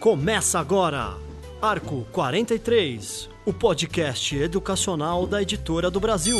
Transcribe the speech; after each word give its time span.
Começa 0.00 0.58
agora, 0.58 1.16
Arco 1.60 2.06
43, 2.10 3.30
o 3.46 3.52
podcast 3.52 4.36
educacional 4.36 5.26
da 5.26 5.40
Editora 5.40 5.90
do 5.90 6.00
Brasil. 6.00 6.38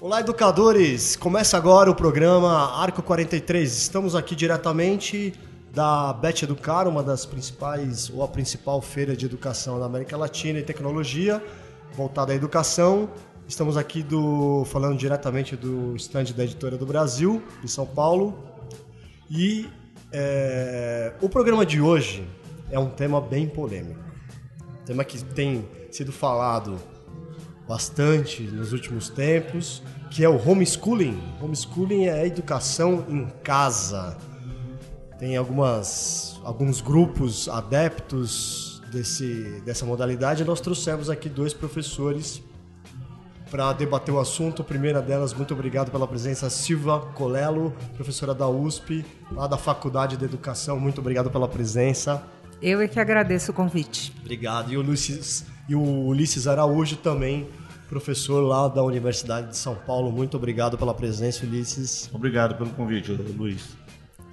Olá, 0.00 0.20
educadores! 0.20 1.16
Começa 1.16 1.56
agora 1.56 1.90
o 1.90 1.94
programa 1.94 2.76
Arco 2.76 3.02
43. 3.02 3.72
Estamos 3.72 4.14
aqui 4.14 4.34
diretamente 4.34 5.32
da 5.72 6.12
Bet 6.12 6.44
Educar, 6.44 6.86
uma 6.86 7.02
das 7.02 7.24
principais 7.24 8.10
ou 8.10 8.22
a 8.22 8.28
principal 8.28 8.82
feira 8.82 9.16
de 9.16 9.24
educação 9.24 9.80
da 9.80 9.86
América 9.86 10.16
Latina 10.16 10.58
e 10.58 10.62
tecnologia, 10.62 11.42
voltada 11.94 12.32
à 12.32 12.34
educação. 12.34 13.08
Estamos 13.46 13.76
aqui 13.76 14.02
do, 14.02 14.64
falando 14.66 14.96
diretamente 14.96 15.56
do 15.56 15.94
estande 15.96 16.32
da 16.32 16.44
Editora 16.44 16.76
do 16.76 16.86
Brasil, 16.86 17.42
de 17.62 17.68
São 17.68 17.86
Paulo. 17.86 18.38
E 19.30 19.68
é, 20.12 21.12
o 21.20 21.28
programa 21.28 21.66
de 21.66 21.80
hoje 21.80 22.26
é 22.70 22.78
um 22.78 22.88
tema 22.88 23.20
bem 23.20 23.48
polêmico. 23.48 24.00
Um 24.80 24.84
tema 24.84 25.04
que 25.04 25.22
tem 25.22 25.68
sido 25.90 26.12
falado 26.12 26.78
bastante 27.68 28.42
nos 28.42 28.72
últimos 28.72 29.08
tempos, 29.08 29.82
que 30.10 30.24
é 30.24 30.28
o 30.28 30.36
homeschooling. 30.36 31.20
Homeschooling 31.40 32.04
é 32.04 32.12
a 32.12 32.26
educação 32.26 33.04
em 33.08 33.26
casa 33.42 34.16
tem 35.22 35.36
algumas, 35.36 36.40
alguns 36.42 36.80
grupos 36.80 37.48
adeptos 37.48 38.71
desse, 38.92 39.62
dessa 39.64 39.86
modalidade. 39.86 40.44
Nós 40.44 40.60
trouxemos 40.60 41.08
aqui 41.08 41.28
dois 41.28 41.54
professores 41.54 42.42
para 43.50 43.72
debater 43.72 44.14
o 44.14 44.20
assunto. 44.20 44.62
A 44.62 44.64
primeira 44.64 45.00
delas, 45.00 45.32
muito 45.32 45.54
obrigado 45.54 45.90
pela 45.90 46.06
presença, 46.06 46.48
Silva 46.50 47.00
Colelo, 47.14 47.74
professora 47.96 48.34
da 48.34 48.48
USP, 48.48 49.04
lá 49.32 49.46
da 49.46 49.56
Faculdade 49.56 50.16
de 50.16 50.24
Educação. 50.24 50.78
Muito 50.78 51.00
obrigado 51.00 51.30
pela 51.30 51.48
presença. 51.48 52.22
Eu 52.60 52.80
é 52.80 52.86
que 52.86 53.00
agradeço 53.00 53.50
o 53.50 53.54
convite. 53.54 54.12
Obrigado. 54.20 54.72
E 54.72 54.76
o 54.76 54.80
Ulisses, 54.80 55.44
e 55.68 55.74
o 55.74 55.82
Ulisses 55.82 56.46
Araújo 56.46 56.96
também, 56.96 57.48
professor 57.88 58.40
lá 58.40 58.68
da 58.68 58.82
Universidade 58.82 59.48
de 59.48 59.56
São 59.56 59.74
Paulo. 59.74 60.12
Muito 60.12 60.36
obrigado 60.36 60.78
pela 60.78 60.94
presença, 60.94 61.44
Ulisses. 61.44 62.08
Obrigado 62.12 62.54
pelo 62.54 62.70
convite, 62.70 63.10
Luiz. 63.10 63.81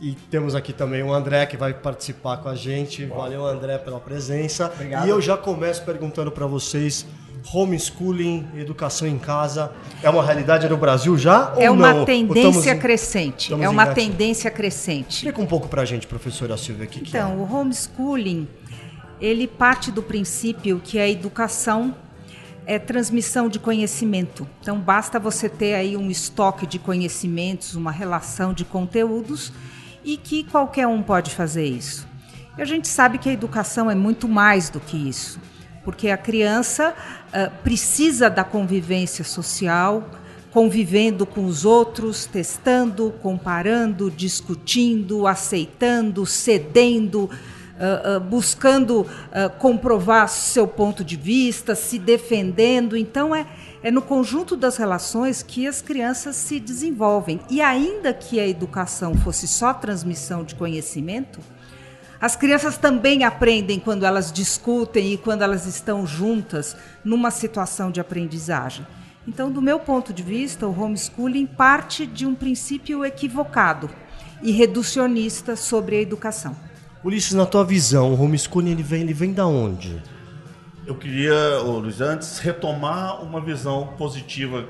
E 0.01 0.13
temos 0.31 0.55
aqui 0.55 0.71
também 0.71 1.03
o 1.03 1.13
André 1.13 1.45
que 1.45 1.57
vai 1.57 1.73
participar 1.73 2.37
com 2.37 2.47
a 2.47 2.55
gente. 2.55 3.05
Valeu, 3.05 3.45
André, 3.45 3.77
pela 3.77 3.99
presença. 3.99 4.71
Obrigado. 4.73 5.05
E 5.05 5.09
eu 5.09 5.19
já 5.19 5.35
começo 5.35 5.83
perguntando 5.83 6.31
para 6.31 6.47
vocês: 6.47 7.05
homeschooling, 7.53 8.47
educação 8.55 9.05
em 9.05 9.19
casa, 9.19 9.73
é 10.01 10.09
uma 10.09 10.23
realidade 10.23 10.69
no 10.69 10.77
Brasil 10.77 11.17
já? 11.17 11.53
É 11.57 11.69
uma 11.69 11.93
não? 11.93 12.05
tendência 12.05 12.77
crescente. 12.77 13.53
É 13.53 13.67
uma 13.67 13.87
tendência 13.87 14.49
crescente. 14.49 15.17
Explica 15.17 15.41
um 15.41 15.45
pouco 15.45 15.67
para 15.67 15.81
a 15.81 15.85
gente, 15.85 16.07
professora 16.07 16.55
Silvia, 16.55 16.85
o 16.85 16.87
que, 16.87 16.99
então, 16.99 17.11
que 17.11 17.17
é? 17.17 17.25
o 17.25 17.53
homeschooling, 17.53 18.47
ele 19.19 19.47
parte 19.47 19.91
do 19.91 20.01
princípio 20.01 20.79
que 20.81 20.97
a 20.97 21.09
educação 21.09 21.93
é 22.65 22.79
transmissão 22.79 23.49
de 23.49 23.59
conhecimento. 23.59 24.47
Então, 24.61 24.79
basta 24.79 25.19
você 25.19 25.49
ter 25.49 25.73
aí 25.73 25.97
um 25.97 26.09
estoque 26.09 26.65
de 26.65 26.79
conhecimentos, 26.79 27.75
uma 27.75 27.91
relação 27.91 28.53
de 28.53 28.63
conteúdos 28.63 29.51
e 30.03 30.17
que 30.17 30.43
qualquer 30.43 30.87
um 30.87 31.01
pode 31.01 31.31
fazer 31.31 31.65
isso. 31.65 32.07
E 32.57 32.61
a 32.61 32.65
gente 32.65 32.87
sabe 32.87 33.17
que 33.17 33.29
a 33.29 33.33
educação 33.33 33.89
é 33.89 33.95
muito 33.95 34.27
mais 34.27 34.69
do 34.69 34.79
que 34.79 34.97
isso, 34.97 35.39
porque 35.83 36.09
a 36.09 36.17
criança 36.17 36.93
uh, 36.93 37.51
precisa 37.63 38.29
da 38.29 38.43
convivência 38.43 39.23
social, 39.23 40.09
convivendo 40.51 41.25
com 41.25 41.45
os 41.45 41.63
outros, 41.63 42.25
testando, 42.25 43.13
comparando, 43.21 44.11
discutindo, 44.11 45.25
aceitando, 45.25 46.25
cedendo, 46.25 47.29
uh, 47.79 48.17
uh, 48.17 48.19
buscando 48.19 49.05
comprovar 49.59 50.27
seu 50.27 50.67
ponto 50.67 51.03
de 51.03 51.15
vista, 51.15 51.75
se 51.75 51.97
defendendo. 51.97 52.97
Então, 52.97 53.33
é, 53.33 53.45
é 53.81 53.89
no 53.89 54.01
conjunto 54.01 54.57
das 54.57 54.77
relações 54.77 55.41
que 55.41 55.67
as 55.67 55.81
crianças 55.81 56.35
se 56.35 56.59
desenvolvem. 56.59 57.39
E 57.49 57.61
ainda 57.61 58.13
que 58.13 58.39
a 58.39 58.47
educação 58.47 59.15
fosse 59.15 59.47
só 59.47 59.73
transmissão 59.73 60.43
de 60.43 60.55
conhecimento, 60.55 61.39
as 62.19 62.35
crianças 62.35 62.77
também 62.77 63.23
aprendem 63.23 63.79
quando 63.79 64.05
elas 64.05 64.31
discutem 64.31 65.13
e 65.13 65.17
quando 65.17 65.41
elas 65.41 65.65
estão 65.65 66.05
juntas 66.05 66.75
numa 67.03 67.31
situação 67.31 67.89
de 67.89 68.01
aprendizagem. 68.01 68.85
Então, 69.25 69.49
do 69.51 69.61
meu 69.61 69.79
ponto 69.79 70.11
de 70.11 70.23
vista, 70.23 70.67
o 70.67 70.81
homeschooling 70.81 71.45
parte 71.45 72.05
de 72.05 72.25
um 72.25 72.35
princípio 72.35 73.05
equivocado 73.05 73.89
e 74.41 74.51
reducionista 74.51 75.55
sobre 75.55 75.97
a 75.97 76.01
educação. 76.01 76.55
Ulisses, 77.03 77.33
na 77.33 77.45
tua 77.45 77.63
visão, 77.63 78.13
o 78.13 78.21
homeschooling 78.21 78.71
ele 78.71 78.83
vem, 78.83 79.01
ele 79.01 79.13
vem 79.13 79.31
da 79.31 79.47
onde? 79.47 80.01
Eu 80.89 80.95
queria, 80.95 81.59
Luiz, 81.59 82.01
antes 82.01 82.39
retomar 82.39 83.23
uma 83.23 83.39
visão 83.39 83.93
positiva 83.95 84.65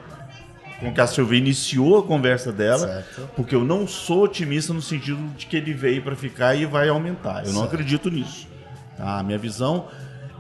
com 0.78 0.94
que 0.94 1.00
a 1.00 1.08
Silvia 1.08 1.38
iniciou 1.38 1.98
a 1.98 2.04
conversa 2.04 2.52
dela, 2.52 2.88
certo. 2.88 3.30
porque 3.38 3.56
eu 3.56 3.64
não 3.64 3.88
sou 3.88 4.24
otimista 4.24 4.74
no 4.74 4.82
sentido 4.82 5.18
de 5.38 5.46
que 5.46 5.56
ele 5.56 5.74
veio 5.74 6.02
para 6.02 6.18
ficar 6.18 6.56
e 6.56 6.66
vai 6.66 6.90
aumentar. 6.90 7.40
Eu 7.40 7.46
certo. 7.46 7.54
não 7.54 7.64
acredito 7.64 8.12
nisso. 8.12 8.50
Tá? 8.98 9.20
A 9.20 9.24
minha 9.24 9.38
visão 9.38 9.88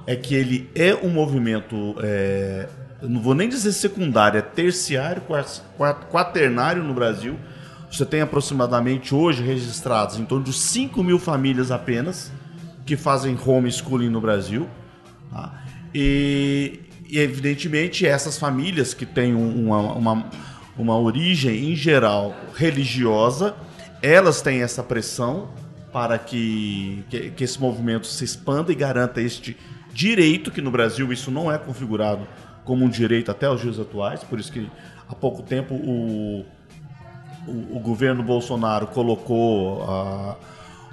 é 0.06 0.18
que 0.18 0.36
ele 0.36 0.70
é 0.76 0.94
um 0.96 1.10
movimento, 1.10 1.96
é, 2.04 2.68
não 3.02 3.22
vou 3.22 3.34
nem 3.34 3.48
dizer 3.48 3.72
secundário, 3.72 4.38
é 4.38 4.42
terciário, 4.42 5.22
quaternário 6.12 6.84
no 6.84 6.94
Brasil. 6.94 7.40
Você 7.90 8.06
tem 8.06 8.20
aproximadamente 8.20 9.16
hoje 9.16 9.42
registrados 9.42 10.20
em 10.20 10.26
torno 10.26 10.44
de 10.44 10.54
5 10.54 11.02
mil 11.02 11.20
famílias 11.20 11.72
apenas 11.72 12.34
que 12.86 12.98
fazem 12.98 13.38
homeschooling 13.46 14.10
no 14.10 14.20
Brasil. 14.20 14.68
Tá? 15.32 15.69
E, 15.94 16.80
e, 17.08 17.20
evidentemente, 17.20 18.06
essas 18.06 18.38
famílias 18.38 18.94
que 18.94 19.06
têm 19.06 19.34
uma, 19.34 19.94
uma, 19.94 20.30
uma 20.78 20.98
origem, 20.98 21.72
em 21.72 21.76
geral, 21.76 22.36
religiosa, 22.56 23.56
elas 24.02 24.42
têm 24.42 24.62
essa 24.62 24.84
pressão 24.84 25.50
para 25.92 26.18
que, 26.20 27.04
que, 27.10 27.32
que, 27.32 27.44
esse 27.44 27.60
movimento 27.60 28.08
se 28.08 28.24
expanda 28.24 28.72
e 28.72 28.76
garanta 28.76 29.22
este 29.22 29.58
direito, 29.92 30.52
que 30.52 30.62
no 30.62 30.72
Brasil 30.72 31.12
isso 31.12 31.32
não 31.32 31.52
é 31.52 31.58
configurado 31.58 32.28
como 32.64 32.86
um 32.86 32.90
direito 32.90 33.32
até 33.32 33.50
os 33.50 33.62
dias 33.62 33.80
atuais, 33.80 34.24
por 34.24 34.40
isso 34.40 34.52
que 34.52 34.70
há 35.08 35.16
pouco 35.16 35.42
tempo 35.42 35.74
o, 35.74 36.46
o, 37.48 37.78
o 37.78 37.80
governo 37.80 38.22
Bolsonaro 38.22 38.86
colocou 38.88 39.82
uh, 39.82 40.36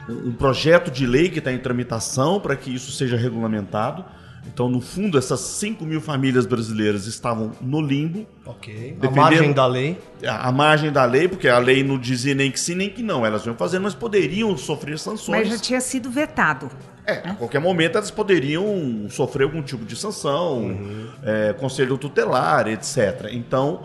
um 0.09 0.33
projeto 0.33 0.91
de 0.91 1.07
lei 1.07 1.29
que 1.29 1.39
está 1.39 1.53
em 1.53 1.59
tramitação 1.59 2.41
para 2.41 2.57
que 2.57 2.75
isso 2.75 2.93
seja 2.93 3.17
regulamentado. 3.17 4.05
Então, 4.47 4.69
no 4.69 4.81
fundo, 4.81 5.19
essas 5.19 5.41
5 5.41 5.85
mil 5.85 6.01
famílias 6.01 6.47
brasileiras 6.47 7.07
estavam 7.07 7.53
no 7.61 7.81
limbo. 7.81 8.27
Ok. 8.45 8.97
A 9.03 9.11
margem 9.11 9.53
da 9.53 9.67
lei. 9.67 9.99
A, 10.25 10.49
a, 10.49 10.53
margem 10.53 10.93
da 10.93 11.05
lei, 11.05 11.29
porque 11.29 11.49
a 11.49 11.59
lei 11.59 11.83
não 11.83 11.99
dizia 11.99 12.35
nem 12.35 12.51
que 12.51 12.59
sim 12.59 12.75
nem 12.75 12.89
que 12.89 13.03
não. 13.03 13.27
Elas 13.27 13.45
iam 13.45 13.55
fazendo, 13.55 13.83
mas 13.83 13.95
poderiam 13.95 14.57
sofrer 14.57 14.99
sanções. 14.99 15.41
Mas 15.41 15.49
já 15.49 15.59
tinha 15.59 15.81
sido 15.81 16.11
vetado. 16.11 16.71
É, 17.05 17.15
né? 17.23 17.31
a 17.31 17.35
qualquer 17.35 17.61
momento 17.61 17.97
elas 17.99 18.11
poderiam 18.11 19.07
sofrer 19.09 19.45
algum 19.45 19.63
tipo 19.63 19.85
de 19.85 19.95
sanção, 19.95 20.59
uhum. 20.59 21.09
é, 21.23 21.53
conselho 21.53 21.97
tutelar, 21.97 22.67
etc. 22.67 23.29
Então, 23.31 23.85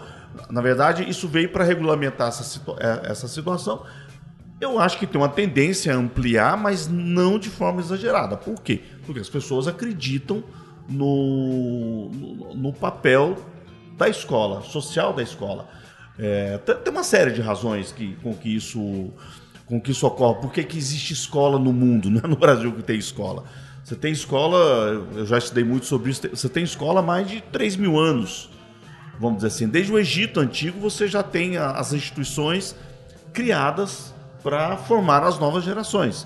na 0.49 0.61
verdade, 0.61 1.07
isso 1.09 1.27
veio 1.27 1.49
para 1.49 1.63
regulamentar 1.63 2.29
essa, 2.29 2.43
situa 2.43 2.77
é, 2.79 3.11
essa 3.11 3.27
situação. 3.27 3.83
Eu 4.61 4.79
acho 4.79 4.99
que 4.99 5.07
tem 5.07 5.19
uma 5.19 5.27
tendência 5.27 5.91
a 5.91 5.97
ampliar, 5.97 6.55
mas 6.55 6.87
não 6.87 7.39
de 7.39 7.49
forma 7.49 7.81
exagerada. 7.81 8.37
Por 8.37 8.61
quê? 8.61 8.81
Porque 9.07 9.19
as 9.19 9.27
pessoas 9.27 9.67
acreditam 9.67 10.43
no, 10.87 12.11
no, 12.11 12.53
no 12.53 12.71
papel 12.71 13.37
da 13.97 14.07
escola, 14.07 14.61
social 14.61 15.13
da 15.13 15.23
escola. 15.23 15.67
É, 16.19 16.59
tem 16.59 16.93
uma 16.93 17.03
série 17.03 17.31
de 17.31 17.41
razões 17.41 17.91
que, 17.91 18.15
com 18.17 18.35
que 18.35 18.55
isso 18.55 19.11
com 19.65 19.81
que 19.81 19.91
isso 19.91 20.05
ocorre. 20.05 20.41
Por 20.41 20.51
que, 20.51 20.63
que 20.63 20.77
existe 20.77 21.13
escola 21.13 21.57
no 21.57 21.73
mundo? 21.73 22.11
Não 22.11 22.19
é 22.19 22.27
no 22.27 22.35
Brasil 22.35 22.71
que 22.71 22.83
tem 22.83 22.99
escola. 22.99 23.45
Você 23.83 23.95
tem 23.95 24.11
escola, 24.11 24.57
eu 25.15 25.25
já 25.25 25.39
estudei 25.39 25.63
muito 25.63 25.87
sobre 25.87 26.11
isso, 26.11 26.21
você 26.29 26.47
tem 26.47 26.63
escola 26.63 26.99
há 26.99 27.03
mais 27.03 27.27
de 27.27 27.41
3 27.41 27.77
mil 27.77 27.97
anos. 27.97 28.49
Vamos 29.19 29.37
dizer 29.37 29.47
assim, 29.47 29.67
desde 29.67 29.91
o 29.91 29.97
Egito 29.97 30.39
Antigo 30.39 30.79
você 30.79 31.07
já 31.07 31.23
tem 31.23 31.57
as 31.57 31.93
instituições 31.93 32.75
criadas 33.33 34.10
para 34.43 34.77
formar 34.77 35.23
as 35.23 35.39
novas 35.39 35.63
gerações. 35.63 36.25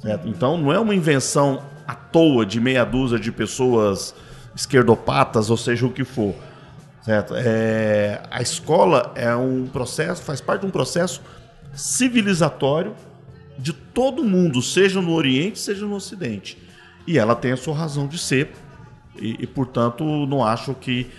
Certo? 0.00 0.28
Então 0.28 0.56
não 0.56 0.72
é 0.72 0.78
uma 0.78 0.94
invenção 0.94 1.62
à 1.86 1.94
toa 1.94 2.44
de 2.44 2.60
meia 2.60 2.84
dúzia 2.84 3.18
de 3.18 3.32
pessoas 3.32 4.14
esquerdopatas, 4.54 5.50
ou 5.50 5.56
seja 5.56 5.86
o 5.86 5.90
que 5.90 6.04
for. 6.04 6.34
Certo? 7.02 7.34
É, 7.36 8.22
a 8.30 8.42
escola 8.42 9.12
é 9.14 9.34
um 9.34 9.66
processo, 9.66 10.22
faz 10.22 10.40
parte 10.40 10.62
de 10.62 10.66
um 10.66 10.70
processo 10.70 11.20
civilizatório 11.72 12.94
de 13.58 13.72
todo 13.72 14.24
mundo, 14.24 14.60
seja 14.60 15.00
no 15.00 15.12
Oriente, 15.12 15.58
seja 15.58 15.86
no 15.86 15.94
Ocidente. 15.94 16.58
E 17.06 17.18
ela 17.18 17.36
tem 17.36 17.52
a 17.52 17.56
sua 17.56 17.74
razão 17.74 18.06
de 18.06 18.18
ser 18.18 18.52
E, 19.18 19.36
e, 19.40 19.46
portanto, 19.46 20.04
não 20.26 20.44
acho 20.44 20.74
que 20.74 21.10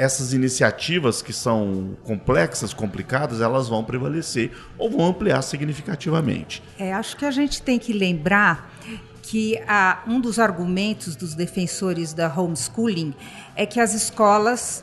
essas 0.00 0.32
iniciativas 0.32 1.20
que 1.20 1.30
são 1.30 1.94
complexas, 2.04 2.72
complicadas, 2.72 3.42
elas 3.42 3.68
vão 3.68 3.84
prevalecer 3.84 4.50
ou 4.78 4.90
vão 4.90 5.06
ampliar 5.06 5.42
significativamente. 5.42 6.62
É, 6.78 6.94
acho 6.94 7.18
que 7.18 7.26
a 7.26 7.30
gente 7.30 7.60
tem 7.60 7.78
que 7.78 7.92
lembrar 7.92 8.72
que 9.22 9.58
a, 9.68 10.02
um 10.08 10.18
dos 10.18 10.38
argumentos 10.38 11.14
dos 11.14 11.34
defensores 11.34 12.14
da 12.14 12.32
homeschooling 12.34 13.14
é 13.54 13.66
que 13.66 13.78
as 13.78 13.92
escolas, 13.92 14.82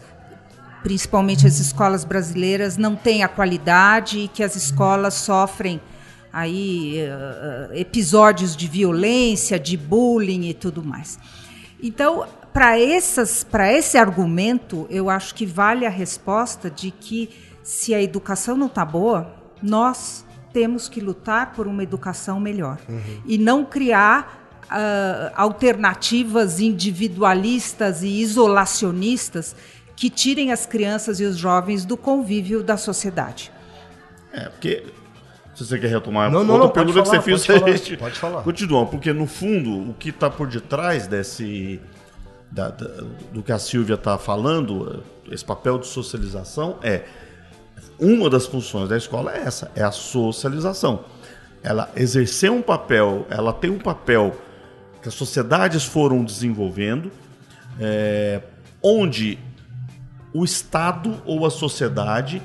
principalmente 0.84 1.48
as 1.48 1.58
escolas 1.58 2.06
brasileiras, 2.06 2.78
não 2.78 2.96
têm 2.96 3.24
a 3.24 3.28
qualidade 3.28 4.20
e 4.20 4.28
que 4.28 4.44
as 4.44 4.56
escolas 4.56 5.16
sofrem 5.16 5.82
aí 6.32 7.00
uh, 7.02 7.74
episódios 7.74 8.56
de 8.56 8.68
violência, 8.68 9.60
de 9.60 9.76
bullying 9.76 10.48
e 10.48 10.54
tudo 10.54 10.84
mais. 10.84 11.18
Então, 11.82 12.28
para 12.58 12.80
essas, 12.80 13.44
para 13.44 13.72
esse 13.72 14.00
argumento, 14.00 14.88
eu 14.90 15.12
acho 15.12 15.36
que 15.36 15.46
vale 15.46 15.86
a 15.86 15.92
resposta 15.92 16.72
de 16.72 16.90
que 16.90 17.30
se 17.62 17.94
a 17.94 18.02
educação 18.02 18.58
não 18.58 18.66
está 18.66 18.84
boa, 18.84 19.32
nós 19.62 20.26
temos 20.52 20.90
que 20.90 21.00
lutar 21.00 21.54
por 21.54 21.68
uma 21.68 21.84
educação 21.84 22.40
melhor 22.40 22.80
uhum. 22.90 23.22
e 23.28 23.38
não 23.38 23.64
criar 23.64 24.60
uh, 24.64 25.34
alternativas 25.36 26.60
individualistas 26.60 28.02
e 28.02 28.08
isolacionistas 28.22 29.56
que 29.96 30.10
tirem 30.10 30.52
as 30.52 30.66
crianças 30.66 31.20
e 31.20 31.26
os 31.26 31.38
jovens 31.38 31.86
do 31.86 31.96
convívio 31.96 32.64
da 32.64 32.76
sociedade. 32.76 33.52
É, 34.34 34.50
porque 34.50 34.84
se 35.54 35.64
você 35.64 35.78
quer 35.78 35.92
retomar 35.92 36.32
não, 36.32 36.40
outra 36.40 36.58
não, 36.58 36.70
pergunta 36.70 37.04
que 37.04 37.08
você 37.08 37.22
fez, 37.22 37.46
pode 37.46 37.60
falar, 37.60 37.78
gente 37.78 37.98
pode 37.98 38.20
falar. 38.20 38.42
Continua, 38.42 38.88
porque 38.88 39.14
no 39.14 39.28
fundo 39.28 39.92
o 39.92 39.94
que 39.94 40.10
está 40.10 40.28
por 40.28 40.48
detrás 40.48 41.06
desse 41.06 41.80
da, 42.52 42.70
da, 42.70 42.88
do 43.32 43.44
que 43.44 43.52
a 43.52 43.60
Silvia 43.60 43.96
está 43.96 44.18
falando, 44.18 45.04
esse 45.32 45.44
papel 45.44 45.78
de 45.78 45.88
socialização, 45.88 46.78
é 46.82 47.06
uma 48.00 48.30
das 48.30 48.46
funções 48.46 48.90
da 48.90 48.98
escola 48.98 49.36
é 49.36 49.40
essa, 49.40 49.72
é 49.76 49.84
a 49.84 49.92
socialização. 49.92 51.06
Ela 51.64 51.90
exercer 51.96 52.52
um 52.52 52.62
papel, 52.62 53.26
ela 53.30 53.52
tem 53.52 53.70
um 53.70 53.80
papel 53.80 54.36
que 55.02 55.08
as 55.08 55.14
sociedades 55.14 55.84
foram 55.84 56.24
desenvolvendo, 56.24 57.12
é, 57.80 58.42
onde 58.82 59.38
o 60.34 60.44
Estado 60.46 61.22
ou 61.26 61.46
a 61.46 61.50
sociedade, 61.50 62.42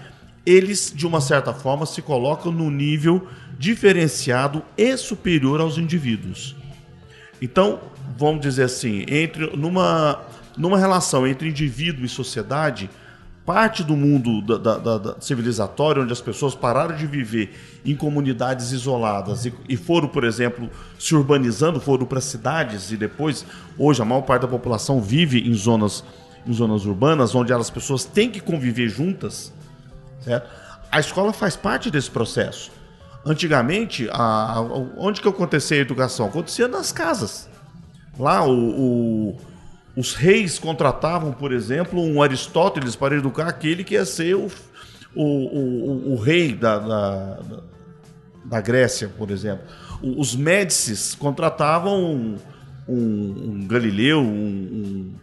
eles, 0.47 0.93
de 0.95 1.07
uma 1.07 1.21
certa 1.21 1.53
forma, 1.53 1.85
se 1.87 2.01
colocam 2.01 2.51
no 2.51 2.71
nível 2.71 3.29
diferenciado 3.59 4.63
e 4.77 4.97
superior 4.97 5.61
aos 5.61 5.79
indivíduos. 5.79 6.57
Então, 7.43 7.81
vamos 8.17 8.41
dizer 8.41 8.63
assim, 8.63 9.05
entre 9.09 9.57
numa, 9.57 10.21
numa 10.57 10.79
relação 10.79 11.27
entre 11.27 11.49
indivíduo 11.49 12.05
e 12.05 12.09
sociedade, 12.09 12.89
parte 13.45 13.83
do 13.83 13.97
mundo 13.97 14.41
da, 14.41 14.79
da, 14.79 14.99
da, 14.99 15.21
civilizatório, 15.21 16.05
onde 16.05 16.13
as 16.13 16.21
pessoas 16.21 16.55
pararam 16.55 16.95
de 16.95 17.05
viver 17.05 17.53
em 17.85 17.97
comunidades 17.97 18.71
isoladas 18.71 19.45
e, 19.45 19.53
e 19.69 19.77
foram, 19.77 20.07
por 20.07 20.23
exemplo, 20.23 20.71
se 20.97 21.17
urbanizando, 21.17 21.81
foram 21.81 22.07
para 22.07 22.21
cidades 22.21 22.93
e 22.93 22.97
depois, 22.97 23.45
hoje, 23.77 24.01
a 24.01 24.05
maior 24.05 24.23
parte 24.23 24.43
da 24.43 24.49
população 24.49 25.01
vive 25.01 25.41
em 25.41 25.53
zonas, 25.53 26.05
em 26.47 26.53
zonas 26.53 26.87
urbanas, 26.87 27.35
onde 27.35 27.53
as 27.53 27.71
pessoas 27.71 28.05
têm 28.05 28.31
que 28.31 28.39
conviver 28.39 28.89
juntas, 28.89 29.53
certo? 30.21 30.49
A 30.93 31.01
escola 31.01 31.33
faz 31.33 31.57
parte 31.57 31.91
desse 31.91 32.09
processo. 32.09 32.71
Antigamente, 33.25 34.09
a, 34.11 34.55
a, 34.55 34.61
onde 34.97 35.21
que 35.21 35.29
acontecia 35.29 35.79
a 35.79 35.81
educação? 35.81 36.27
Acontecia 36.27 36.67
nas 36.67 36.91
casas. 36.91 37.49
Lá, 38.19 38.45
o, 38.45 38.53
o, 38.53 39.37
os 39.97 40.15
reis 40.15 40.59
contratavam, 40.59 41.33
por 41.33 41.53
exemplo, 41.53 42.01
um 42.01 42.21
Aristóteles 42.21 42.97
para 42.97 43.17
educar 43.17 43.47
aquele 43.47 43.85
que 43.85 43.95
ia 43.95 44.05
ser 44.05 44.35
o, 44.35 44.51
o, 45.15 46.17
rei 46.17 46.55
da, 46.55 46.79
da, 46.79 47.39
da, 48.45 48.61
Grécia, 48.61 49.09
por 49.09 49.31
exemplo. 49.31 49.65
Os 50.03 50.35
Médicis 50.35 51.15
contratavam 51.15 52.03
um, 52.03 52.37
um, 52.89 52.95
um 52.95 53.67
Galileu, 53.67 54.21
um, 54.21 55.15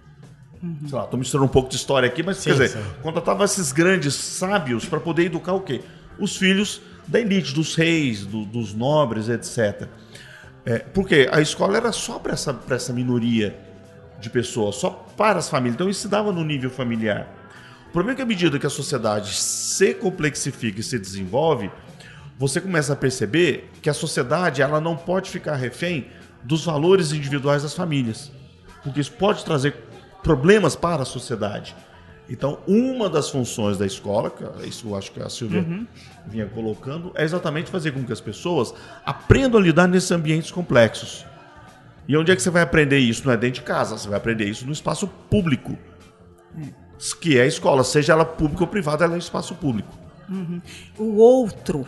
um 0.64 0.88
sei 0.88 0.98
lá, 0.98 1.06
estou 1.06 1.20
misturando 1.20 1.50
um 1.50 1.52
pouco 1.52 1.70
de 1.70 1.76
história 1.76 2.08
aqui, 2.08 2.24
mas 2.24 2.38
sim, 2.38 2.50
quer 2.50 2.52
dizer, 2.52 2.70
sim. 2.70 2.84
contratava 3.02 3.44
esses 3.44 3.72
grandes 3.72 4.14
sábios 4.14 4.86
para 4.86 5.00
poder 5.00 5.26
educar 5.26 5.54
o 5.54 5.62
quê? 5.62 5.82
Os 6.18 6.38
filhos 6.38 6.82
da 7.10 7.20
elite, 7.20 7.54
dos 7.54 7.76
reis, 7.76 8.26
do, 8.26 8.46
dos 8.46 8.74
nobres, 8.74 9.28
etc. 9.28 9.88
É, 10.66 10.80
porque 10.80 11.28
a 11.32 11.42
escola 11.42 11.78
era 11.78 11.92
só 11.92 12.20
para 12.20 12.34
essa, 12.34 12.58
essa 12.70 12.94
minoria 12.94 13.58
de 14.20 14.30
pessoas, 14.30 14.76
só 14.76 14.92
para 15.18 15.40
as 15.40 15.50
famílias. 15.50 15.76
Então 15.76 15.90
isso 15.90 16.02
se 16.02 16.08
dava 16.08 16.32
no 16.32 16.44
nível 16.44 16.70
familiar. 16.70 17.28
O 17.90 17.92
problema 17.92 18.14
é 18.14 18.16
que 18.18 18.22
à 18.22 18.26
medida 18.26 18.60
que 18.60 18.68
a 18.68 18.70
sociedade 18.70 19.34
se 19.34 19.96
complexifica 19.96 20.80
e 20.80 20.84
se 20.84 21.00
desenvolve, 21.00 21.72
você 22.38 22.62
começa 22.62 22.94
a 22.94 22.96
perceber 22.96 23.72
que 23.82 23.90
a 23.90 23.94
sociedade 23.94 24.62
ela 24.62 24.80
não 24.80 24.96
pode 24.96 25.30
ficar 25.30 25.56
refém 25.56 26.08
dos 26.44 26.64
valores 26.64 27.12
individuais 27.12 27.64
das 27.64 27.74
famílias, 27.74 28.32
porque 28.84 29.02
isso 29.02 29.12
pode 29.14 29.44
trazer 29.44 29.74
problemas 30.22 30.76
para 30.76 31.02
a 31.02 31.06
sociedade. 31.06 31.76
Então, 32.30 32.60
uma 32.68 33.10
das 33.10 33.30
funções 33.30 33.78
da 33.78 33.86
escola, 33.86 34.32
isso 34.64 34.88
eu 34.88 34.96
acho 34.96 35.12
que 35.12 35.20
a 35.20 35.28
Silvia 35.30 35.62
uhum. 35.62 35.88
vinha 36.28 36.46
colocando, 36.46 37.12
é 37.16 37.24
exatamente 37.24 37.72
fazer 37.72 37.92
com 37.92 38.04
que 38.04 38.14
as 38.14 38.22
pessoas 38.22 38.74
aprendam 39.04 39.60
a 39.60 39.64
lidar 39.64 39.88
nesses 39.88 40.12
ambientes 40.12 40.52
complexos. 40.52 41.26
E 42.08 42.16
onde 42.16 42.32
é 42.32 42.36
que 42.36 42.42
você 42.42 42.52
vai 42.52 42.62
aprender 42.62 43.00
isso? 43.00 43.26
Não 43.26 43.34
é 43.34 43.38
dentro 43.38 43.62
de 43.62 43.66
casa, 43.66 43.98
você 43.98 44.08
vai 44.08 44.18
aprender 44.18 44.46
isso 44.46 44.66
no 44.66 44.72
espaço 44.72 45.08
público, 45.08 45.76
que 47.20 47.38
é 47.38 47.42
a 47.42 47.46
escola, 47.48 47.84
seja 47.84 48.14
ela 48.14 48.26
pública 48.26 48.64
ou 48.64 48.68
privada, 48.68 49.06
ela 49.06 49.16
é 49.16 49.18
espaço 49.18 49.56
público. 49.56 49.98
Uhum. 50.30 50.62
O 50.98 51.18
outro 51.18 51.88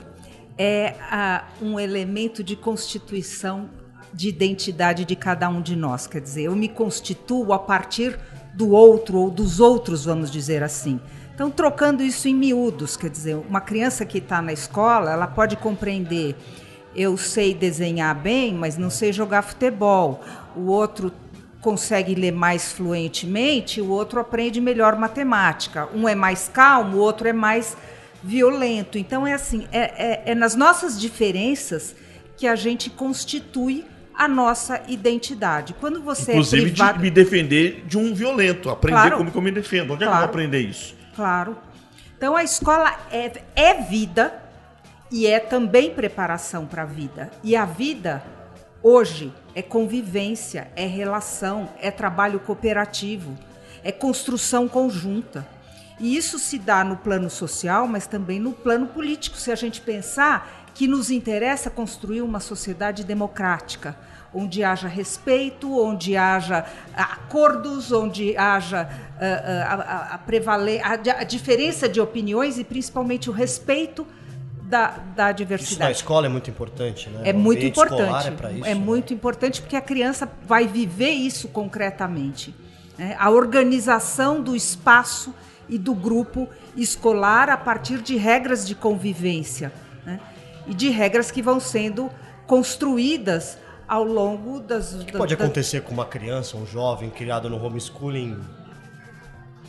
é 0.58 0.96
a, 1.10 1.46
um 1.62 1.80
elemento 1.80 2.44
de 2.44 2.56
constituição 2.56 3.70
de 4.14 4.30
identidade 4.30 5.06
de 5.06 5.16
cada 5.16 5.48
um 5.50 5.62
de 5.62 5.76
nós. 5.76 6.08
Quer 6.08 6.22
dizer, 6.22 6.44
eu 6.44 6.56
me 6.56 6.68
constituo 6.68 7.54
a 7.54 7.60
partir 7.60 8.20
do 8.54 8.70
outro 8.72 9.18
ou 9.18 9.30
dos 9.30 9.60
outros, 9.60 10.06
vamos 10.06 10.30
dizer 10.30 10.64
assim. 10.64 11.00
Então, 11.34 11.50
trocando 11.50 12.04
isso 12.04 12.28
em 12.28 12.36
miúdos, 12.36 12.96
quer 12.96 13.10
dizer, 13.10 13.36
uma 13.36 13.62
criança 13.62 14.06
que 14.06 14.20
está 14.20 14.42
na 14.42 14.54
escola, 14.54 15.12
ela 15.12 15.28
pode 15.28 15.56
compreender: 15.56 16.36
eu 16.96 17.18
sei 17.18 17.54
desenhar 17.54 18.16
bem, 18.16 18.54
mas 18.54 18.78
não 18.78 18.90
sei 18.90 19.12
jogar 19.12 19.42
futebol. 19.42 20.22
O 20.56 20.68
outro 20.68 21.12
consegue 21.62 22.16
ler 22.16 22.32
mais 22.32 22.72
fluentemente, 22.72 23.82
o 23.82 23.90
outro 23.90 24.20
aprende 24.20 24.60
melhor 24.60 24.96
matemática. 24.98 25.88
Um 25.96 26.08
é 26.08 26.16
mais 26.16 26.48
calmo, 26.48 26.98
o 26.98 27.00
outro 27.00 27.28
é 27.28 27.34
mais 27.34 27.78
violento. 28.22 28.98
Então, 28.98 29.26
é 29.26 29.34
assim: 29.34 29.68
é, 29.72 29.80
é, 29.80 30.32
é 30.32 30.36
nas 30.36 30.56
nossas 30.56 31.00
diferenças 31.00 31.96
que 32.38 32.48
a 32.48 32.56
gente 32.56 32.90
constitui 32.90 33.86
a 34.16 34.28
nossa 34.28 34.82
identidade. 34.88 35.74
Quando 35.80 36.02
você 36.02 36.32
é 36.32 36.34
Inclusive 36.36 36.62
é 36.64 36.70
privado... 36.70 36.98
de 36.98 37.04
me 37.04 37.12
defender 37.12 37.84
de 37.86 37.98
um 37.98 38.14
violento, 38.14 38.70
aprender 38.70 38.98
claro. 38.98 39.18
como 39.18 39.32
que 39.32 39.38
eu 39.38 39.42
me 39.42 39.52
defendo. 39.52 39.94
Onde 39.94 40.04
claro. 40.04 40.04
é 40.04 40.08
que 40.08 40.16
eu 40.16 40.20
vou 40.20 40.30
aprender 40.30 40.60
isso? 40.60 40.96
Claro. 41.16 41.58
Então 42.18 42.36
a 42.36 42.44
escola 42.44 42.94
é, 43.12 43.32
é 43.56 43.82
vida 43.82 44.42
e 45.12 45.28
é 45.28 45.40
também 45.40 45.94
preparação 45.94 46.66
para 46.66 46.84
a 46.84 46.86
vida. 46.86 47.32
E 47.44 47.56
a 47.56 47.66
vida 47.66 48.24
hoje 48.82 49.34
é 49.54 49.62
convivência, 49.62 50.70
é 50.76 50.86
relação, 50.86 51.70
é 51.80 51.92
trabalho 51.92 52.40
cooperativo, 52.40 53.38
é 53.84 53.92
construção 53.92 54.68
conjunta. 54.68 55.46
E 56.00 56.16
isso 56.18 56.40
se 56.40 56.58
dá 56.58 56.84
no 56.84 56.98
plano 56.98 57.30
social, 57.30 57.88
mas 57.88 58.08
também 58.08 58.40
no 58.40 58.54
plano 58.54 58.88
político, 58.88 59.38
se 59.38 59.52
a 59.52 59.56
gente 59.56 59.82
pensar 59.82 60.61
que 60.74 60.88
nos 60.88 61.12
interessa 61.12 61.70
construir 61.70 62.22
uma 62.22 62.40
sociedade 62.40 63.04
democrática, 63.04 63.96
onde 64.34 64.64
haja 64.64 64.88
respeito, 64.88 65.78
onde 65.78 66.16
haja 66.16 66.66
acordos, 66.96 67.92
onde 67.92 68.36
haja 68.38 68.84
uh, 68.84 69.18
uh, 69.18 69.84
a, 69.84 70.16
a, 70.16 70.18
prevale 70.20 70.80
a, 70.80 70.94
a, 70.94 71.24
diferença 71.24 71.90
de 71.90 72.00
opiniões 72.00 72.58
e 72.58 72.64
principalmente 72.64 73.30
o 73.30 73.34
respeito 73.34 74.08
da, 74.64 74.98
da 75.16 75.32
diversidade. 75.34 75.74
Isso 75.74 75.80
na 75.82 75.92
escola 75.92 76.28
é 76.28 76.30
muito 76.30 76.50
importante, 76.50 77.10
né? 77.10 77.22
É 77.26 77.34
muito 77.34 77.66
importante. 77.66 78.30
É, 78.30 78.54
isso, 78.54 78.66
é 78.66 78.74
né? 78.74 78.76
muito 78.76 79.14
importante 79.14 79.62
porque 79.62 79.76
a 79.76 79.82
criança 79.82 80.32
vai 80.48 80.66
viver 80.66 81.12
isso 81.12 81.50
concretamente. 81.50 82.56
Né? 82.98 83.16
A 83.20 83.30
organização 83.30 84.42
do 84.42 84.56
espaço 84.56 85.36
e 85.68 85.78
do 85.78 85.94
grupo 85.94 86.48
escolar 86.76 87.50
a 87.50 87.58
partir 87.58 88.02
de 88.02 88.16
regras 88.16 88.66
de 88.66 88.74
convivência. 88.74 89.74
Né? 90.06 90.20
E 90.72 90.74
de 90.74 90.90
regras 90.90 91.30
que 91.30 91.42
vão 91.42 91.60
sendo 91.60 92.10
construídas 92.48 93.58
ao 93.86 94.06
longo 94.06 94.62
das. 94.62 94.94
O 94.94 95.06
que 95.06 95.12
pode 95.12 95.36
da, 95.36 95.44
acontecer 95.44 95.82
com 95.82 95.94
uma 95.94 96.06
criança, 96.06 96.56
um 96.56 96.66
jovem 96.66 97.10
criado 97.10 97.50
no 97.50 97.62
homeschooling 97.62 98.40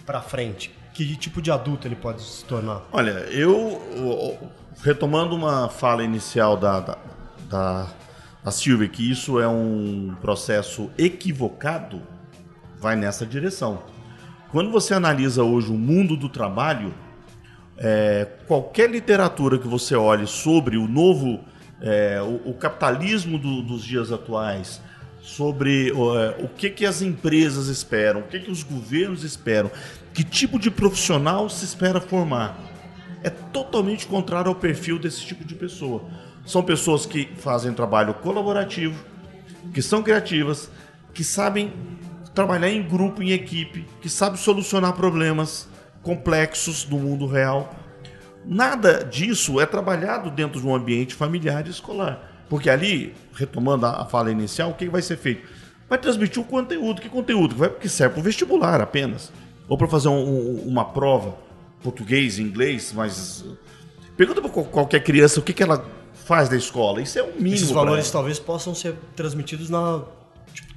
para 0.06 0.22
frente? 0.22 0.72
Que 0.94 1.16
tipo 1.16 1.42
de 1.42 1.50
adulto 1.50 1.88
ele 1.88 1.96
pode 1.96 2.22
se 2.22 2.44
tornar? 2.44 2.82
Olha, 2.92 3.10
eu 3.30 4.38
retomando 4.80 5.34
uma 5.34 5.68
fala 5.68 6.04
inicial 6.04 6.56
da, 6.56 6.78
da, 6.78 6.98
da, 7.50 7.88
da 8.44 8.50
Silvia, 8.52 8.88
que 8.88 9.10
isso 9.10 9.40
é 9.40 9.48
um 9.48 10.14
processo 10.20 10.88
equivocado, 10.96 12.00
vai 12.78 12.94
nessa 12.94 13.26
direção. 13.26 13.82
Quando 14.52 14.70
você 14.70 14.94
analisa 14.94 15.42
hoje 15.42 15.68
o 15.68 15.78
mundo 15.78 16.16
do 16.16 16.28
trabalho, 16.28 16.94
é, 17.78 18.26
qualquer 18.46 18.90
literatura 18.90 19.58
que 19.58 19.66
você 19.66 19.94
olhe 19.94 20.26
sobre 20.26 20.76
o 20.76 20.86
novo, 20.86 21.40
é, 21.80 22.20
o, 22.22 22.50
o, 22.50 22.54
capitalismo 22.54 23.38
do, 23.38 23.62
dos 23.62 23.84
dias 23.84 24.12
atuais, 24.12 24.80
sobre 25.20 25.90
é, 25.90 26.44
o 26.44 26.48
que, 26.48 26.70
que 26.70 26.84
as 26.84 27.02
empresas 27.02 27.68
esperam, 27.68 28.20
o 28.20 28.24
que, 28.24 28.40
que 28.40 28.50
os 28.50 28.62
governos 28.62 29.24
esperam, 29.24 29.70
que 30.12 30.22
tipo 30.22 30.58
de 30.58 30.70
profissional 30.70 31.48
se 31.48 31.64
espera 31.64 32.00
formar, 32.00 32.58
é 33.22 33.30
totalmente 33.30 34.06
contrário 34.06 34.48
ao 34.48 34.54
perfil 34.54 34.98
desse 34.98 35.24
tipo 35.24 35.44
de 35.44 35.54
pessoa. 35.54 36.04
São 36.44 36.62
pessoas 36.62 37.06
que 37.06 37.28
fazem 37.36 37.72
trabalho 37.72 38.14
colaborativo, 38.14 39.02
que 39.72 39.80
são 39.80 40.02
criativas, 40.02 40.68
que 41.14 41.22
sabem 41.22 41.72
trabalhar 42.34 42.68
em 42.68 42.82
grupo, 42.82 43.22
em 43.22 43.30
equipe, 43.30 43.86
que 44.00 44.08
sabem 44.08 44.36
solucionar 44.36 44.94
problemas 44.94 45.68
complexos 46.02 46.84
do 46.84 46.96
mundo 46.96 47.26
real. 47.26 47.74
Nada 48.44 49.04
disso 49.04 49.60
é 49.60 49.66
trabalhado 49.66 50.30
dentro 50.30 50.60
de 50.60 50.66
um 50.66 50.74
ambiente 50.74 51.14
familiar 51.14 51.66
e 51.66 51.70
escolar. 51.70 52.44
Porque 52.48 52.68
ali, 52.68 53.14
retomando 53.34 53.86
a 53.86 54.04
fala 54.04 54.30
inicial, 54.30 54.70
o 54.70 54.74
que 54.74 54.88
vai 54.88 55.00
ser 55.00 55.16
feito? 55.16 55.48
Vai 55.88 55.98
transmitir 55.98 56.42
o 56.42 56.44
conteúdo. 56.44 57.00
Que 57.00 57.08
conteúdo? 57.08 57.54
Vai 57.54 57.68
porque 57.68 57.88
serve 57.88 58.14
para 58.14 58.20
o 58.20 58.24
vestibular 58.24 58.80
apenas. 58.80 59.32
Ou 59.68 59.78
para 59.78 59.86
fazer 59.86 60.08
um, 60.08 60.56
uma 60.66 60.84
prova, 60.84 61.36
português, 61.82 62.38
inglês, 62.38 62.92
mas. 62.94 63.44
Pergunta 64.16 64.42
para 64.42 64.50
qualquer 64.64 65.02
criança 65.02 65.40
o 65.40 65.42
que, 65.42 65.52
que 65.52 65.62
ela 65.62 65.84
faz 66.12 66.48
da 66.48 66.56
escola. 66.56 67.00
Isso 67.00 67.18
é 67.18 67.22
o 67.22 67.34
mínimo. 67.34 67.54
Esses 67.54 67.70
valores 67.70 68.10
talvez 68.10 68.38
possam 68.38 68.74
ser 68.74 68.94
transmitidos 69.16 69.70
na 69.70 70.02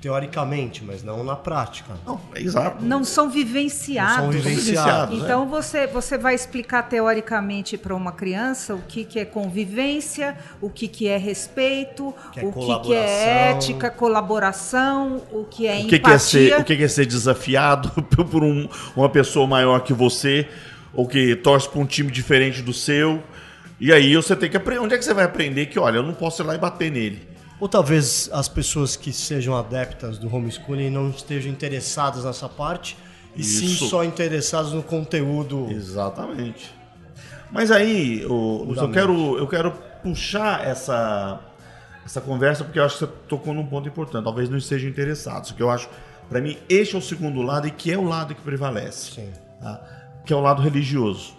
teoricamente, 0.06 0.84
mas 0.84 1.02
não 1.02 1.24
na 1.24 1.36
prática. 1.36 1.96
Não, 2.06 2.22
é 2.36 2.40
exato. 2.40 2.86
Não 2.86 3.04
são 3.04 3.28
vivenciados. 3.28 4.18
Não 4.18 4.32
são 4.32 4.32
vivenciados. 4.32 5.18
Então 5.20 5.42
é. 5.42 5.46
você, 5.48 5.88
você 5.88 6.16
vai 6.16 6.36
explicar 6.36 6.84
teoricamente 6.84 7.76
para 7.76 7.96
uma 7.96 8.12
criança 8.12 8.76
o 8.76 8.84
que, 8.84 9.04
que 9.04 9.18
é 9.18 9.26
convivência, 9.26 10.38
o 10.62 10.70
que, 10.70 10.88
que 10.88 11.08
é 11.08 11.18
respeito, 11.18 12.14
que 12.32 12.40
é 12.40 12.46
o 12.46 12.52
que, 12.52 12.80
que 12.82 12.94
é 12.94 13.50
ética, 13.50 13.90
colaboração, 13.90 15.24
o 15.32 15.44
que 15.44 15.66
é 15.66 15.80
o 15.80 15.88
que 15.88 15.96
empatia. 15.96 16.00
Que 16.00 16.14
é 16.14 16.20
ser, 16.20 16.62
o 16.62 16.64
que 16.64 16.84
é 16.84 16.88
ser 16.88 17.06
desafiado 17.08 17.90
por 18.30 18.44
um, 18.44 18.70
uma 18.96 19.10
pessoa 19.10 19.48
maior 19.48 19.80
que 19.80 19.92
você, 19.92 20.48
ou 20.94 21.08
que 21.08 21.36
torce 21.36 21.68
para 21.68 21.80
um 21.80 21.86
time 21.88 22.12
diferente 22.12 22.62
do 22.62 22.74
seu. 22.74 23.24
E 23.80 23.92
aí 23.92 24.16
você 24.16 24.36
tem 24.36 24.52
que 24.52 24.58
aprender. 24.58 24.82
Onde 24.82 24.94
é 24.94 25.00
que 25.00 25.04
você 25.04 25.16
vai 25.16 25.26
aprender 25.26 25.66
que, 25.66 25.80
olha, 25.80 25.98
eu 25.98 26.04
não 26.04 26.14
posso 26.14 26.44
ir 26.44 26.46
lá 26.46 26.54
e 26.54 26.60
bater 26.60 26.92
nele? 26.92 27.35
Ou 27.66 27.70
talvez 27.70 28.30
as 28.32 28.48
pessoas 28.48 28.96
que 28.96 29.12
sejam 29.12 29.58
adeptas 29.58 30.20
do 30.20 30.32
homeschooling 30.32 30.92
não 30.92 31.10
estejam 31.10 31.52
interessadas 31.52 32.24
nessa 32.24 32.48
parte, 32.48 32.96
e 33.36 33.42
Isso. 33.42 33.60
sim 33.60 33.90
só 33.90 34.04
interessadas 34.04 34.72
no 34.72 34.84
conteúdo. 34.84 35.66
Exatamente. 35.72 36.72
Mas 37.52 37.72
aí, 37.72 38.24
o, 38.28 38.72
eu, 38.78 38.92
quero, 38.92 39.38
eu 39.40 39.48
quero 39.48 39.72
puxar 40.04 40.64
essa, 40.64 41.40
essa 42.06 42.22
conversa 42.22 42.64
porque 42.64 42.78
eu 42.78 42.84
acho 42.84 43.00
que 43.00 43.06
você 43.08 43.12
tocou 43.28 43.52
num 43.52 43.66
ponto 43.66 43.90
importante. 43.90 44.24
Talvez 44.24 44.48
não 44.48 44.60
estejam 44.60 44.88
interessados. 44.88 45.50
Porque 45.50 45.64
eu 45.64 45.72
acho, 45.72 45.90
para 46.30 46.40
mim, 46.40 46.60
este 46.70 46.94
é 46.94 47.00
o 47.00 47.02
segundo 47.02 47.42
lado 47.42 47.68
e 47.68 47.72
que 47.72 47.92
é 47.92 47.98
o 47.98 48.04
lado 48.04 48.36
que 48.36 48.42
prevalece. 48.44 49.28
Tá? 49.60 49.82
Que 50.24 50.32
é 50.32 50.36
o 50.36 50.40
lado 50.40 50.62
religioso. 50.62 51.34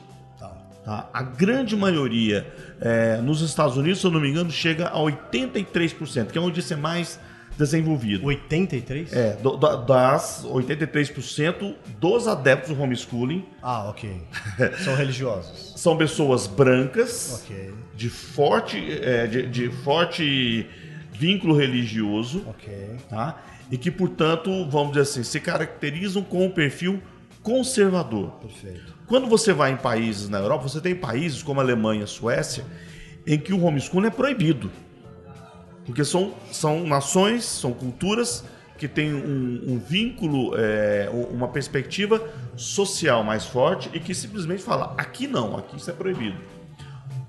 Tá? 0.87 1.11
A 1.13 1.21
grande 1.21 1.75
maioria 1.75 2.47
é, 2.81 3.17
nos 3.17 3.41
Estados 3.41 3.77
Unidos, 3.77 4.01
se 4.01 4.07
eu 4.07 4.11
não 4.13 4.21
me 4.21 4.31
engano, 4.31 4.53
chega 4.53 4.87
a 4.87 5.01
83%, 5.01 6.29
que 6.29 6.39
é 6.39 6.41
onde 6.41 6.61
isso 6.61 6.73
é 6.73 6.77
mais 6.77 7.19
desenvolvido. 7.59 8.25
83%? 8.25 9.09
É, 9.13 9.33
do, 9.33 9.57
das 9.57 10.47
83% 10.47 11.75
dos 11.99 12.29
adeptos 12.29 12.73
do 12.73 12.81
homeschooling. 12.81 13.45
Ah, 13.61 13.89
ok. 13.89 14.23
São 14.85 14.95
religiosos. 14.95 15.73
São 15.75 15.97
pessoas 15.97 16.47
brancas, 16.47 17.43
okay. 17.43 17.75
de, 17.97 18.09
forte, 18.09 18.79
é, 19.03 19.27
de, 19.27 19.43
de, 19.49 19.69
forte 19.83 20.69
vínculo 21.11 21.57
religioso. 21.57 22.45
Ok. 22.47 22.73
Tá? 23.11 23.43
E 23.73 23.77
que, 23.77 23.91
portanto, 23.91 24.65
vamos 24.71 24.91
dizer 24.91 25.03
assim, 25.03 25.25
se 25.25 25.41
caracterizam 25.41 26.23
com 26.23 26.47
um 26.47 26.51
perfil 26.51 27.03
conservador. 27.47 28.33
Perfeito. 28.41 28.93
Quando 29.07 29.29
você 29.29 29.53
vai 29.53 29.71
em 29.71 29.77
países 29.77 30.29
na 30.29 30.39
Europa, 30.39 30.69
você 30.69 30.81
tem 30.81 30.97
países 30.97 31.45
como 31.45 31.61
Alemanha, 31.61 32.05
Suécia, 32.05 32.65
em 33.25 33.39
que 33.39 33.53
o 33.53 33.63
homeschooling 33.63 34.09
é 34.09 34.11
proibido. 34.11 34.69
Porque 35.85 36.05
são, 36.05 36.35
são 36.51 36.85
nações, 36.85 37.45
são 37.45 37.73
culturas 37.73 38.45
que 38.77 38.89
têm 38.89 39.15
um, 39.15 39.75
um 39.75 39.79
vínculo, 39.79 40.55
é, 40.59 41.09
uma 41.31 41.47
perspectiva 41.47 42.21
social 42.57 43.23
mais 43.23 43.45
forte 43.45 43.89
e 43.95 44.01
que 44.01 44.13
simplesmente 44.13 44.61
fala: 44.61 44.93
aqui 44.99 45.29
não, 45.29 45.57
aqui 45.57 45.77
isso 45.77 45.89
é 45.89 45.93
proibido. 45.93 46.39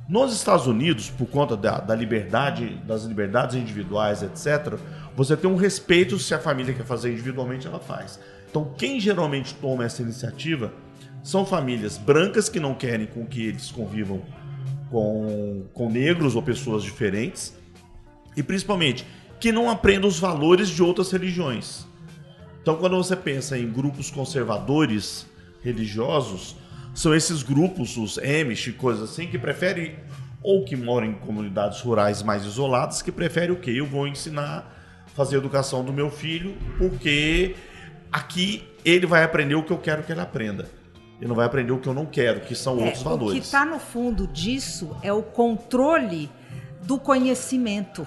Nos 0.10 0.34
Estados 0.34 0.66
Unidos, 0.66 1.12
por 1.12 1.28
conta 1.28 1.56
da, 1.56 1.80
da 1.80 1.94
liberdade, 1.94 2.82
das 2.88 3.04
liberdades 3.04 3.56
individuais, 3.56 4.24
etc., 4.24 4.80
você 5.16 5.38
tem 5.38 5.50
um 5.50 5.58
respeito 5.58 6.18
se 6.18 6.34
a 6.34 6.40
família 6.40 6.74
quer 6.74 6.86
fazer 6.86 7.12
individualmente, 7.12 7.68
ela 7.68 7.80
faz. 7.80 8.20
Então, 8.50 8.74
quem 8.78 9.00
geralmente 9.00 9.54
toma 9.56 9.86
essa 9.86 10.02
iniciativa 10.02 10.74
são 11.24 11.46
famílias 11.46 11.98
brancas 11.98 12.48
que 12.48 12.60
não 12.60 12.74
querem 12.74 13.06
com 13.06 13.26
que 13.26 13.46
eles 13.46 13.70
convivam 13.70 14.22
com, 14.90 15.66
com 15.74 15.90
negros 15.90 16.36
ou 16.36 16.42
pessoas 16.42 16.84
diferentes. 16.84 17.54
E 18.36 18.44
principalmente 18.44 19.06
que 19.40 19.52
não 19.52 19.70
aprendam 19.70 20.08
os 20.08 20.20
valores 20.20 20.70
de 20.70 20.82
outras 20.82 21.12
religiões. 21.12 21.86
Então, 22.62 22.76
quando 22.76 22.98
você 22.98 23.16
pensa 23.16 23.58
em 23.58 23.70
grupos 23.70 24.10
conservadores 24.10 25.26
religiosos, 25.64 26.56
são 26.94 27.14
esses 27.14 27.44
grupos, 27.44 27.96
os 27.98 28.18
Amish, 28.18 28.74
coisas 28.78 29.12
assim, 29.12 29.28
que 29.28 29.38
preferem, 29.38 29.96
ou 30.42 30.66
que 30.66 30.76
moram 30.76 31.08
em 31.08 31.14
comunidades 31.14 31.80
rurais 31.82 32.24
mais 32.24 32.46
isoladas, 32.46 33.02
que 33.02 33.12
preferem 33.12 33.52
o 33.52 33.60
quê? 33.60 33.72
Eu 33.72 33.86
vou 33.86 34.08
ensinar, 34.08 35.06
fazer 35.16 35.38
educação 35.38 35.84
do 35.84 35.94
meu 35.94 36.10
filho, 36.10 36.56
porque 36.78 37.56
aqui 38.12 38.68
ele 38.84 39.06
vai 39.06 39.24
aprender 39.24 39.56
o 39.56 39.64
que 39.64 39.72
eu 39.72 39.78
quero 39.78 40.04
que 40.04 40.12
ele 40.12 40.22
aprenda 40.22 40.70
e 41.20 41.26
não 41.26 41.36
vai 41.36 41.46
aprender 41.46 41.72
o 41.72 41.80
que 41.80 41.88
eu 41.88 41.94
não 41.94 42.06
quero, 42.06 42.42
que 42.42 42.56
são 42.56 42.80
é, 42.80 42.86
outros 42.86 43.04
valores. 43.04 43.38
O 43.38 43.42
que 43.42 43.46
está 43.46 43.66
no 43.66 43.80
fundo 43.80 44.28
disso 44.28 44.96
é 45.02 45.12
o 45.12 45.24
controle 45.24 46.30
do 46.84 46.98
conhecimento. 46.98 48.06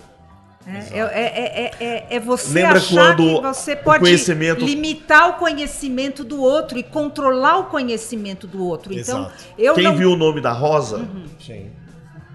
É, 0.66 0.98
é, 0.98 1.70
é, 1.80 2.06
é, 2.10 2.20
você 2.20 2.52
Lembra 2.52 2.78
achar 2.78 3.16
que 3.16 3.40
você 3.40 3.74
pode 3.74 4.00
conhecimento... 4.00 4.64
limitar 4.64 5.30
o 5.30 5.32
conhecimento 5.34 6.22
do 6.22 6.40
outro 6.40 6.78
e 6.78 6.82
controlar 6.82 7.58
o 7.58 7.64
conhecimento 7.64 8.46
do 8.46 8.64
outro. 8.64 8.92
Então, 8.92 9.32
eu 9.58 9.74
Quem 9.74 9.84
não... 9.84 9.96
viu 9.96 10.12
o 10.12 10.16
nome 10.16 10.40
da 10.40 10.52
Rosa? 10.52 10.98
Uhum. 10.98 11.24
Sim. 11.40 11.70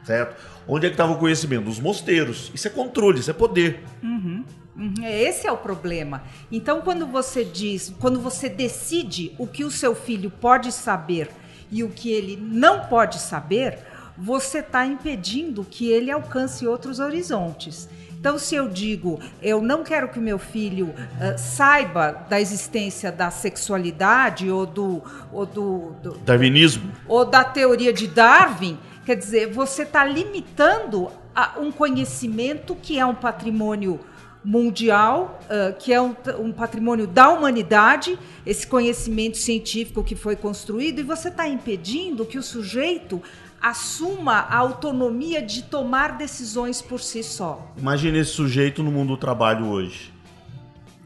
Certo? 0.04 0.36
Onde 0.68 0.88
é 0.88 0.90
que 0.90 0.96
estava 0.96 1.14
o 1.14 1.18
conhecimento? 1.18 1.66
Nos 1.66 1.80
mosteiros. 1.80 2.52
Isso 2.54 2.68
é 2.68 2.72
controle, 2.72 3.20
isso 3.20 3.30
é 3.30 3.34
poder. 3.34 3.84
Uhum. 4.04 4.44
Uhum, 4.78 4.94
esse 5.04 5.48
é 5.48 5.52
o 5.52 5.58
problema. 5.58 6.24
Então, 6.52 6.82
quando 6.82 7.08
você 7.08 7.46
diz, 7.46 7.94
quando 8.00 8.20
você 8.20 8.50
decide 8.50 9.34
o 9.38 9.48
que 9.48 9.64
o 9.64 9.72
seu 9.72 9.96
filho 9.96 10.30
pode 10.30 10.72
saber 10.72 11.30
e 11.72 11.84
o 11.84 11.90
que 11.90 12.12
ele 12.12 12.38
não 12.42 12.86
pode 12.86 13.20
saber, 13.20 13.80
você 14.18 14.60
está 14.60 14.86
impedindo 14.86 15.64
que 15.64 15.90
ele 15.90 16.12
alcance 16.12 16.68
outros 16.68 17.00
horizontes. 17.00 17.90
Então, 18.26 18.40
se 18.40 18.56
eu 18.56 18.68
digo, 18.68 19.20
eu 19.42 19.62
não 19.62 19.84
quero 19.84 20.10
que 20.10 20.20
meu 20.20 20.40
filho 20.40 20.88
uh, 20.88 21.38
saiba 21.38 22.26
da 22.28 22.42
existência 22.42 23.12
da 23.12 23.30
sexualidade 23.30 24.50
ou 24.50 24.66
do, 24.66 25.04
ou 25.32 25.46
do, 25.46 25.92
do 26.02 26.18
darwinismo 26.26 26.92
ou 27.08 27.24
da 27.24 27.44
teoria 27.44 27.94
de 27.94 28.08
Darwin, 28.08 28.80
quer 29.06 29.16
dizer, 29.16 29.54
você 29.54 29.84
está 29.84 30.04
limitando 30.04 31.12
a 31.36 31.60
um 31.60 31.72
conhecimento 31.72 32.76
que 32.76 32.98
é 32.98 33.06
um 33.06 33.14
patrimônio 33.14 34.00
mundial, 34.46 35.40
uh, 35.46 35.76
que 35.78 35.92
é 35.92 36.00
um, 36.00 36.16
um, 36.40 36.52
patrimônio 36.52 37.08
da 37.08 37.30
humanidade, 37.30 38.18
esse 38.46 38.66
conhecimento 38.68 39.38
científico 39.38 40.04
que 40.04 40.16
foi 40.16 40.36
construído, 40.36 41.00
e 41.00 41.04
você 41.04 41.30
está 41.30 41.48
impedindo 41.48 42.24
que 42.26 42.38
o 42.38 42.44
sujeito 42.44 43.22
assuma 43.60 44.34
a 44.34 44.58
autonomia 44.58 45.42
de 45.42 45.64
tomar 45.64 46.16
decisões 46.18 46.80
por 46.80 47.00
si 47.00 47.24
só. 47.24 47.74
Imagine 47.76 48.20
esse 48.20 48.32
sujeito 48.32 48.84
no 48.84 48.92
mundo 48.92 49.10
do 49.10 49.18
trabalho 49.18 49.66
hoje. 49.66 50.14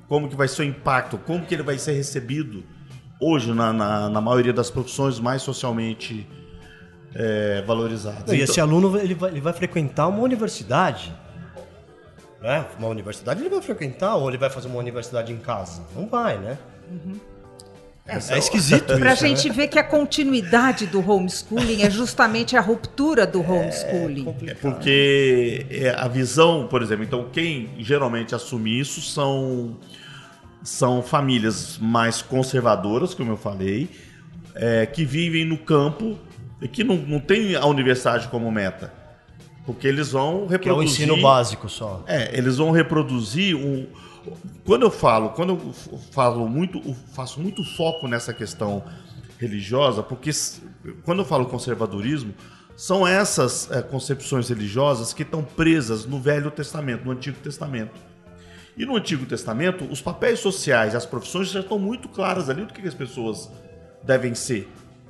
Como 0.09 0.27
que 0.27 0.35
vai 0.35 0.47
ser 0.49 0.63
o 0.63 0.65
impacto? 0.65 1.17
Como 1.17 1.45
que 1.45 1.53
ele 1.53 1.63
vai 1.63 1.77
ser 1.77 1.93
recebido 1.93 2.63
hoje 3.21 3.53
na, 3.53 3.71
na, 3.71 4.09
na 4.09 4.19
maioria 4.19 4.51
das 4.51 4.69
profissões 4.69 5.19
mais 5.19 5.41
socialmente 5.41 6.27
é, 7.15 7.63
valorizadas? 7.65 8.29
E 8.33 8.35
então... 8.35 8.43
esse 8.43 8.59
aluno 8.59 8.99
ele 8.99 9.15
vai, 9.15 9.29
ele 9.29 9.39
vai 9.39 9.53
frequentar 9.53 10.09
uma 10.09 10.19
universidade 10.19 11.13
né? 12.41 12.65
Uma 12.77 12.87
universidade 12.87 13.41
ele 13.41 13.49
vai 13.49 13.61
frequentar 13.61 14.15
ou 14.15 14.29
ele 14.29 14.37
vai 14.37 14.49
fazer 14.49 14.67
uma 14.67 14.79
universidade 14.79 15.31
em 15.31 15.37
casa? 15.37 15.83
Não 15.95 16.07
vai, 16.07 16.37
né? 16.37 16.57
Uhum. 16.89 17.19
É, 18.09 18.33
é, 18.33 18.37
esquisito 18.39 18.91
isso. 18.91 18.99
Pra 18.99 19.13
gente 19.13 19.49
né? 19.49 19.55
ver 19.55 19.67
que 19.67 19.77
a 19.77 19.83
continuidade 19.83 20.87
do 20.87 20.99
homeschooling 20.99 21.83
é 21.83 21.89
justamente 21.89 22.57
a 22.57 22.61
ruptura 22.61 23.27
do 23.27 23.39
homeschooling. 23.39 24.35
É, 24.47 24.51
é 24.51 24.53
porque 24.55 25.65
é, 25.69 25.89
a 25.91 26.07
visão, 26.07 26.67
por 26.67 26.81
exemplo, 26.81 27.03
então 27.03 27.27
quem 27.31 27.69
geralmente 27.77 28.33
assume 28.33 28.79
isso 28.79 29.01
são 29.01 29.77
são 30.61 31.01
famílias 31.01 31.77
mais 31.77 32.21
conservadoras, 32.21 33.13
como 33.13 33.31
eu 33.31 33.37
falei, 33.37 33.89
é, 34.55 34.85
que 34.85 35.05
vivem 35.05 35.45
no 35.45 35.57
campo 35.57 36.19
e 36.61 36.67
que 36.67 36.83
não, 36.83 36.97
não 36.97 37.19
tem 37.19 37.55
a 37.55 37.65
universidade 37.65 38.27
como 38.27 38.51
meta. 38.51 38.91
Porque 39.69 39.87
eles 39.87 40.11
vão 40.11 40.47
reproduzir. 40.47 40.59
Que 40.61 40.69
é 40.69 40.73
o 40.73 40.81
ensino 40.81 41.21
básico 41.21 41.69
só. 41.69 42.03
É, 42.07 42.35
eles 42.35 42.57
vão 42.57 42.71
reproduzir 42.71 43.55
um. 43.55 43.85
Quando 44.65 44.81
eu 44.81 44.89
falo, 44.89 45.29
quando 45.29 45.49
eu 45.53 45.73
falo 46.11 46.49
muito, 46.49 46.81
faço 47.13 47.39
muito 47.39 47.63
foco 47.75 48.07
nessa 48.07 48.33
questão 48.33 48.83
religiosa, 49.37 50.01
porque 50.01 50.31
quando 51.05 51.19
eu 51.19 51.25
falo 51.25 51.45
conservadorismo, 51.45 52.33
são 52.75 53.05
essas 53.05 53.69
é, 53.69 53.83
concepções 53.83 54.49
religiosas 54.49 55.13
que 55.13 55.21
estão 55.21 55.43
presas 55.43 56.03
no 56.03 56.19
Velho 56.19 56.49
Testamento, 56.49 57.05
no 57.05 57.11
Antigo 57.11 57.37
Testamento. 57.37 57.93
E 58.75 58.87
no 58.87 58.95
Antigo 58.95 59.27
Testamento, 59.27 59.85
os 59.85 60.01
papéis 60.01 60.39
sociais, 60.39 60.95
as 60.95 61.05
profissões 61.05 61.49
já 61.51 61.59
estão 61.59 61.77
muito 61.77 62.09
claras 62.09 62.49
ali 62.49 62.65
do 62.65 62.73
que 62.73 62.87
as 62.87 62.95
pessoas 62.95 63.51
devem 64.03 64.33
ser. 64.33 64.67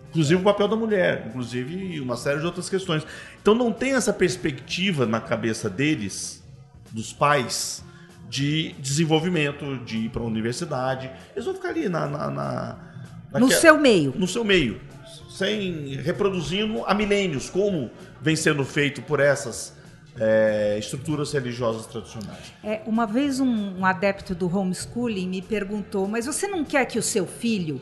Inclusive 0.09 0.41
o 0.41 0.43
papel 0.43 0.67
da 0.67 0.75
mulher, 0.75 1.25
inclusive 1.27 1.99
uma 1.99 2.17
série 2.17 2.39
de 2.39 2.45
outras 2.45 2.69
questões. 2.69 3.05
Então 3.41 3.53
não 3.53 3.71
tem 3.71 3.93
essa 3.93 4.11
perspectiva 4.11 5.05
na 5.05 5.21
cabeça 5.21 5.69
deles, 5.69 6.43
dos 6.91 7.13
pais, 7.13 7.83
de 8.27 8.73
desenvolvimento, 8.79 9.77
de 9.85 9.97
ir 9.97 10.09
para 10.09 10.21
a 10.21 10.25
universidade. 10.25 11.11
Eles 11.35 11.45
vão 11.45 11.53
ficar 11.53 11.69
ali 11.69 11.87
na, 11.87 12.07
na, 12.07 12.31
na 12.31 13.39
no 13.39 13.51
seu 13.51 13.77
meio. 13.77 14.13
No 14.15 14.27
seu 14.27 14.43
meio. 14.43 14.81
Sem 15.29 15.95
reproduzindo 15.95 16.83
há 16.85 16.93
milênios, 16.93 17.49
como 17.49 17.89
vem 18.21 18.35
sendo 18.35 18.65
feito 18.65 19.01
por 19.01 19.19
essas 19.19 19.77
é, 20.19 20.77
estruturas 20.77 21.31
religiosas 21.31 21.85
tradicionais. 21.85 22.53
É, 22.63 22.81
uma 22.85 23.05
vez 23.05 23.39
um, 23.39 23.79
um 23.79 23.85
adepto 23.85 24.35
do 24.35 24.53
homeschooling 24.53 25.27
me 25.27 25.41
perguntou: 25.41 26.07
mas 26.07 26.25
você 26.25 26.47
não 26.47 26.65
quer 26.65 26.85
que 26.85 26.99
o 26.99 27.03
seu 27.03 27.25
filho 27.25 27.79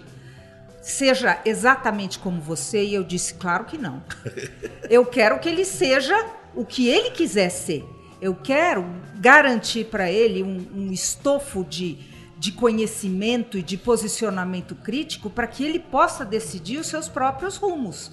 seja 0.92 1.40
exatamente 1.46 2.20
como 2.20 2.42
você? 2.42 2.84
E 2.84 2.94
eu 2.94 3.04
disse: 3.04 3.34
claro 3.36 3.66
que 3.66 3.78
não. 3.78 4.04
Eu 4.90 5.06
quero 5.06 5.40
que 5.40 5.50
ele 5.50 5.66
seja 5.66 6.16
o 6.56 6.66
que 6.66 6.88
ele 6.88 7.12
quiser 7.12 7.50
ser. 7.50 7.86
Eu 8.20 8.34
quero 8.34 8.86
garantir 9.16 9.86
para 9.86 10.10
ele 10.12 10.42
um, 10.42 10.68
um 10.74 10.92
estofo 10.92 11.64
de, 11.64 12.00
de 12.38 12.52
conhecimento 12.52 13.58
e 13.58 13.64
de 13.64 13.78
posicionamento 13.78 14.76
crítico 14.76 15.30
para 15.30 15.46
que 15.46 15.64
ele 15.64 15.80
possa 15.80 16.26
decidir 16.26 16.80
os 16.80 16.88
seus 16.88 17.08
próprios 17.08 17.58
rumos. 17.58 18.12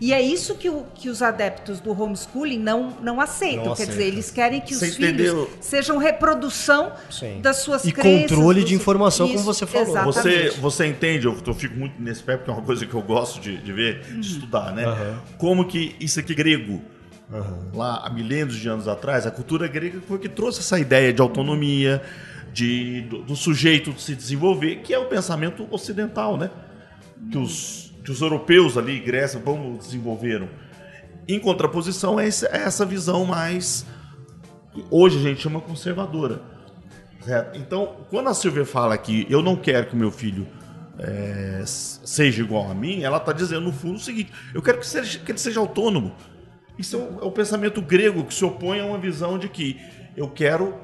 E 0.00 0.12
é 0.12 0.20
isso 0.20 0.54
que, 0.56 0.68
o, 0.68 0.84
que 0.94 1.08
os 1.08 1.22
adeptos 1.22 1.80
do 1.80 1.90
homeschooling 1.90 2.58
não, 2.58 2.90
não 3.00 3.20
aceitam. 3.20 3.66
Não 3.66 3.74
Quer 3.74 3.86
dizer, 3.86 4.04
eles 4.04 4.30
querem 4.30 4.60
que 4.60 4.74
você 4.74 4.88
os 4.88 4.98
entendeu? 4.98 5.46
filhos 5.46 5.64
sejam 5.64 5.96
reprodução 5.96 6.92
Sim. 7.10 7.40
das 7.40 7.58
suas 7.58 7.84
e 7.84 7.92
crenças. 7.92 8.30
E 8.30 8.34
controle 8.34 8.62
de 8.62 8.74
informação, 8.74 9.26
isso, 9.26 9.36
como 9.36 9.46
você 9.46 9.66
falou. 9.66 10.04
Você, 10.04 10.50
você 10.60 10.86
entende, 10.86 11.26
eu, 11.26 11.36
eu, 11.46 11.54
fico 11.54 11.76
muito 11.76 12.00
nesse 12.00 12.22
pé, 12.22 12.36
porque 12.36 12.50
é 12.50 12.52
uma 12.52 12.62
coisa 12.62 12.84
que 12.84 12.94
eu 12.94 13.02
gosto 13.02 13.40
de, 13.40 13.56
de 13.56 13.72
ver, 13.72 14.02
de 14.02 14.12
uhum. 14.12 14.20
estudar, 14.20 14.72
né? 14.72 14.86
Uhum. 14.86 15.18
Como 15.38 15.66
que 15.66 15.96
isso 15.98 16.20
aqui 16.20 16.32
é 16.32 16.36
grego. 16.36 16.82
Uhum. 17.32 17.70
Lá 17.78 18.02
há 18.04 18.10
milênios 18.10 18.56
de 18.56 18.68
anos 18.68 18.86
atrás, 18.86 19.26
a 19.26 19.30
cultura 19.30 19.66
grega 19.66 19.98
foi 20.06 20.18
que 20.18 20.28
trouxe 20.28 20.60
essa 20.60 20.78
ideia 20.78 21.10
de 21.10 21.22
autonomia, 21.22 22.02
de, 22.52 23.00
do, 23.02 23.22
do 23.22 23.34
sujeito 23.34 23.98
se 23.98 24.14
desenvolver, 24.14 24.76
que 24.76 24.92
é 24.92 24.98
o 24.98 25.06
pensamento 25.06 25.66
ocidental, 25.70 26.36
né? 26.36 26.50
Que 27.32 27.38
os 27.38 27.93
que 28.04 28.12
os 28.12 28.20
europeus 28.20 28.76
ali, 28.76 29.00
Grécia, 29.00 29.40
vão 29.40 29.74
desenvolveram. 29.74 30.48
Em 31.26 31.40
contraposição 31.40 32.20
é 32.20 32.26
essa 32.26 32.84
visão 32.84 33.24
mais 33.24 33.86
hoje 34.90 35.18
a 35.18 35.22
gente 35.22 35.40
chama 35.40 35.60
conservadora. 35.60 36.42
Certo? 37.22 37.58
Então, 37.58 37.96
quando 38.10 38.28
a 38.28 38.34
Silvia 38.34 38.66
fala 38.66 38.98
que 38.98 39.26
eu 39.30 39.40
não 39.40 39.56
quero 39.56 39.86
que 39.86 39.96
meu 39.96 40.10
filho 40.10 40.46
é, 40.98 41.62
seja 41.64 42.42
igual 42.42 42.70
a 42.70 42.74
mim, 42.74 43.02
ela 43.02 43.16
está 43.16 43.32
dizendo 43.32 43.62
no 43.62 43.72
fundo 43.72 43.96
o 43.96 44.00
seguinte: 44.00 44.30
eu 44.52 44.60
quero 44.60 44.78
que, 44.78 44.86
seja, 44.86 45.18
que 45.18 45.32
ele 45.32 45.38
seja 45.38 45.58
autônomo. 45.58 46.14
Isso 46.78 46.96
é 46.96 46.98
o, 46.98 47.20
é 47.22 47.24
o, 47.24 47.30
pensamento 47.30 47.80
grego 47.80 48.24
que 48.24 48.34
se 48.34 48.44
opõe 48.44 48.80
a 48.80 48.84
uma 48.84 48.98
visão 48.98 49.38
de 49.38 49.48
que 49.48 49.80
eu 50.16 50.28
quero 50.28 50.74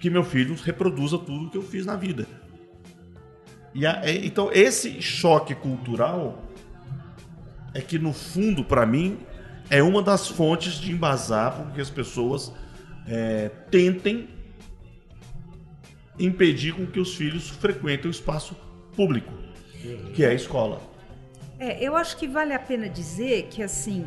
que 0.00 0.10
meu 0.10 0.24
filho 0.24 0.56
reproduza 0.62 1.18
tudo 1.18 1.50
que 1.50 1.56
eu 1.56 1.62
fiz 1.62 1.86
na 1.86 1.94
vida. 1.94 2.26
A, 3.76 4.08
é, 4.08 4.24
então, 4.24 4.50
esse 4.52 5.00
choque 5.00 5.54
cultural 5.54 6.45
é 7.76 7.80
que 7.82 7.98
no 7.98 8.12
fundo, 8.12 8.64
para 8.64 8.86
mim, 8.86 9.18
é 9.68 9.82
uma 9.82 10.02
das 10.02 10.26
fontes 10.26 10.74
de 10.74 10.90
embasar 10.90 11.52
porque 11.52 11.80
as 11.80 11.90
pessoas 11.90 12.50
é, 13.06 13.50
tentem 13.70 14.30
impedir 16.18 16.72
com 16.72 16.86
que 16.86 16.98
os 16.98 17.14
filhos 17.14 17.50
frequentem 17.50 18.08
o 18.08 18.10
espaço 18.10 18.56
público, 18.96 19.30
que 20.14 20.24
é 20.24 20.28
a 20.28 20.34
escola. 20.34 20.80
É, 21.58 21.84
eu 21.84 21.94
acho 21.94 22.16
que 22.16 22.26
vale 22.26 22.54
a 22.54 22.58
pena 22.58 22.88
dizer 22.88 23.48
que 23.50 23.62
assim 23.62 24.06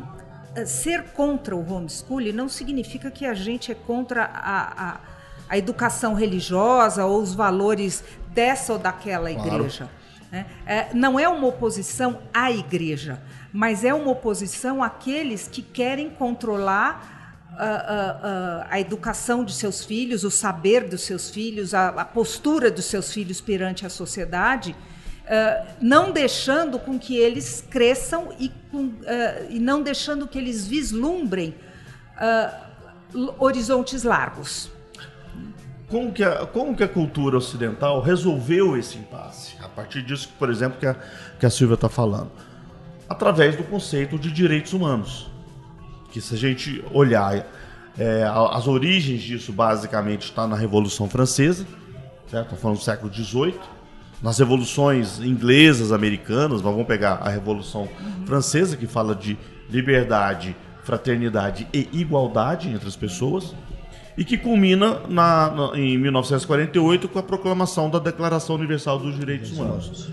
eh, 0.56 0.66
ser 0.66 1.04
contra 1.12 1.54
o 1.54 1.72
homeschooling 1.72 2.32
não 2.32 2.48
significa 2.48 3.08
que 3.08 3.24
a 3.24 3.34
gente 3.34 3.70
é 3.70 3.74
contra 3.74 4.24
a, 4.24 4.90
a, 4.90 5.00
a 5.48 5.58
educação 5.58 6.14
religiosa 6.14 7.04
ou 7.06 7.22
os 7.22 7.34
valores 7.34 8.02
dessa 8.34 8.72
ou 8.72 8.78
daquela 8.80 9.32
claro. 9.32 9.54
igreja. 9.54 9.88
Né? 10.30 10.46
É, 10.66 10.88
não 10.94 11.18
é 11.18 11.28
uma 11.28 11.46
oposição 11.48 12.20
à 12.32 12.50
igreja, 12.50 13.20
mas 13.52 13.84
é 13.84 13.92
uma 13.92 14.10
oposição 14.10 14.82
àqueles 14.82 15.48
que 15.48 15.62
querem 15.62 16.10
controlar 16.10 17.18
a, 17.52 17.64
ah, 17.64 17.84
ah, 17.88 18.20
ah, 18.22 18.66
a, 18.70 18.80
educação 18.80 19.44
de 19.44 19.52
seus 19.52 19.84
filhos, 19.84 20.24
o 20.24 20.30
saber 20.30 20.88
dos 20.88 21.02
seus 21.02 21.30
filhos, 21.30 21.74
a, 21.74 21.88
a 21.88 22.04
postura 22.04 22.70
dos 22.70 22.84
seus 22.84 23.12
filhos 23.12 23.40
perante 23.40 23.84
a 23.84 23.90
sociedade, 23.90 24.74
uh, 25.24 25.66
não 25.80 26.12
deixando 26.12 26.78
com 26.78 26.98
que 26.98 27.16
eles 27.16 27.64
cresçam 27.68 28.32
e, 28.38 28.50
com, 28.70 28.84
uh, 28.84 29.02
e 29.50 29.58
não 29.58 29.82
deixando 29.82 30.28
que 30.28 30.38
eles 30.38 30.66
vislumbrem 30.66 31.54
uh, 32.16 33.34
horizontes 33.38 34.04
largos. 34.04 34.70
Como 35.88 36.12
que, 36.12 36.22
a, 36.22 36.46
como 36.46 36.76
que 36.76 36.84
a 36.84 36.88
cultura 36.88 37.36
ocidental 37.36 38.00
resolveu 38.00 38.76
esse 38.76 38.96
impasse? 38.96 39.56
A 39.60 39.68
partir 39.68 40.02
disso, 40.02 40.30
por 40.38 40.48
exemplo, 40.48 40.78
que 40.78 40.86
a, 40.86 40.96
que 41.38 41.44
a 41.44 41.50
Silvia 41.50 41.74
está 41.74 41.88
falando 41.88 42.30
através 43.10 43.56
do 43.56 43.64
conceito 43.64 44.16
de 44.16 44.30
direitos 44.30 44.72
humanos. 44.72 45.28
Que 46.12 46.20
se 46.20 46.32
a 46.32 46.38
gente 46.38 46.84
olhar 46.92 47.44
é, 47.98 48.24
as 48.52 48.68
origens 48.68 49.20
disso, 49.20 49.52
basicamente, 49.52 50.22
está 50.22 50.46
na 50.46 50.54
Revolução 50.54 51.08
Francesa, 51.08 51.66
certo? 52.30 52.54
Falando 52.54 52.78
do 52.78 52.84
século 52.84 53.12
XVIII. 53.12 53.54
Nas 54.22 54.38
revoluções 54.38 55.18
inglesas, 55.18 55.92
americanas, 55.92 56.62
nós 56.62 56.74
vamos 56.74 56.86
pegar 56.86 57.14
a 57.14 57.28
Revolução 57.28 57.88
uhum. 58.00 58.26
Francesa, 58.26 58.76
que 58.76 58.86
fala 58.86 59.14
de 59.14 59.36
liberdade, 59.68 60.54
fraternidade 60.84 61.66
e 61.72 61.88
igualdade 61.92 62.68
entre 62.68 62.86
as 62.86 62.96
pessoas, 62.96 63.54
e 64.18 64.24
que 64.24 64.36
culmina 64.36 65.00
na, 65.08 65.50
na, 65.50 65.78
em 65.78 65.96
1948 65.96 67.08
com 67.08 67.18
a 67.18 67.22
proclamação 67.22 67.88
da 67.88 67.98
Declaração 67.98 68.56
Universal 68.56 68.98
dos 68.98 69.18
Direitos 69.18 69.52
Humanos. 69.52 70.10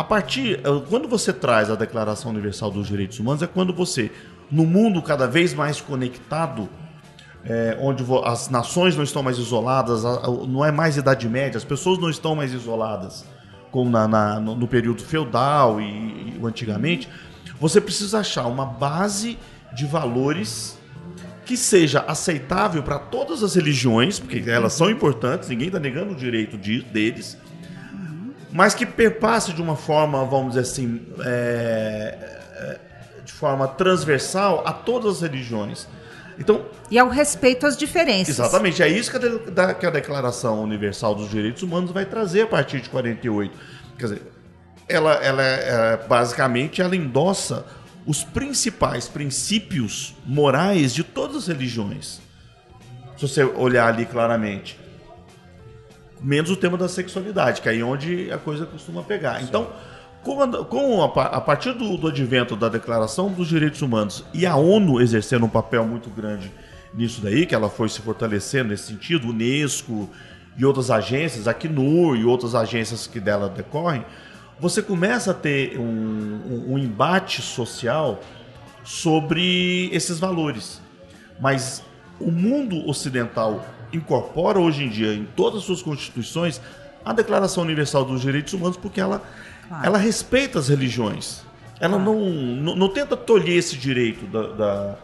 A 0.00 0.04
partir. 0.04 0.60
Eh, 0.64 0.82
quando 0.88 1.06
você 1.06 1.30
traz 1.30 1.70
a 1.70 1.74
Declaração 1.74 2.30
Universal 2.30 2.70
dos 2.70 2.86
Direitos 2.86 3.20
Humanos, 3.20 3.42
é 3.42 3.46
quando 3.46 3.70
você, 3.74 4.10
no 4.50 4.64
mundo 4.64 5.02
cada 5.02 5.26
vez 5.26 5.52
mais 5.52 5.78
conectado, 5.78 6.70
é, 7.44 7.76
onde 7.78 8.02
as 8.24 8.48
nações 8.48 8.96
não 8.96 9.04
estão 9.04 9.22
mais 9.22 9.36
isoladas, 9.36 10.02
não 10.48 10.64
é 10.64 10.72
mais 10.72 10.96
Idade 10.96 11.28
Média, 11.28 11.58
as 11.58 11.64
pessoas 11.64 11.98
não 11.98 12.08
estão 12.08 12.34
mais 12.34 12.54
isoladas 12.54 13.26
como 13.70 13.90
na, 13.90 14.08
na, 14.08 14.40
no, 14.40 14.66
período 14.66 15.02
feudal 15.02 15.78
e, 15.78 15.84
e 15.84 16.40
antigamente, 16.42 17.06
você 17.60 17.78
precisa 17.78 18.20
achar 18.20 18.46
uma 18.46 18.64
base 18.64 19.38
de 19.74 19.84
valores 19.84 20.78
que 21.44 21.58
seja 21.58 22.00
aceitável 22.08 22.82
para 22.82 22.98
todas 22.98 23.42
as 23.42 23.54
religiões, 23.54 24.18
porque 24.18 24.42
elas 24.48 24.72
são 24.72 24.88
importantes, 24.88 25.50
ninguém 25.50 25.66
está 25.66 25.78
negando 25.78 26.12
o 26.12 26.16
direito 26.16 26.56
de, 26.56 26.80
deles, 26.84 27.36
mas 28.52 28.74
que 28.74 28.84
perpasse 28.84 29.52
de 29.52 29.62
uma 29.62 29.76
forma, 29.76 30.24
vamos 30.24 30.54
dizer 30.54 30.60
assim, 30.60 31.00
é, 31.24 32.18
é, 32.56 32.78
de 33.24 33.32
forma 33.32 33.68
transversal 33.68 34.62
a 34.66 34.72
todas 34.72 35.16
as 35.16 35.22
religiões. 35.22 35.86
Então, 36.38 36.64
e 36.90 36.98
ao 36.98 37.08
respeito 37.08 37.66
às 37.66 37.76
diferenças. 37.76 38.38
Exatamente, 38.38 38.82
é 38.82 38.88
isso 38.88 39.10
que 39.10 39.60
a, 39.60 39.74
que 39.74 39.86
a 39.86 39.90
Declaração 39.90 40.62
Universal 40.62 41.14
dos 41.14 41.30
Direitos 41.30 41.62
Humanos 41.62 41.90
vai 41.90 42.04
trazer 42.04 42.42
a 42.42 42.46
partir 42.46 42.80
de 42.80 42.88
48. 42.88 43.56
Quer 43.98 44.04
dizer, 44.04 44.22
ela, 44.88 45.14
ela 45.14 45.42
é, 45.42 45.96
basicamente 46.08 46.80
ela 46.80 46.96
endossa 46.96 47.64
os 48.06 48.24
principais 48.24 49.06
princípios 49.06 50.16
morais 50.26 50.94
de 50.94 51.04
todas 51.04 51.36
as 51.36 51.46
religiões. 51.46 52.20
Se 53.16 53.28
você 53.28 53.44
olhar 53.44 53.86
ali 53.86 54.06
claramente 54.06 54.79
menos 56.22 56.50
o 56.50 56.56
tema 56.56 56.76
da 56.76 56.88
sexualidade, 56.88 57.60
que 57.60 57.68
é 57.68 57.72
aí 57.72 57.82
onde 57.82 58.30
a 58.30 58.38
coisa 58.38 58.66
costuma 58.66 59.02
pegar. 59.02 59.38
Sim. 59.38 59.44
Então, 59.44 59.68
com, 60.22 60.42
a, 60.42 60.64
com 60.64 61.02
a, 61.02 61.06
a, 61.06 61.40
partir 61.40 61.72
do, 61.72 61.96
do 61.96 62.08
advento 62.08 62.54
da 62.54 62.68
Declaração 62.68 63.30
dos 63.30 63.48
Direitos 63.48 63.80
Humanos 63.80 64.24
e 64.34 64.44
a 64.46 64.56
ONU 64.56 65.00
exercendo 65.00 65.46
um 65.46 65.48
papel 65.48 65.86
muito 65.86 66.10
grande 66.10 66.52
nisso 66.92 67.20
daí, 67.22 67.46
que 67.46 67.54
ela 67.54 67.70
foi 67.70 67.88
se 67.88 68.00
fortalecendo 68.00 68.70
nesse 68.70 68.88
sentido, 68.88 69.28
Unesco 69.28 70.10
e 70.56 70.64
outras 70.64 70.90
agências, 70.90 71.48
a 71.48 71.52
Acnur 71.52 72.16
e 72.16 72.24
outras 72.24 72.54
agências 72.54 73.06
que 73.06 73.20
dela 73.20 73.48
decorrem, 73.48 74.04
você 74.58 74.82
começa 74.82 75.30
a 75.30 75.34
ter 75.34 75.78
um, 75.78 75.82
um, 75.82 76.74
um 76.74 76.78
embate 76.78 77.40
social 77.40 78.20
sobre 78.84 79.88
esses 79.92 80.18
valores. 80.18 80.82
Mas 81.40 81.82
o 82.18 82.30
mundo 82.30 82.86
ocidental 82.86 83.64
incorpora 83.92 84.58
hoje 84.58 84.84
em 84.84 84.88
dia 84.88 85.14
em 85.14 85.24
todas 85.36 85.60
as 85.60 85.64
suas 85.64 85.82
constituições 85.82 86.60
a 87.04 87.12
Declaração 87.12 87.62
Universal 87.62 88.04
dos 88.04 88.20
Direitos 88.20 88.52
Humanos 88.52 88.76
porque 88.76 89.00
ela, 89.00 89.22
claro. 89.68 89.86
ela 89.86 89.98
respeita 89.98 90.58
as 90.58 90.68
religiões. 90.68 91.42
Ela 91.80 91.96
claro. 91.96 92.04
não, 92.04 92.30
não, 92.30 92.76
não, 92.76 92.88
tenta 92.88 93.16
tolher 93.16 93.56
esse 93.56 93.76
direito 93.76 94.26
da, 94.26 94.46
da, 94.48 94.98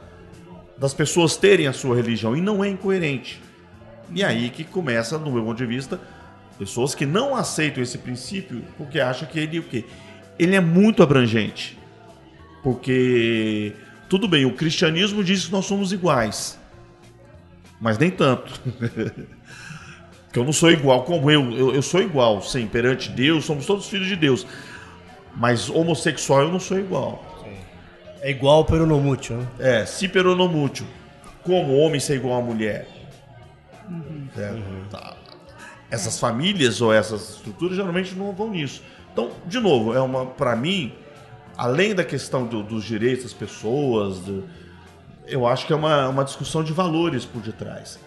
das 0.77 0.93
pessoas 0.93 1.37
terem 1.37 1.67
a 1.67 1.73
sua 1.73 1.97
religião 1.97 2.37
e 2.37 2.41
não 2.41 2.63
é 2.63 2.69
incoerente. 2.69 3.43
E 4.15 4.23
aí 4.23 4.51
que 4.51 4.63
começa, 4.63 5.19
no 5.19 5.33
meu 5.33 5.43
ponto 5.43 5.57
de 5.57 5.67
vista, 5.67 5.99
pessoas 6.59 6.95
que 6.95 7.07
não 7.07 7.35
aceitam 7.35 7.83
esse 7.83 7.99
princípio 7.99 8.63
porque 8.77 9.01
acham 9.01 9.27
que 9.27 9.39
ele 9.39 9.59
o 9.59 9.63
quê? 9.63 9.85
Ele 10.39 10.55
é 10.55 10.61
muito 10.61 11.03
abrangente. 11.03 11.79
Porque 12.63 13.73
tudo 14.09 14.29
bem, 14.29 14.45
o 14.45 14.53
cristianismo 14.53 15.25
diz 15.25 15.47
que 15.47 15.53
nós 15.53 15.65
somos 15.65 15.93
iguais. 15.93 16.59
Mas 17.81 17.99
nem 17.99 18.11
tanto. 18.11 18.61
que 20.33 20.39
eu 20.39 20.45
não 20.45 20.53
sou 20.53 20.71
igual 20.71 21.05
como 21.05 21.31
eu. 21.31 21.53
eu. 21.53 21.75
Eu 21.75 21.83
sou 21.83 22.01
igual, 22.01 22.43
sim, 22.43 22.67
perante 22.67 23.11
Deus, 23.11 23.45
somos 23.45 23.67
todos 23.67 23.89
filhos 23.89 24.09
de 24.09 24.17
Deus. 24.17 24.47
Mas 25.35 25.69
homossexual 25.69 26.43
eu 26.43 26.53
não 26.53 26.61
sou 26.61 26.79
igual. 26.79 27.25
Sim. 27.45 27.57
É 28.23 28.31
igual 28.31 28.65
peronomútil, 28.65 29.37
né? 29.37 29.47
É, 29.59 29.87
se 29.87 30.09
peronomútil. 30.09 30.87
Como 31.43 31.77
homem 31.77 32.01
ser 32.01 32.17
igual 32.17 32.41
a 32.41 32.43
mulher. 32.43 32.89
Uhum. 33.89 34.29
É, 34.37 34.51
uhum. 34.51 34.85
Tá. 34.91 35.17
Essas 35.91 36.19
famílias 36.19 36.81
ou 36.81 36.93
essas 36.93 37.37
estruturas 37.37 37.77
geralmente 37.77 38.15
não 38.15 38.33
vão 38.33 38.51
nisso. 38.51 38.83
Então, 39.13 39.31
de 39.47 39.61
novo, 39.61 39.95
é 39.95 40.01
uma 40.01 40.27
para 40.27 40.57
mim, 40.57 40.93
além 41.57 41.95
da 41.95 42.05
questão 42.05 42.47
do, 42.47 42.63
dos 42.63 42.85
direitos 42.85 43.25
das 43.25 43.33
pessoas, 43.33 44.19
do, 44.19 44.45
eu 45.27 45.47
acho 45.47 45.67
que 45.67 45.73
é 45.73 45.77
uma, 45.77 46.09
uma 46.09 46.25
discussão 46.25 46.63
de 46.63 46.73
valores 46.73 47.25
por 47.25 47.43
detrás. 47.43 47.99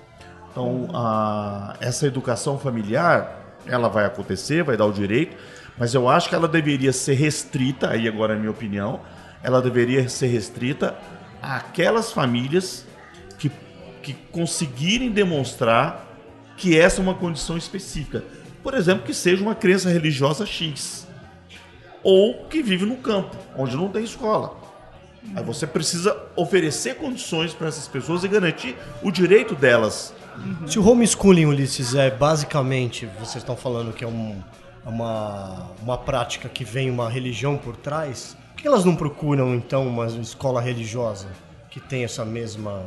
Então, 0.52 0.88
a, 0.94 1.76
essa 1.80 2.08
educação 2.08 2.58
familiar, 2.58 3.58
ela 3.66 3.88
vai 3.88 4.06
acontecer, 4.06 4.64
vai 4.64 4.76
dar 4.76 4.86
o 4.86 4.92
direito, 4.92 5.36
mas 5.78 5.94
eu 5.94 6.10
acho 6.10 6.28
que 6.30 6.36
ela 6.36 6.48
deveria 6.48 6.92
ser 6.92 7.14
restrita, 7.14 7.90
aí 7.90 8.08
agora 8.08 8.34
é 8.34 8.36
a 8.36 8.40
minha 8.40 8.52
opinião, 8.52 9.02
ela 9.44 9.62
deveria 9.62 10.08
ser 10.10 10.28
restrita 10.28 10.96
àquelas 11.42 12.12
famílias 12.12 12.86
que, 13.38 13.52
que 14.02 14.14
conseguirem 14.32 15.12
demonstrar 15.12 16.06
que 16.58 16.78
essa 16.78 17.00
é 17.00 17.04
uma 17.04 17.16
condição 17.16 17.58
específica. 17.58 18.24
Por 18.62 18.74
exemplo, 18.74 19.06
que 19.06 19.14
seja 19.14 19.42
uma 19.42 19.56
crença 19.56 19.90
religiosa 19.90 20.46
X. 20.46 21.08
Ou 22.04 22.46
que 22.46 22.62
vive 22.62 22.86
no 22.86 22.98
campo, 22.98 23.38
onde 23.56 23.76
não 23.78 23.90
tem 23.90 24.04
escola. 24.04 24.59
Aí 25.36 25.44
você 25.44 25.68
precisa 25.68 26.18
oferecer 26.36 26.96
condições 26.96 27.54
para 27.54 27.68
essas 27.68 27.88
pessoas 27.88 28.24
e 28.24 28.28
garantir 28.28 28.76
o 29.04 29.12
direito 29.12 29.56
delas. 29.56 30.14
Se 30.68 30.80
o 30.80 30.88
homeschooling, 30.88 31.46
Ulisses, 31.46 31.96
é 31.96 32.10
basicamente, 32.10 33.06
vocês 33.20 33.38
estão 33.38 33.56
falando 33.56 33.92
que 33.92 34.04
é 34.04 34.08
um, 34.08 34.42
uma, 34.86 35.72
uma 35.82 35.98
prática 35.98 36.48
que 36.48 36.64
vem 36.64 36.90
uma 36.90 37.10
religião 37.10 37.58
por 37.58 37.76
trás, 37.76 38.38
por 38.54 38.62
que 38.62 38.68
elas 38.68 38.86
não 38.86 38.96
procuram 38.96 39.54
então 39.54 39.88
uma 39.88 40.08
escola 40.08 40.62
religiosa 40.62 41.28
que 41.70 41.80
tem 41.80 42.04
essa 42.04 42.26
mesma 42.26 42.84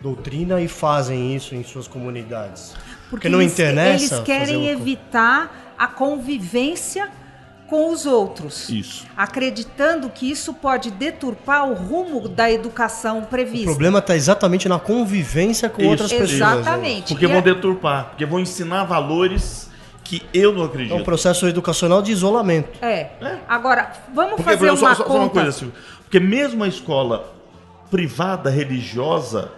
doutrina 0.00 0.60
e 0.60 0.68
fazem 0.68 1.34
isso 1.34 1.54
em 1.54 1.62
suas 1.62 1.86
comunidades? 1.86 2.74
Porque, 3.08 3.08
Porque 3.10 3.28
não 3.28 3.40
eles, 3.40 3.52
interessa. 3.52 4.16
Eles 4.16 4.24
querem 4.24 4.68
evitar 4.68 5.74
a 5.78 5.86
convivência 5.86 7.10
com 7.70 7.92
os 7.92 8.04
outros. 8.04 8.68
Isso. 8.68 9.06
Acreditando 9.16 10.10
que 10.10 10.28
isso 10.28 10.52
pode 10.52 10.90
deturpar 10.90 11.70
o 11.70 11.74
rumo 11.74 12.28
da 12.28 12.50
educação 12.50 13.22
prevista. 13.22 13.68
O 13.70 13.70
problema 13.70 14.00
está 14.00 14.16
exatamente 14.16 14.68
na 14.68 14.80
convivência 14.80 15.70
com 15.70 15.80
isso. 15.80 15.90
outras 15.92 16.12
pessoas. 16.12 16.32
Exatamente. 16.32 17.12
Porque 17.12 17.26
e 17.26 17.28
vão 17.28 17.38
é... 17.38 17.42
deturpar, 17.42 18.06
porque 18.06 18.26
vão 18.26 18.40
ensinar 18.40 18.84
valores 18.84 19.70
que 20.02 20.20
eu 20.34 20.52
não 20.52 20.64
acredito. 20.64 20.92
É 20.92 20.96
um 20.96 21.04
processo 21.04 21.46
educacional 21.46 22.02
de 22.02 22.10
isolamento. 22.10 22.84
É. 22.84 23.10
é. 23.20 23.38
Agora, 23.48 23.92
vamos 24.12 24.34
porque, 24.34 24.50
fazer 24.50 24.70
uma 24.70 24.76
só, 24.76 25.04
conta... 25.04 25.08
Só 25.08 25.18
uma 25.18 25.30
coisa, 25.30 25.52
Silvio. 25.52 25.74
Porque 26.02 26.18
mesmo 26.18 26.64
a 26.64 26.68
escola 26.68 27.32
privada 27.88 28.50
religiosa, 28.50 29.52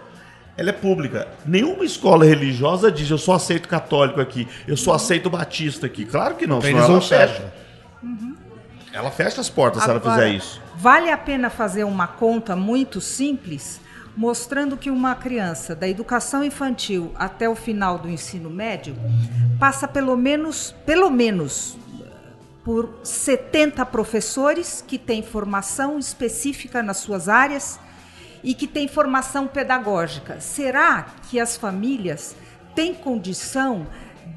ela 0.55 0.69
é 0.69 0.73
pública. 0.73 1.29
Nenhuma 1.47 1.83
escola 1.83 2.25
religiosa 2.25 2.91
diz 2.91 3.09
eu 3.09 3.17
só 3.17 3.33
aceito 3.33 3.67
católico 3.67 4.21
aqui, 4.21 4.47
eu 4.67 4.77
só 4.77 4.93
aceito 4.93 5.31
batista 5.31 5.87
aqui. 5.87 6.05
Claro 6.05 6.35
que 6.35 6.45
não, 6.45 6.59
então 6.59 6.69
senão 6.69 6.85
ela 6.85 7.01
fecha. 7.01 7.62
Uhum. 8.03 8.35
Ela 8.91 9.09
fecha 9.09 9.41
as 9.41 9.49
portas 9.49 9.81
Agora, 9.81 9.99
se 9.99 10.05
ela 10.05 10.15
fizer 10.15 10.29
isso. 10.35 10.61
Vale 10.75 11.09
a 11.09 11.17
pena 11.17 11.49
fazer 11.49 11.83
uma 11.83 12.05
conta 12.05 12.55
muito 12.55 13.01
simples, 13.01 13.81
mostrando 14.15 14.77
que 14.77 14.91
uma 14.91 15.15
criança 15.15 15.75
da 15.75 15.87
educação 15.87 16.43
infantil 16.43 17.11
até 17.15 17.49
o 17.49 17.55
final 17.55 17.97
do 17.97 18.07
ensino 18.07 18.49
médio 18.49 18.95
passa 19.59 19.87
pelo 19.87 20.15
menos, 20.15 20.75
pelo 20.85 21.09
menos 21.09 21.75
por 22.63 22.99
70 23.03 23.85
professores 23.87 24.83
que 24.85 24.97
têm 24.97 25.23
formação 25.23 25.97
específica 25.97 26.83
nas 26.83 26.97
suas 26.97 27.27
áreas 27.27 27.79
e 28.43 28.53
que 28.53 28.67
têm 28.67 28.87
formação 28.87 29.47
pedagógica. 29.47 30.39
Será 30.39 31.07
que 31.29 31.39
as 31.39 31.57
famílias 31.57 32.35
têm 32.75 32.93
condição 32.93 33.87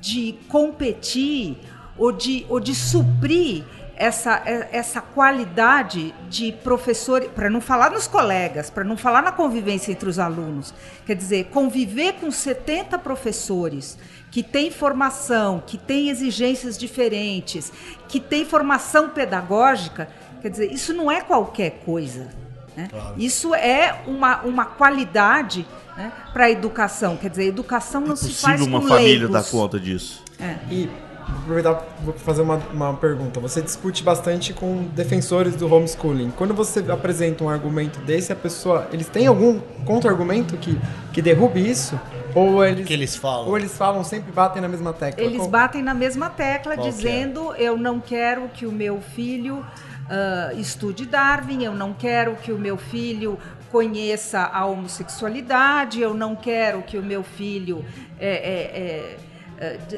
de 0.00 0.38
competir 0.48 1.59
ou 1.98 2.12
de, 2.12 2.46
ou 2.48 2.61
de 2.61 2.74
suprir 2.74 3.64
essa, 3.96 4.42
essa 4.70 5.00
qualidade 5.00 6.14
de 6.28 6.52
professor, 6.52 7.22
para 7.35 7.48
não 7.48 7.61
falar 7.61 7.90
nos 7.90 8.06
colegas, 8.06 8.68
para 8.68 8.85
não 8.85 8.96
falar 8.96 9.22
na 9.22 9.32
convivência 9.32 9.90
entre 9.90 10.09
os 10.09 10.18
alunos. 10.18 10.74
Quer 11.06 11.16
dizer, 11.16 11.46
conviver 11.46 12.14
com 12.14 12.30
70 12.30 12.98
professores 12.98 13.98
que 14.30 14.42
têm 14.42 14.70
formação, 14.70 15.62
que 15.66 15.78
têm 15.78 16.11
exigências 16.11 16.76
diferentes, 16.76 17.72
que 18.06 18.20
têm 18.20 18.44
formação 18.44 19.09
pedagógica, 19.09 20.09
quer 20.42 20.50
dizer, 20.50 20.70
isso 20.70 20.92
não 20.92 21.11
é 21.11 21.22
qualquer 21.22 21.80
coisa. 21.85 22.28
Né? 22.76 22.88
Claro. 22.90 23.14
Isso 23.16 23.54
é 23.54 24.02
uma, 24.06 24.42
uma 24.42 24.66
qualidade 24.66 25.66
né, 25.96 26.12
para 26.35 26.44
a 26.44 26.50
educação. 26.50 27.16
Quer 27.16 27.30
dizer, 27.30 27.44
a 27.44 27.46
educação 27.46 28.02
não 28.02 28.12
é 28.12 28.16
se 28.16 28.35
faz 28.35 28.61
com 28.61 28.66
uma 28.66 28.82
família 28.82 29.26
dar 29.26 29.44
conta 29.44 29.80
disso. 29.80 30.22
É. 30.38 30.56
E 30.70 30.90
aproveitar 31.28 31.84
vou 32.02 32.14
fazer 32.14 32.42
uma, 32.42 32.56
uma 32.72 32.94
pergunta. 32.94 33.40
Você 33.40 33.60
discute 33.60 34.02
bastante 34.02 34.52
com 34.52 34.84
defensores 34.94 35.56
do 35.56 35.72
homeschooling. 35.72 36.30
Quando 36.36 36.54
você 36.54 36.84
apresenta 36.90 37.44
um 37.44 37.48
argumento 37.48 37.98
desse, 38.00 38.32
a 38.32 38.36
pessoa, 38.36 38.88
eles 38.92 39.08
têm 39.08 39.26
algum 39.26 39.60
contra-argumento 39.84 40.56
que, 40.56 40.78
que 41.12 41.20
derrube 41.20 41.68
isso? 41.68 41.98
Ou 42.34 42.64
eles, 42.64 42.86
que 42.86 42.92
eles 42.92 43.16
falam? 43.16 43.48
Ou 43.48 43.56
eles 43.56 43.76
falam, 43.76 44.04
sempre 44.04 44.30
batem 44.30 44.60
na 44.60 44.68
mesma 44.68 44.92
tecla? 44.92 45.24
Eles 45.24 45.38
Qual? 45.38 45.48
batem 45.48 45.82
na 45.82 45.94
mesma 45.94 46.28
tecla, 46.28 46.74
Qual 46.74 46.86
é? 46.86 46.90
dizendo: 46.90 47.54
é? 47.54 47.62
eu 47.62 47.78
não 47.78 47.98
quero 47.98 48.48
que 48.48 48.66
o 48.66 48.72
meu 48.72 49.00
filho 49.00 49.56
uh, 49.56 50.60
estude 50.60 51.06
Darwin, 51.06 51.64
eu 51.64 51.74
não 51.74 51.94
quero 51.94 52.36
que 52.36 52.52
o 52.52 52.58
meu 52.58 52.76
filho 52.76 53.38
conheça 53.70 54.40
a 54.40 54.64
homossexualidade, 54.66 56.00
eu 56.00 56.14
não 56.14 56.36
quero 56.36 56.82
que 56.82 56.98
o 56.98 57.02
meu 57.02 57.22
filho 57.22 57.84
é, 58.18 58.28
é, 58.28 59.16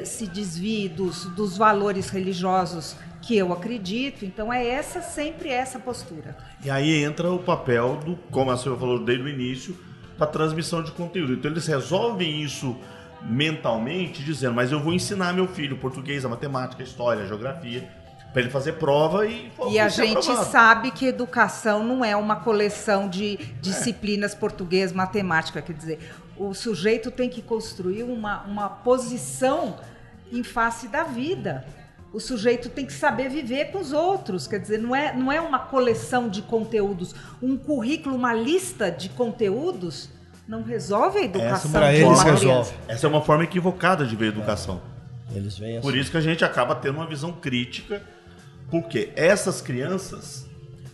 se 0.05 0.27
desvie 0.27 0.87
dos, 0.87 1.25
dos 1.35 1.57
valores 1.57 2.09
religiosos 2.09 2.95
que 3.21 3.37
eu 3.37 3.51
acredito. 3.51 4.25
Então 4.25 4.51
é 4.51 4.65
essa 4.65 5.01
sempre 5.01 5.49
essa 5.49 5.79
postura. 5.79 6.37
E 6.63 6.69
aí 6.69 7.03
entra 7.03 7.31
o 7.31 7.39
papel 7.39 7.97
do, 7.97 8.15
como 8.31 8.51
a 8.51 8.57
senhora 8.57 8.79
falou 8.79 9.03
desde 9.03 9.23
o 9.23 9.29
início, 9.29 9.77
para 10.17 10.27
transmissão 10.27 10.83
de 10.83 10.91
conteúdo. 10.91 11.33
Então 11.33 11.49
eles 11.49 11.65
resolvem 11.65 12.41
isso 12.41 12.75
mentalmente, 13.21 14.23
dizendo: 14.23 14.53
mas 14.53 14.71
eu 14.71 14.79
vou 14.79 14.93
ensinar 14.93 15.33
meu 15.33 15.47
filho 15.47 15.77
português, 15.77 16.25
a 16.25 16.29
matemática, 16.29 16.81
a 16.81 16.85
história, 16.85 17.23
a 17.23 17.27
geografia, 17.27 17.89
para 18.31 18.41
ele 18.41 18.49
fazer 18.49 18.73
prova 18.73 19.25
e. 19.25 19.51
E 19.69 19.79
a 19.79 19.89
gente 19.89 20.17
aprovado. 20.17 20.51
sabe 20.51 20.91
que 20.91 21.05
educação 21.05 21.83
não 21.83 22.03
é 22.03 22.15
uma 22.15 22.35
coleção 22.37 23.09
de 23.09 23.37
disciplinas 23.61 24.33
é. 24.33 24.35
português, 24.35 24.91
matemática, 24.91 25.61
quer 25.61 25.73
dizer, 25.73 25.99
o 26.37 26.53
sujeito 26.53 27.11
tem 27.11 27.29
que 27.29 27.41
construir 27.41 28.03
uma, 28.03 28.43
uma 28.43 28.69
posição 28.69 29.77
em 30.31 30.43
face 30.43 30.87
da 30.87 31.03
vida. 31.03 31.65
O 32.11 32.19
sujeito 32.19 32.69
tem 32.69 32.85
que 32.85 32.93
saber 32.93 33.29
viver 33.29 33.65
com 33.65 33.79
os 33.79 33.93
outros, 33.93 34.47
quer 34.47 34.59
dizer, 34.59 34.79
não 34.79 34.95
é, 34.95 35.15
não 35.15 35.31
é 35.31 35.39
uma 35.39 35.59
coleção 35.59 36.27
de 36.27 36.41
conteúdos, 36.41 37.13
um 37.39 37.55
currículo, 37.55 38.15
uma 38.15 38.33
lista 38.33 38.89
de 38.89 39.09
conteúdos 39.09 40.09
não 40.47 40.63
resolve 40.63 41.19
a 41.19 41.23
educação. 41.23 41.69
Essa, 41.69 41.93
eles 41.93 42.23
resolve. 42.23 42.73
Essa 42.87 43.05
é 43.05 43.09
uma 43.09 43.21
forma 43.21 43.43
equivocada 43.43 44.03
de 44.03 44.15
ver 44.15 44.25
a 44.25 44.29
educação. 44.29 44.81
É. 45.31 45.37
Eles 45.37 45.57
veem 45.57 45.77
assim. 45.77 45.81
Por 45.81 45.95
isso 45.95 46.09
que 46.09 46.17
a 46.17 46.21
gente 46.21 46.43
acaba 46.43 46.73
tendo 46.73 46.95
uma 46.95 47.05
visão 47.05 47.31
crítica, 47.31 48.01
porque 48.69 49.11
essas 49.15 49.61
crianças, 49.61 50.47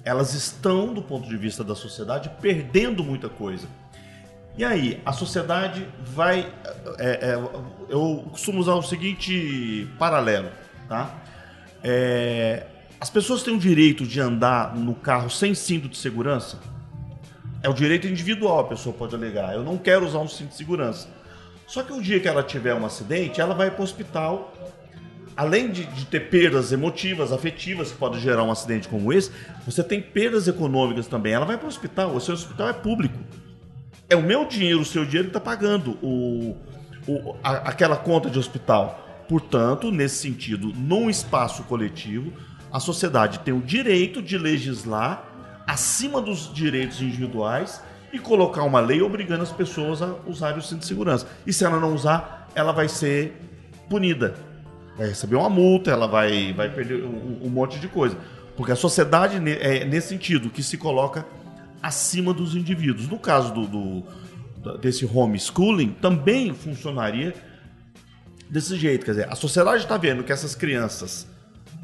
elas 0.03 0.33
estão, 0.33 0.93
do 0.93 1.01
ponto 1.01 1.27
de 1.27 1.38
vista 1.38 1.63
da 1.63 1.75
sociedade, 1.75 2.29
perdendo 2.41 3.03
muita 3.03 3.27
coisa 3.27 3.67
E 4.57 4.63
aí, 4.63 5.01
a 5.05 5.11
sociedade 5.11 5.88
vai. 5.99 6.51
é, 6.97 7.31
é, 7.31 7.49
eu 7.89 8.25
costumo 8.31 8.59
usar 8.59 8.75
o 8.75 8.81
seguinte 8.81 9.88
paralelo, 9.99 10.49
tá? 10.88 11.13
É, 11.83 12.65
as 12.99 13.09
pessoas 13.09 13.43
têm 13.43 13.55
o 13.55 13.59
direito 13.59 14.05
de 14.05 14.19
andar 14.21 14.75
no 14.75 14.95
carro 14.95 15.29
sem 15.29 15.53
cinto 15.53 15.89
de 15.89 15.97
segurança? 15.97 16.57
É 17.61 17.69
o 17.69 17.73
direito 17.73 18.07
individual, 18.07 18.59
a 18.59 18.63
pessoa 18.63 18.95
pode 18.95 19.13
alegar. 19.13 19.53
Eu 19.53 19.63
não 19.63 19.77
quero 19.77 20.05
usar 20.05 20.19
um 20.19 20.27
cinto 20.27 20.49
de 20.49 20.55
segurança. 20.55 21.07
Só 21.67 21.83
que 21.83 21.91
o 21.91 22.01
dia 22.01 22.19
que 22.19 22.27
ela 22.27 22.43
tiver 22.43 22.73
um 22.73 22.85
acidente, 22.85 23.41
ela 23.41 23.53
vai 23.53 23.69
para 23.71 23.81
o 23.81 23.83
hospital. 23.83 24.53
Além 25.37 25.69
de, 25.69 25.85
de 25.85 26.05
ter 26.05 26.29
perdas 26.29 26.71
emotivas, 26.71 27.31
afetivas, 27.33 27.91
que 27.91 27.97
pode 27.97 28.19
gerar 28.21 28.43
um 28.43 28.51
acidente 28.51 28.87
como 28.87 29.11
esse, 29.11 29.31
você 29.65 29.83
tem 29.83 30.01
perdas 30.01 30.47
econômicas 30.47 31.07
também. 31.07 31.33
Ela 31.33 31.45
vai 31.45 31.57
para 31.57 31.65
o 31.65 31.69
hospital. 31.69 32.15
O 32.15 32.21
seu 32.21 32.33
hospital 32.33 32.69
é 32.69 32.73
público. 32.73 33.17
É 34.09 34.15
o 34.15 34.21
meu 34.21 34.45
dinheiro, 34.45 34.79
o 34.81 34.85
seu 34.85 35.03
dinheiro 35.03 35.29
que 35.29 35.37
está 35.37 35.41
pagando 35.41 35.97
o, 36.01 36.55
o, 37.07 37.35
a- 37.43 37.69
aquela 37.69 37.97
conta 37.97 38.29
de 38.29 38.39
hospital. 38.39 39.25
Portanto, 39.27 39.91
nesse 39.91 40.17
sentido, 40.17 40.71
num 40.75 41.09
espaço 41.09 41.63
coletivo, 41.63 42.31
a 42.71 42.79
sociedade 42.79 43.39
tem 43.39 43.53
o 43.53 43.61
direito 43.61 44.21
de 44.21 44.37
legislar 44.37 45.25
acima 45.67 46.21
dos 46.21 46.53
direitos 46.53 47.01
individuais 47.01 47.81
e 48.13 48.19
colocar 48.19 48.63
uma 48.63 48.79
lei 48.79 49.01
obrigando 49.01 49.43
as 49.43 49.51
pessoas 49.51 50.01
a 50.01 50.15
usarem 50.27 50.59
o 50.59 50.61
cinto 50.61 50.79
de 50.81 50.85
segurança. 50.85 51.27
E 51.45 51.51
se 51.51 51.65
ela 51.65 51.79
não 51.79 51.93
usar, 51.93 52.47
ela 52.53 52.71
vai 52.71 52.87
ser 52.87 53.33
punida. 53.89 54.35
Vai 54.97 55.08
receber 55.10 55.36
uma 55.36 55.49
multa, 55.49 55.91
ela 55.91 56.08
vai, 56.08 56.53
vai 56.53 56.69
perder 56.69 57.03
um, 57.03 57.39
um 57.43 57.49
monte 57.49 57.79
de 57.79 57.88
coisa. 57.88 58.17
Porque 58.55 58.71
a 58.71 58.75
sociedade 58.75 59.38
é 59.60 59.84
nesse 59.84 60.10
sentido 60.10 60.49
que 60.49 60.63
se 60.63 60.77
coloca 60.77 61.25
acima 61.81 62.34
dos 62.34 62.55
indivíduos. 62.55 63.08
No 63.08 63.19
caso 63.19 63.53
do, 63.53 63.67
do- 63.67 64.03
desse 64.77 65.05
homeschooling, 65.05 65.89
também 66.01 66.53
funcionaria 66.53 67.34
desse 68.49 68.75
jeito. 68.77 69.05
Quer 69.05 69.12
dizer, 69.12 69.31
a 69.31 69.36
sociedade 69.36 69.84
está 69.84 69.97
vendo 69.97 70.23
que 70.23 70.31
essas 70.31 70.55
crianças 70.55 71.27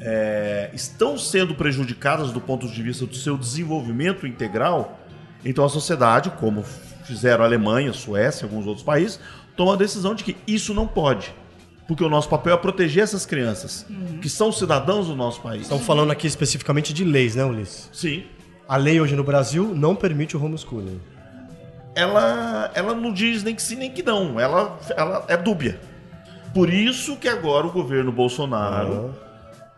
é, 0.00 0.70
estão 0.72 1.16
sendo 1.18 1.54
prejudicadas 1.54 2.32
do 2.32 2.40
ponto 2.40 2.66
de 2.66 2.82
vista 2.82 3.06
do 3.06 3.14
seu 3.14 3.36
desenvolvimento 3.36 4.26
integral, 4.26 4.98
então 5.44 5.64
a 5.64 5.68
sociedade, 5.68 6.30
como 6.30 6.64
fizeram 7.04 7.44
a 7.44 7.46
Alemanha, 7.46 7.92
Suécia 7.92 8.46
alguns 8.46 8.66
outros 8.66 8.84
países, 8.84 9.20
toma 9.56 9.74
a 9.74 9.76
decisão 9.76 10.14
de 10.14 10.24
que 10.24 10.36
isso 10.46 10.72
não 10.72 10.86
pode. 10.86 11.34
Porque 11.92 12.04
o 12.04 12.08
nosso 12.08 12.26
papel 12.26 12.54
é 12.54 12.56
proteger 12.56 13.02
essas 13.02 13.26
crianças, 13.26 13.84
que 14.22 14.28
são 14.30 14.50
cidadãos 14.50 15.08
do 15.08 15.14
nosso 15.14 15.42
país. 15.42 15.62
Estamos 15.62 15.84
falando 15.84 16.10
aqui 16.10 16.26
especificamente 16.26 16.90
de 16.90 17.04
leis, 17.04 17.36
né, 17.36 17.44
Ulisses? 17.44 17.90
Sim. 17.92 18.24
A 18.66 18.78
lei 18.78 18.98
hoje 18.98 19.14
no 19.14 19.22
Brasil 19.22 19.74
não 19.74 19.94
permite 19.94 20.34
o 20.34 20.42
homeschooling. 20.42 20.98
ela, 21.94 22.70
ela 22.74 22.94
não 22.94 23.12
diz 23.12 23.42
nem 23.42 23.54
que 23.54 23.60
sim 23.60 23.76
nem 23.76 23.90
que 23.90 24.02
não. 24.02 24.40
Ela, 24.40 24.78
ela 24.96 25.26
é 25.28 25.36
dúbia. 25.36 25.78
Por 26.54 26.72
isso 26.72 27.14
que 27.18 27.28
agora 27.28 27.66
o 27.66 27.70
governo 27.70 28.10
Bolsonaro 28.10 29.14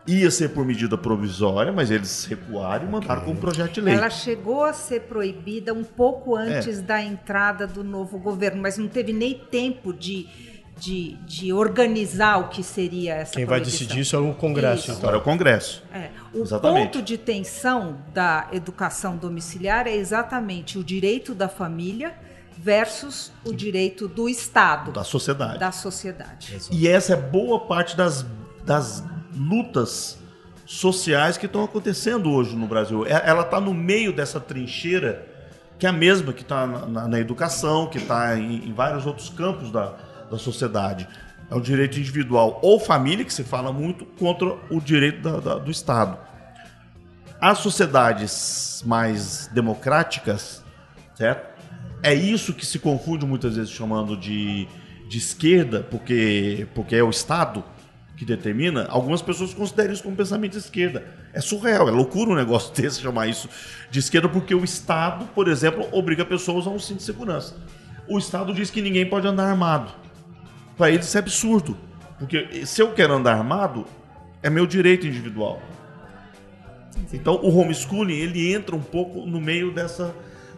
ia 0.07 0.31
ser 0.31 0.51
por 0.51 0.65
medida 0.65 0.97
provisória, 0.97 1.73
mas 1.73 1.91
eles 1.91 2.23
recuaram 2.23 2.87
e 2.87 2.91
mandaram 2.91 3.23
com 3.23 3.31
um 3.31 3.35
projeto 3.35 3.73
de 3.73 3.81
lei. 3.81 3.93
Ela 3.93 4.09
chegou 4.09 4.63
a 4.63 4.71
ser 4.71 5.01
proibida 5.01 5.73
um 5.73 5.83
pouco 5.83 6.33
antes 6.35 6.81
da 6.81 7.03
entrada 7.03 7.67
do 7.67 7.83
novo 7.83 8.17
governo, 8.17 8.61
mas 8.61 8.77
não 8.77 8.87
teve 8.87 9.11
nem 9.11 9.33
tempo 9.33 9.91
de, 9.91 10.27
de, 10.77 11.15
de 11.25 11.53
organizar 11.53 12.37
o 12.39 12.49
que 12.49 12.61
seria 12.63 13.13
essa 13.15 13.33
Quem 13.33 13.45
vai 13.45 13.59
proibição. 13.59 13.79
decidir 13.87 14.01
isso 14.01 14.15
é 14.15 14.19
o 14.19 14.33
Congresso, 14.33 14.91
Isso. 14.91 14.99
Agora 14.99 15.15
é 15.15 15.19
o 15.19 15.21
Congresso. 15.23 15.83
É, 15.93 16.09
o 16.33 16.41
Exatamente. 16.41 16.83
ponto 16.85 17.01
de 17.01 17.17
tensão 17.17 17.97
da 18.13 18.47
educação 18.51 19.15
domiciliar 19.15 19.87
é 19.87 19.95
exatamente 19.95 20.77
o 20.77 20.83
direito 20.83 21.33
da 21.33 21.47
família 21.47 22.13
versus 22.57 23.31
o 23.45 23.53
direito 23.53 24.07
do 24.07 24.27
Estado, 24.29 24.91
Da 24.91 25.03
sociedade. 25.03 25.59
da 25.59 25.71
sociedade. 25.71 26.57
E 26.71 26.87
essa 26.87 27.13
é 27.13 27.15
boa 27.15 27.59
parte 27.61 27.95
das, 27.97 28.25
das 28.65 29.03
lutas 29.35 30.17
sociais 30.65 31.37
que 31.37 31.45
estão 31.45 31.63
acontecendo 31.63 32.29
hoje 32.31 32.55
no 32.55 32.67
Brasil. 32.67 33.05
É- 33.05 33.21
Ela 33.29 33.41
está 33.43 33.59
no 33.61 33.73
meio 33.73 34.11
dessa 34.11 34.39
trincheira 34.39 35.27
que 35.77 35.85
é 35.85 35.89
a 35.89 35.93
mesma 35.93 36.31
que 36.31 36.41
está 36.41 36.65
na, 36.65 36.85
na- 36.85 37.07
na 37.09 37.19
educação, 37.19 37.87
que 37.87 37.97
está 37.97 38.37
em, 38.39 38.69
em 38.69 38.73
vários 38.73 39.05
outros 39.05 39.27
campos 39.29 39.69
da, 39.71 39.93
da 40.29 40.37
sociedade. 40.37 41.07
É 41.49 41.55
o 41.55 41.61
direito 41.61 41.99
individual 41.99 42.59
ou 42.63 42.79
família, 42.79 43.23
que 43.23 43.33
se 43.33 43.43
fala 43.43 43.71
muito, 43.71 44.05
contra 44.05 44.47
o 44.69 44.81
direito 44.81 45.21
da- 45.21 45.39
da- 45.39 45.55
do 45.59 45.69
Estado. 45.69 46.17
As 47.39 47.59
sociedades 47.59 48.81
mais 48.85 49.47
democráticas, 49.53 50.63
certo? 51.15 51.53
É 52.01 52.13
isso 52.13 52.53
que 52.53 52.65
se 52.65 52.79
confunde 52.79 53.25
muitas 53.25 53.55
vezes 53.55 53.71
chamando 53.71 54.15
de, 54.15 54.67
de 55.07 55.17
esquerda, 55.17 55.81
porque, 55.89 56.67
porque 56.73 56.95
é 56.95 57.03
o 57.03 57.09
Estado 57.09 57.63
que 58.17 58.23
determina. 58.25 58.85
Algumas 58.89 59.21
pessoas 59.21 59.53
consideram 59.53 59.93
isso 59.93 60.03
como 60.03 60.15
pensamento 60.15 60.53
de 60.53 60.59
esquerda. 60.59 61.03
É 61.33 61.41
surreal, 61.41 61.87
é 61.87 61.91
loucura 61.91 62.31
um 62.31 62.35
negócio 62.35 62.73
desse 62.79 63.01
chamar 63.01 63.27
isso 63.27 63.49
de 63.91 63.99
esquerda, 63.99 64.29
porque 64.29 64.55
o 64.55 64.63
Estado, 64.63 65.25
por 65.35 65.47
exemplo, 65.47 65.87
obriga 65.91 66.23
a 66.23 66.25
pessoa 66.25 66.57
a 66.57 66.59
usar 66.61 66.69
um 66.71 66.79
cinto 66.79 66.97
de 66.97 67.03
segurança. 67.03 67.55
O 68.07 68.17
Estado 68.17 68.53
diz 68.53 68.69
que 68.69 68.81
ninguém 68.81 69.07
pode 69.07 69.27
andar 69.27 69.47
armado. 69.49 69.91
Para 70.77 70.91
eles 70.91 71.07
isso 71.07 71.17
é 71.17 71.19
absurdo. 71.19 71.77
Porque 72.19 72.65
se 72.65 72.81
eu 72.81 72.93
quero 72.93 73.13
andar 73.13 73.33
armado, 73.33 73.85
é 74.41 74.49
meu 74.49 74.65
direito 74.65 75.05
individual. 75.05 75.61
Então 77.11 77.35
o 77.35 77.57
homeschooling 77.57 78.13
ele 78.13 78.53
entra 78.53 78.75
um 78.75 78.81
pouco 78.81 79.25
no 79.25 79.41
meio 79.41 79.71
dessa, 79.71 80.15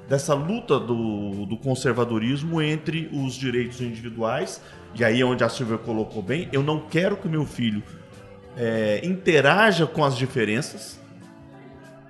dessa 0.07 0.33
luta 0.33 0.79
do, 0.79 1.45
do 1.45 1.57
conservadorismo 1.57 2.61
entre 2.61 3.09
os 3.11 3.33
direitos 3.33 3.81
individuais, 3.81 4.61
e 4.93 5.03
aí 5.03 5.21
é 5.21 5.25
onde 5.25 5.43
a 5.43 5.49
Silvia 5.49 5.77
colocou 5.77 6.21
bem, 6.21 6.47
eu 6.51 6.63
não 6.63 6.81
quero 6.81 7.17
que 7.17 7.27
meu 7.27 7.45
filho 7.45 7.83
é, 8.55 9.01
interaja 9.03 9.85
com 9.85 10.03
as 10.03 10.15
diferenças, 10.15 10.99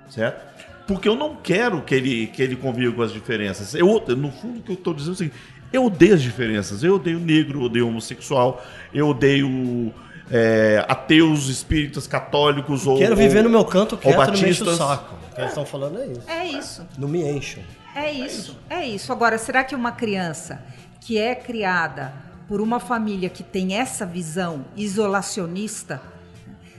certo? 0.08 0.46
Porque 0.86 1.06
eu 1.06 1.14
não 1.14 1.36
quero 1.36 1.82
que 1.82 1.94
ele, 1.94 2.26
que 2.28 2.42
ele 2.42 2.56
conviva 2.56 2.94
com 2.94 3.02
as 3.02 3.12
diferenças. 3.12 3.74
Eu, 3.74 4.02
no 4.16 4.32
fundo, 4.32 4.60
o 4.60 4.62
que 4.62 4.70
eu 4.70 4.74
estou 4.74 4.94
dizendo 4.94 5.10
é 5.10 5.14
o 5.14 5.16
seguinte, 5.16 5.36
eu 5.72 5.84
odeio 5.84 6.14
as 6.14 6.22
diferenças. 6.22 6.82
Eu 6.82 6.94
odeio 6.96 7.18
negro, 7.18 7.60
eu 7.60 7.64
odeio 7.64 7.88
homossexual, 7.88 8.64
eu 8.92 9.08
odeio 9.08 9.92
é, 10.30 10.84
ateus, 10.88 11.48
espíritas, 11.48 12.06
católicos 12.06 12.86
ou... 12.86 12.98
Quero 12.98 13.12
ou- 13.12 13.16
viver 13.16 13.42
no 13.42 13.50
meu 13.50 13.64
canto 13.64 13.96
quieto, 13.96 14.16
não 14.16 14.26
me 14.26 14.32
enche 14.32 14.62
o 14.62 14.66
batistas. 14.66 14.76
saco. 14.76 15.14
O 15.14 15.34
que 15.34 15.40
eles 15.40 15.50
estão 15.50 15.66
falando 15.66 15.98
é 15.98 16.06
isso. 16.06 16.22
É 16.28 16.44
isso. 16.46 16.86
Não 16.98 17.08
me 17.08 17.22
encham. 17.22 17.62
É 17.94 18.12
isso, 18.12 18.56
é 18.70 18.86
isso. 18.86 19.10
Agora, 19.12 19.38
será 19.38 19.64
que 19.64 19.74
uma 19.74 19.92
criança 19.92 20.62
que 21.00 21.18
é 21.18 21.34
criada 21.34 22.12
por 22.46 22.60
uma 22.60 22.78
família 22.80 23.28
que 23.28 23.42
tem 23.42 23.74
essa 23.74 24.06
visão 24.06 24.64
isolacionista, 24.76 26.00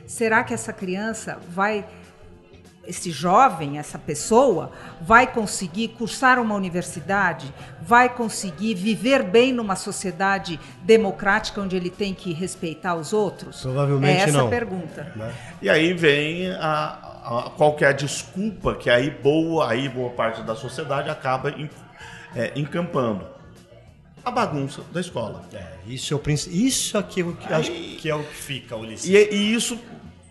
será 0.08 0.44
que 0.44 0.54
essa 0.54 0.72
criança 0.74 1.38
vai, 1.50 1.86
esse 2.90 3.12
jovem, 3.12 3.78
essa 3.78 4.00
pessoa, 4.00 4.72
vai 5.00 5.32
conseguir 5.32 5.90
cursar 5.90 6.40
uma 6.40 6.56
universidade, 6.56 7.54
vai 7.82 8.10
conseguir 8.10 8.74
viver 8.74 9.22
bem 9.24 9.54
numa 9.54 9.76
sociedade 9.76 10.60
democrática 10.82 11.62
onde 11.62 11.76
ele 11.76 11.92
tem 11.92 12.14
que 12.16 12.34
respeitar 12.34 12.96
os 12.96 13.14
outros? 13.14 13.62
Provavelmente 13.62 14.20
é 14.20 14.24
essa 14.24 14.38
não. 14.40 14.48
a 14.48 14.50
pergunta. 14.50 15.14
E 15.62 15.70
aí 15.70 15.94
vem 15.94 16.50
a, 16.52 16.60
a- 17.24 17.52
qual 17.56 17.76
que 17.76 17.86
é 17.86 17.90
a 17.90 17.92
desculpa 17.92 18.74
que 18.74 18.90
aí 18.90 19.10
boa, 19.12 19.70
aí 19.70 19.88
boa 19.88 20.10
parte 20.10 20.42
da 20.42 20.56
sociedade 20.56 21.10
acaba 21.10 21.52
em- 21.52 21.70
é, 22.36 22.52
encampando. 22.56 23.26
A 24.26 24.32
bagunça 24.32 24.82
da 24.92 25.00
escola. 25.00 25.44
É, 25.54 25.64
isso 25.88 26.14
é 26.14 26.18
o 26.18 26.22
Isso 26.30 26.98
aqui 26.98 27.22
é 27.22 27.24
o 27.24 27.34
que, 27.34 27.48
Aí- 27.48 27.60
acho 27.62 27.72
que 27.72 28.10
é 28.10 28.16
o 28.16 28.24
que 28.24 28.36
fica, 28.36 28.76
Ulisses. 28.76 29.08
E, 29.10 29.16
e 29.34 29.54
isso, 29.54 29.80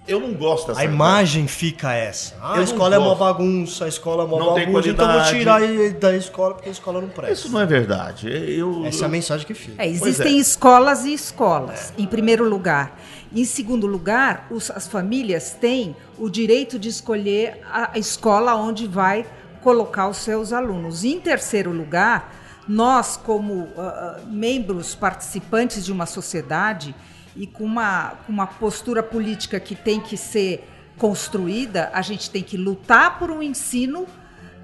eu 0.09 0.19
não 0.19 0.33
gosto 0.33 0.69
dessa 0.69 0.81
A 0.81 0.85
imagem 0.85 1.47
fica 1.47 1.93
essa. 1.93 2.35
Ah, 2.41 2.59
a 2.59 2.63
escola 2.63 2.95
é 2.95 2.99
uma 2.99 3.15
bagunça, 3.15 3.85
a 3.85 3.89
escola 3.89 4.23
é 4.25 4.27
uma 4.27 4.39
Não 4.39 4.55
tem 4.55 4.67
bagunça, 4.67 4.89
então 4.89 5.11
eu 5.13 5.21
vou 5.23 5.33
tirar 5.33 5.63
ele 5.63 5.91
da 5.91 6.17
escola 6.17 6.55
porque 6.55 6.69
a 6.69 6.73
escola 6.73 7.01
não 7.01 7.09
presta. 7.09 7.33
Isso 7.35 7.51
não 7.51 7.61
é 7.61 7.67
verdade. 7.67 8.29
Eu, 8.29 8.85
Essa 8.87 9.05
é 9.05 9.07
a 9.07 9.09
mensagem 9.09 9.47
que 9.47 9.55
fica. 9.55 9.83
É, 9.83 9.87
existem 9.89 10.37
é. 10.39 10.41
escolas 10.41 11.05
e 11.05 11.13
escolas, 11.13 11.93
em 11.97 12.07
primeiro 12.07 12.49
lugar. 12.49 12.99
Em 13.35 13.45
segundo 13.45 13.87
lugar, 13.87 14.47
os- 14.51 14.71
as 14.71 14.87
famílias 14.89 15.53
têm 15.61 15.95
o 16.19 16.31
direito 16.31 16.79
de 16.79 16.89
escolher 16.89 17.61
a, 17.71 17.91
a 17.95 17.99
escola 17.99 18.55
onde 18.55 18.87
vai 18.87 19.27
colocar 19.63 20.09
os 20.09 20.17
seus 20.17 20.53
alunos. 20.53 21.05
Em 21.05 21.21
terceiro 21.21 21.71
lugar, 21.71 22.35
nós, 22.67 23.17
como 23.17 23.69
ah, 23.77 24.21
membros 24.27 24.95
participantes 24.95 25.85
de 25.85 25.93
uma 25.93 26.07
sociedade 26.07 26.95
e 27.39 27.47
com 27.47 27.65
uma, 27.65 28.15
com 28.27 28.33
uma 28.33 28.47
postura 28.47 29.03
política 29.03 29.59
que 29.61 29.75
tem 29.75 30.01
que 30.01 30.17
ser 30.17 30.69
construída, 30.99 31.91
a 31.95 32.03
gente 32.03 32.29
tem 32.31 32.43
que 32.43 32.57
lutar 32.57 33.19
por 33.19 33.31
um 33.31 33.41
ensino 33.43 34.07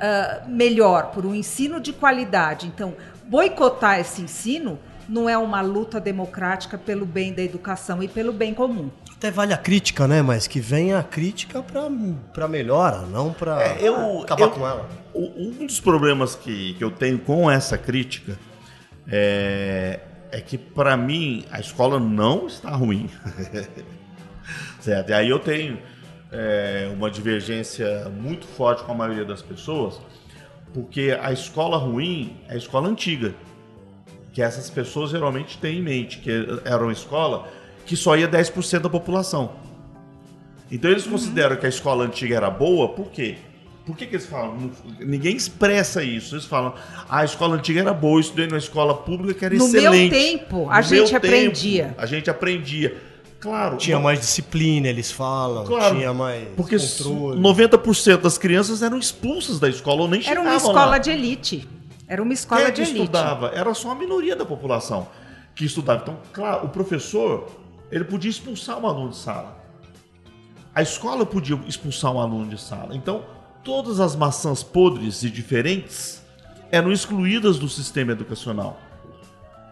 ah, 0.01 0.43
melhor, 0.49 1.13
por 1.13 1.25
um 1.25 1.35
ensino 1.35 1.81
de 1.81 1.93
qualidade. 1.93 2.67
Então, 2.67 2.95
boicotar 3.29 4.01
esse 4.01 4.21
ensino 4.21 4.79
não 5.09 5.29
é 5.29 5.39
uma 5.39 5.61
luta 5.61 6.01
democrática 6.01 6.77
pelo 6.77 7.07
bem 7.07 7.33
da 7.33 7.43
educação 7.43 8.03
e 8.03 8.09
pelo 8.09 8.33
bem 8.33 8.53
comum. 8.53 8.91
Até 9.17 9.31
vale 9.31 9.55
a 9.55 9.57
crítica, 9.57 10.09
né? 10.09 10.21
Mas 10.23 10.47
que 10.49 10.59
venha 10.61 10.99
a 10.99 11.03
crítica 11.05 11.63
pra 12.33 12.49
melhora, 12.49 13.03
não 13.03 13.33
pra 13.33 13.63
É, 13.63 13.79
eu- 13.81 14.23
acabar 14.23 14.43
eu- 14.47 14.51
com 14.51 14.67
ela. 14.67 14.89
Um 15.15 15.65
dos 15.67 15.79
problemas 15.79 16.35
que, 16.35 16.75
que 16.75 16.83
eu 16.83 16.91
tenho 16.91 17.19
com 17.21 17.49
essa 17.51 17.79
crítica 17.79 18.37
é, 19.07 20.01
é 20.35 20.41
que, 20.41 20.59
para 20.59 20.97
mim, 20.97 21.45
a 21.49 21.61
escola 21.61 22.01
não 22.01 22.49
está 22.49 22.71
ruim. 22.71 23.09
certo? 24.81 25.11
E 25.11 25.13
aí 25.13 25.31
eu 25.31 25.39
tenho 25.39 25.79
é, 26.33 26.91
uma 26.93 27.09
divergência 27.09 28.09
muito 28.09 28.45
forte 28.45 28.83
com 28.83 28.91
a 28.91 28.95
maioria 28.97 29.25
das 29.25 29.41
pessoas, 29.41 30.01
porque 30.73 31.17
a 31.23 31.33
escola 31.33 31.77
ruim 31.77 32.37
é 32.49 32.55
a 32.55 32.57
escola 32.57 32.89
antiga, 32.89 33.33
que 34.33 34.43
essas 34.43 34.69
pessoas 34.69 35.13
geralmente 35.13 35.57
têm 35.59 35.79
em 35.79 35.83
mente, 35.83 36.19
que 36.19 36.31
era 36.65 36.83
uma 36.83 36.93
escola 36.93 37.49
que 37.87 37.95
só 37.95 38.17
ia 38.17 38.27
10% 38.27 38.81
da 38.81 38.91
população. 38.91 39.53
Então 40.69 40.91
eles 40.91 41.07
consideram 41.07 41.55
que 41.55 41.67
a 41.67 41.69
escola 41.69 42.05
antiga 42.05 42.35
era 42.35 42.51
boa, 42.51 42.89
por 42.89 43.09
quê? 43.13 43.39
Por 43.87 43.95
que, 43.97 44.07
que 44.07 44.17
eles 44.17 44.27
falam? 44.27 44.71
Ninguém 44.99 45.37
expressa 45.37 46.03
isso. 46.03 46.35
Eles 46.35 46.47
falam, 46.47 46.73
"Ah, 47.09 47.19
a 47.21 47.25
escola 47.25 47.57
antiga 47.57 47.81
era 47.81 47.93
boa, 47.93 48.17
eu 48.17 48.21
estudei 48.21 48.47
numa 48.47 48.57
escola 48.59 48.95
pública 48.95 49.35
que 49.35 49.45
era 49.45 49.55
No 49.57 49.69
meu 49.69 49.81
excelente. 49.93 50.11
tempo, 50.11 50.71
a 50.71 50.77
No 50.77 50.83
gente 50.83 51.09
meu 51.11 51.17
aprendia." 51.19 51.85
tempo, 51.89 52.01
a 52.01 52.07
gente 52.07 52.31
aprendia. 52.31 52.97
Claro. 53.41 53.77
Tinha 53.77 53.97
não- 53.97 54.03
mais 54.05 54.21
disciplina, 54.21 54.89
eles 54.89 55.13
falam. 55.13 55.65
Claro, 55.67 55.97
tinha 55.97 56.15
mais 56.15 56.49
porque 56.57 56.79
controle. 56.79 57.39
90% 57.39 58.23
das 58.23 58.39
crianças 58.39 58.83
eram 58.83 58.97
expulsas 58.99 59.61
da 59.61 59.69
escola 59.69 60.01
ou 60.01 60.09
nem 60.09 60.21
Era 60.21 60.29
chegavam 60.31 60.51
uma 60.51 60.57
escola 60.57 60.85
lá. 60.87 60.99
de 60.99 61.11
elite. 61.11 61.69
Era 62.09 62.23
uma 62.23 62.29
Quem 62.29 62.35
escola 62.35 62.63
é 62.63 62.71
de 62.71 62.73
que 62.73 62.81
elite. 62.89 63.01
estudava? 63.01 63.49
Era 63.55 63.75
só 63.75 63.91
a 63.91 63.95
minoria 63.95 64.35
da 64.35 64.47
população 64.47 65.09
que 65.55 65.67
estudava. 65.67 66.01
Então, 66.03 66.19
claro, 66.33 66.65
o 66.65 66.69
professor 66.71 67.51
ele 67.93 68.05
podia 68.05 68.31
expulsar 68.31 68.79
um 68.79 68.87
aluno 68.87 69.11
de 69.11 69.17
sala. 69.19 69.63
A 70.75 70.81
escola 70.81 71.27
podia 71.27 71.61
expulsar 71.69 72.13
um 72.13 72.21
aluno 72.21 72.47
de 72.49 72.59
sala. 72.59 72.97
Então, 72.97 73.23
todas 73.65 73.99
as 74.01 74.15
maçãs 74.15 74.63
podres 74.63 75.23
e 75.23 75.31
diferentes 75.31 76.23
eram 76.71 76.93
excluídas 76.93 77.59
do 77.59 77.69
sistema 77.69 78.13
educacional. 78.13 78.81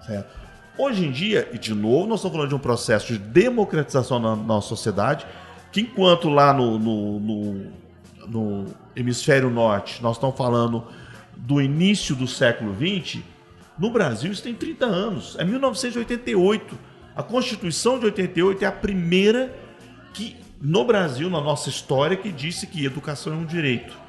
Certo? 0.06 0.40
Hoje 0.78 1.04
em 1.06 1.12
dia, 1.12 1.48
e 1.52 1.58
de 1.58 1.74
novo, 1.74 2.06
nós 2.06 2.18
estamos 2.20 2.34
falando 2.34 2.48
de 2.48 2.54
um 2.54 2.58
processo 2.58 3.12
de 3.12 3.18
democratização 3.18 4.18
na 4.18 4.34
nossa 4.34 4.68
sociedade, 4.68 5.26
que 5.70 5.80
enquanto 5.82 6.28
lá 6.28 6.52
no, 6.52 6.78
no, 6.78 7.20
no- 7.20 7.82
no 8.28 8.66
hemisfério 8.94 9.50
norte 9.50 10.00
nós 10.02 10.16
estamos 10.16 10.36
falando 10.36 10.84
do 11.36 11.60
início 11.60 12.14
do 12.14 12.26
século 12.28 12.74
XX, 12.74 13.20
no 13.78 13.90
Brasil 13.90 14.30
isso 14.30 14.42
tem 14.42 14.54
30 14.54 14.86
anos, 14.86 15.36
é 15.38 15.44
1988. 15.44 16.78
A 17.16 17.22
Constituição 17.22 17.98
de 17.98 18.06
88 18.06 18.62
é 18.64 18.66
a 18.66 18.72
primeira 18.72 19.54
que, 20.14 20.36
no 20.64 20.84
Brasil, 20.84 21.28
na 21.28 21.40
nossa 21.40 21.68
história, 21.68 22.16
que 22.16 22.30
disse 22.30 22.68
que 22.68 22.86
educação 22.86 23.32
é 23.32 23.36
um 23.36 23.44
direito 23.44 24.00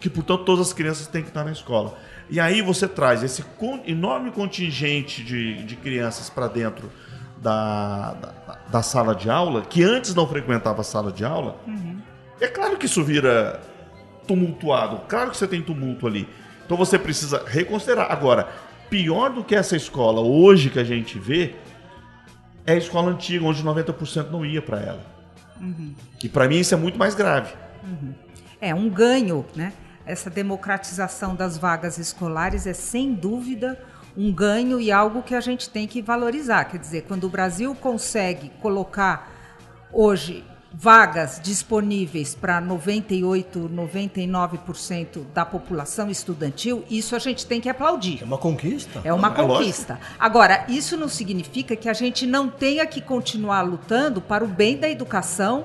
que, 0.00 0.08
portanto, 0.08 0.44
todas 0.44 0.68
as 0.68 0.72
crianças 0.72 1.06
têm 1.06 1.22
que 1.22 1.28
estar 1.28 1.44
na 1.44 1.50
escola. 1.50 1.96
E 2.30 2.38
aí 2.38 2.62
você 2.62 2.86
traz 2.86 3.22
esse 3.22 3.44
enorme 3.86 4.30
contingente 4.30 5.24
de, 5.24 5.64
de 5.64 5.76
crianças 5.76 6.30
para 6.30 6.46
dentro 6.46 6.90
da, 7.38 8.12
da, 8.12 8.58
da 8.70 8.82
sala 8.82 9.14
de 9.14 9.30
aula, 9.30 9.62
que 9.62 9.82
antes 9.82 10.14
não 10.14 10.26
frequentava 10.26 10.82
a 10.82 10.84
sala 10.84 11.10
de 11.10 11.24
aula. 11.24 11.56
É 12.40 12.46
claro 12.46 12.76
que 12.76 12.86
isso 12.86 13.02
vira 13.02 13.60
tumultuado, 14.26 15.00
claro 15.08 15.30
que 15.30 15.36
você 15.36 15.48
tem 15.48 15.62
tumulto 15.62 16.06
ali. 16.06 16.28
Então 16.64 16.76
você 16.76 16.98
precisa 16.98 17.42
reconsiderar. 17.46 18.12
Agora, 18.12 18.48
pior 18.90 19.30
do 19.30 19.42
que 19.42 19.54
essa 19.54 19.74
escola 19.74 20.20
hoje 20.20 20.70
que 20.70 20.78
a 20.78 20.84
gente 20.84 21.18
vê, 21.18 21.54
é 22.66 22.74
a 22.74 22.76
escola 22.76 23.10
antiga, 23.10 23.46
onde 23.46 23.64
90% 23.64 24.30
não 24.30 24.44
ia 24.44 24.60
para 24.60 24.78
ela. 24.78 25.17
E 26.22 26.28
para 26.28 26.48
mim 26.48 26.58
isso 26.58 26.74
é 26.74 26.76
muito 26.76 26.98
mais 26.98 27.14
grave. 27.14 27.54
É 28.60 28.74
um 28.74 28.88
ganho, 28.88 29.44
né? 29.54 29.72
Essa 30.04 30.30
democratização 30.30 31.34
das 31.34 31.58
vagas 31.58 31.98
escolares 31.98 32.66
é 32.66 32.72
sem 32.72 33.14
dúvida 33.14 33.78
um 34.16 34.32
ganho 34.32 34.80
e 34.80 34.90
algo 34.90 35.22
que 35.22 35.34
a 35.34 35.40
gente 35.40 35.70
tem 35.70 35.86
que 35.86 36.02
valorizar. 36.02 36.64
Quer 36.64 36.78
dizer, 36.78 37.02
quando 37.02 37.24
o 37.24 37.28
Brasil 37.28 37.74
consegue 37.74 38.50
colocar 38.60 39.30
hoje 39.92 40.44
vagas 40.72 41.40
disponíveis 41.42 42.34
para 42.34 42.60
98, 42.60 43.70
99% 43.74 45.24
da 45.34 45.44
população 45.44 46.10
estudantil, 46.10 46.84
isso 46.90 47.16
a 47.16 47.18
gente 47.18 47.46
tem 47.46 47.60
que 47.60 47.68
aplaudir. 47.68 48.20
É 48.22 48.24
uma 48.24 48.38
conquista. 48.38 49.00
É 49.04 49.12
uma 49.12 49.28
É 49.28 49.30
lógico. 49.30 49.48
conquista. 49.58 49.98
Agora, 50.18 50.64
isso 50.68 50.96
não 50.96 51.08
significa 51.08 51.74
que 51.74 51.88
a 51.88 51.92
gente 51.94 52.26
não 52.26 52.48
tenha 52.48 52.86
que 52.86 53.00
continuar 53.00 53.62
lutando 53.62 54.20
para 54.20 54.44
o 54.44 54.48
bem 54.48 54.76
da 54.76 54.88
educação, 54.88 55.64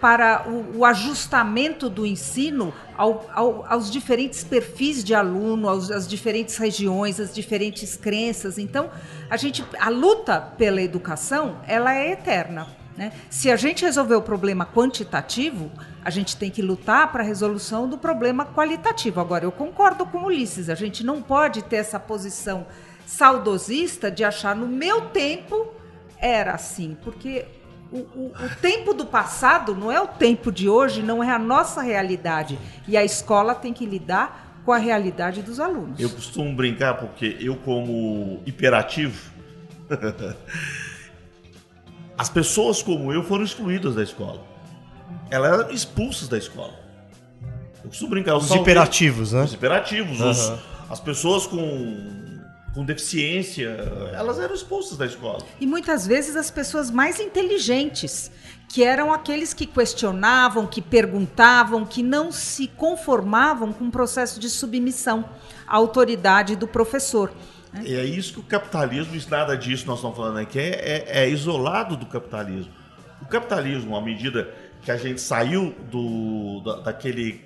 para 0.00 0.48
o, 0.48 0.78
o 0.78 0.84
ajustamento 0.84 1.90
do 1.90 2.06
ensino 2.06 2.72
ao- 2.96 3.26
ao- 3.34 3.66
aos 3.68 3.90
diferentes 3.90 4.42
perfis 4.42 5.04
de 5.04 5.14
aluno, 5.14 5.68
aos- 5.68 5.90
às 5.90 6.08
diferentes 6.08 6.56
regiões, 6.56 7.20
às 7.20 7.34
diferentes 7.34 7.96
crenças. 7.96 8.56
Então, 8.58 8.90
a 9.28 9.36
gente, 9.36 9.62
a 9.78 9.90
luta 9.90 10.40
pela 10.40 10.80
educação, 10.80 11.56
ela 11.66 11.94
é 11.94 12.12
eterna. 12.12 12.66
Né? 13.00 13.12
Se 13.30 13.50
a 13.50 13.56
gente 13.56 13.82
resolver 13.82 14.14
o 14.14 14.20
problema 14.20 14.66
quantitativo, 14.66 15.72
a 16.04 16.10
gente 16.10 16.36
tem 16.36 16.50
que 16.50 16.60
lutar 16.60 17.10
para 17.10 17.22
a 17.22 17.26
resolução 17.26 17.88
do 17.88 17.96
problema 17.96 18.44
qualitativo. 18.44 19.20
Agora, 19.20 19.42
eu 19.44 19.50
concordo 19.50 20.04
com 20.04 20.18
o 20.18 20.26
Ulisses, 20.26 20.68
a 20.68 20.74
gente 20.74 21.02
não 21.02 21.22
pode 21.22 21.62
ter 21.64 21.76
essa 21.76 21.98
posição 21.98 22.66
saudosista 23.06 24.10
de 24.10 24.22
achar 24.22 24.54
no 24.54 24.66
meu 24.68 25.00
tempo 25.06 25.72
era 26.18 26.52
assim, 26.52 26.94
porque 27.02 27.46
o, 27.90 27.98
o- 28.00 28.32
o 28.38 28.48
tempo 28.60 28.92
do 28.92 29.06
passado 29.06 29.74
não 29.74 29.90
é 29.90 29.98
o 29.98 30.06
tempo 30.06 30.52
de 30.52 30.68
hoje, 30.68 31.02
não 31.02 31.24
é 31.24 31.30
a 31.30 31.38
nossa 31.38 31.80
realidade. 31.80 32.58
E 32.86 32.96
a 32.98 33.02
escola 33.04 33.54
tem 33.54 33.72
que 33.72 33.86
lidar 33.86 34.60
com 34.64 34.72
a 34.72 34.76
realidade 34.78 35.40
dos 35.40 35.58
alunos. 35.58 35.98
Eu 35.98 36.10
costumo 36.10 36.54
brincar 36.54 36.94
porque 36.98 37.38
eu, 37.40 37.56
como 37.56 38.42
hiperativo, 38.44 39.30
as 42.20 42.28
pessoas 42.28 42.82
como 42.82 43.10
eu 43.12 43.22
foram 43.22 43.42
excluídas 43.44 43.94
da 43.94 44.02
escola. 44.02 44.42
Elas 45.30 45.60
eram 45.60 45.70
expulsas 45.70 46.28
da 46.28 46.36
escola. 46.36 46.74
Eu 47.82 47.88
costumo 47.88 48.10
brincar. 48.10 48.36
Os 48.36 48.42
talvez- 48.46 48.60
hiperativos, 48.60 49.32
né? 49.32 49.42
Os 49.44 49.54
hiperativos, 49.54 50.20
os- 50.20 50.50
Aham. 50.50 50.58
as 50.90 51.00
pessoas 51.00 51.46
com, 51.46 52.38
com 52.74 52.84
deficiência, 52.84 53.68
elas 54.14 54.38
eram 54.38 54.54
expulsas 54.54 54.98
da 54.98 55.06
escola. 55.06 55.38
E 55.58 55.66
muitas 55.66 56.06
vezes 56.06 56.36
as 56.36 56.50
pessoas 56.50 56.90
mais 56.90 57.18
inteligentes, 57.18 58.30
que 58.68 58.84
eram 58.84 59.12
aqueles 59.14 59.54
que 59.54 59.64
questionavam, 59.64 60.66
que 60.66 60.82
perguntavam, 60.82 61.86
que 61.86 62.02
não 62.02 62.30
se 62.30 62.66
conformavam 62.68 63.72
com 63.72 63.86
o 63.86 63.90
processo 63.90 64.38
de 64.38 64.50
submissão 64.50 65.24
à 65.66 65.74
autoridade 65.76 66.54
do 66.54 66.68
professor. 66.68 67.32
E 67.84 67.94
é 67.94 68.04
isso 68.04 68.32
que 68.34 68.40
o 68.40 68.42
capitalismo, 68.42 69.14
nada 69.30 69.56
disso 69.56 69.86
nós 69.86 69.96
estamos 69.98 70.16
falando 70.16 70.38
aqui, 70.38 70.58
é, 70.58 71.04
é- 71.06 71.22
é 71.24 71.28
isolado 71.30 71.96
do 71.96 72.06
capitalismo. 72.06 72.72
O 73.22 73.26
capitalismo, 73.26 73.96
à 73.96 74.00
medida 74.00 74.52
que 74.82 74.90
a 74.90 74.96
gente 74.96 75.20
saiu 75.20 75.74
do, 75.90 76.60
da- 76.64 76.80
daquele 76.80 77.44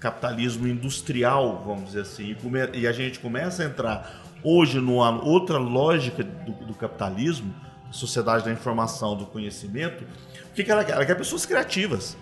capitalismo 0.00 0.66
industrial, 0.66 1.62
vamos 1.66 1.86
dizer 1.86 2.02
assim, 2.02 2.30
e, 2.30 2.34
come- 2.34 2.68
e 2.72 2.86
a 2.86 2.92
gente 2.92 3.18
começa 3.18 3.62
a 3.62 3.66
entrar 3.66 4.22
hoje 4.42 4.80
numa 4.80 5.22
outra 5.22 5.58
lógica 5.58 6.22
do, 6.22 6.52
do 6.66 6.74
capitalismo, 6.74 7.52
sociedade 7.90 8.44
da 8.44 8.52
informação, 8.52 9.16
do 9.16 9.26
conhecimento, 9.26 10.04
o 10.50 10.54
que, 10.54 10.62
que 10.64 10.70
ela 10.70 10.84
quer? 10.84 10.92
Ela 10.92 11.04
quer 11.06 11.16
pessoas 11.16 11.44
criativas. 11.44 12.16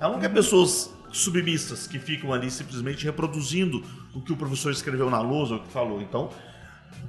Ela 0.00 0.12
não 0.14 0.20
quer 0.20 0.30
pessoas 0.32 0.92
submissas 1.12 1.86
que 1.86 1.98
ficam 1.98 2.32
ali 2.32 2.50
simplesmente 2.50 3.04
reproduzindo 3.04 3.84
o 4.14 4.20
que 4.20 4.32
o 4.32 4.36
professor 4.36 4.70
escreveu 4.72 5.10
na 5.10 5.20
lousa, 5.20 5.56
o 5.56 5.60
que 5.60 5.68
falou. 5.68 6.00
Então, 6.00 6.30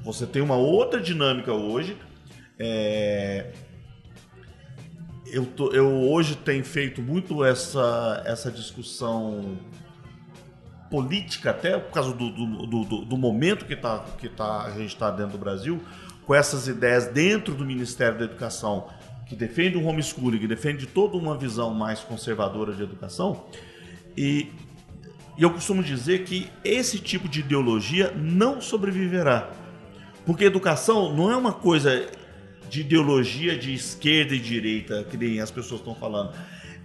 você 0.04 0.26
tem 0.26 0.42
uma 0.42 0.56
outra 0.56 1.00
dinâmica 1.00 1.54
hoje. 1.54 1.98
É, 2.60 3.52
Eu, 5.34 5.46
tô- 5.46 5.72
eu 5.72 5.88
hoje 6.12 6.36
tenho 6.36 6.64
feito 6.66 7.02
muito 7.02 7.44
essa, 7.46 8.22
essa 8.26 8.52
discussão 8.52 9.58
política, 10.90 11.52
até 11.52 11.78
por 11.80 11.94
causa 11.94 12.14
do, 12.14 12.30
do, 12.30 12.66
do- 12.84 13.06
do- 13.06 13.18
momento 13.18 13.64
que, 13.66 13.76
tá, 13.78 14.04
que 14.18 14.28
tá, 14.28 14.64
a 14.64 14.72
gente 14.72 14.90
está 14.90 15.10
dentro 15.10 15.34
do 15.34 15.38
Brasil, 15.38 15.80
com 16.26 16.36
essas 16.36 16.68
ideias 16.68 17.08
dentro 17.08 17.54
do 17.54 17.66
Ministério 17.66 18.18
da 18.20 18.26
Educação, 18.26 18.88
que 19.26 19.34
defende 19.34 19.78
o 19.78 19.86
homeschooling, 19.86 20.38
que 20.40 20.48
defende 20.48 20.86
toda 20.86 21.16
uma 21.16 21.38
visão 21.38 21.74
mais 21.74 22.02
conservadora 22.02 22.74
de 22.74 22.84
educação. 22.84 23.46
E, 24.18 24.50
e 25.38 25.44
eu 25.44 25.52
costumo 25.52 25.82
dizer 25.82 26.26
que 26.26 26.50
esse 26.62 27.00
tipo 27.00 27.30
de 27.30 27.40
ideologia 27.40 28.12
não 28.12 28.60
sobreviverá. 28.60 29.50
Porque 30.26 30.44
educação 30.46 31.14
não 31.16 31.32
é 31.32 31.36
uma 31.36 31.54
coisa 31.54 32.08
de 32.70 32.82
ideologia 32.82 33.58
de 33.58 33.74
esquerda 33.74 34.34
e 34.36 34.40
direita, 34.40 35.04
que 35.10 35.18
nem 35.18 35.40
as 35.42 35.52
pessoas 35.52 35.82
estão 35.82 35.96
falando. 35.96 36.32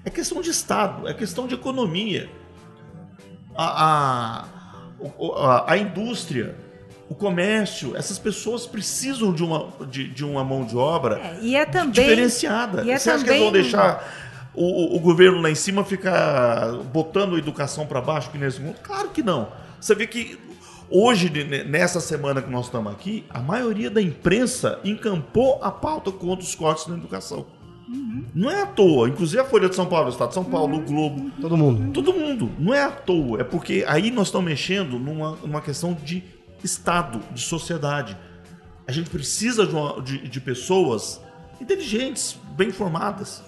É 0.05 0.11
questão 0.11 0.41
de 0.41 0.51
Estado, 0.51 1.07
é 1.09 1.15
questão 1.15 1.47
de 1.47 1.55
economia. 1.55 2.29
A, 3.55 4.45
a, 4.45 4.45
a, 5.37 5.73
a 5.73 5.79
indústria 5.79 6.57
o 7.09 7.15
comércio, 7.15 7.97
essas 7.97 8.19
pessoas 8.19 8.67
precisam 8.67 9.33
de 9.33 9.45
uma, 9.45 9.69
de, 9.89 10.09
de 10.09 10.25
uma 10.25 10.43
mão 10.43 10.65
de 10.65 10.77
obra 10.77 11.19
É, 11.21 11.39
e 11.41 11.55
é 11.55 11.65
também 11.65 11.93
diferenciada. 11.93 12.83
e 12.83 12.91
é 12.91 12.99
Você 12.99 13.11
acha 13.11 13.23
que 13.25 13.31
eles 13.31 13.41
vão 13.43 13.49
também- 13.53 13.63
deixar 13.63 14.51
o, 14.53 14.65
o- 14.65 14.97
o 14.97 14.99
governo 14.99 15.41
lá 15.41 15.49
em 15.49 15.55
cima 15.55 15.85
ficar 15.85 16.73
botando 16.93 17.37
a 17.37 17.39
educação 17.39 17.87
para 17.87 18.01
baixo 18.01 18.29
que 18.31 18.39
nesse 18.39 18.61
mundo? 18.61 18.79
Claro 18.83 19.11
que 19.11 19.23
não. 19.23 19.53
Você 19.81 19.95
vê 19.95 20.05
que 20.09 20.37
hoje, 20.91 21.29
ne- 21.31 21.65
nessa 21.65 22.01
semana 22.01 22.41
que 22.43 22.51
nós 22.51 22.67
estamos 22.67 22.93
aqui, 22.93 23.25
a 23.31 23.41
maioria 23.41 23.91
da 23.91 24.01
imprensa 24.03 24.79
encampou 24.85 25.59
a 25.63 25.71
pauta 25.71 26.11
contra 26.13 26.45
os 26.45 26.55
cortes 26.55 26.87
na 26.87 26.97
educação. 26.97 27.47
Não 28.35 28.51
é 28.51 28.63
à 28.63 28.67
toa. 28.67 29.09
Inclusive 29.09 29.41
a 29.41 29.45
Folha 29.45 29.69
de 29.69 29.77
São 29.77 29.87
Paulo, 29.87 30.07
o 30.09 30.11
Estado 30.11 30.29
de 30.29 30.35
São 30.35 30.45
Paulo, 30.45 30.79
o 30.79 30.81
Globo, 30.81 31.31
Todo 31.41 31.57
mundo. 31.57 31.93
Todo 31.93 32.13
mundo. 32.13 32.51
Não 32.59 32.75
é 32.75 32.83
à 32.83 32.91
toa. 32.91 33.41
É 33.41 33.45
porque 33.45 33.85
aí 33.87 34.11
nós 34.11 34.27
estamos 34.29 34.45
mexendo 34.51 34.99
numa, 34.99 35.37
numa 35.43 35.61
questão 35.61 35.93
de 35.95 36.23
Estado, 36.65 37.21
de 37.33 37.41
sociedade. 37.43 38.17
A 38.89 38.93
gente 38.93 39.09
precisa 39.09 39.65
de, 39.67 39.73
uma- 39.75 40.01
de- 40.03 40.27
de 40.29 40.41
pessoas 40.41 41.21
inteligentes, 41.61 42.37
bem 42.57 42.71
formadas. 42.73 43.43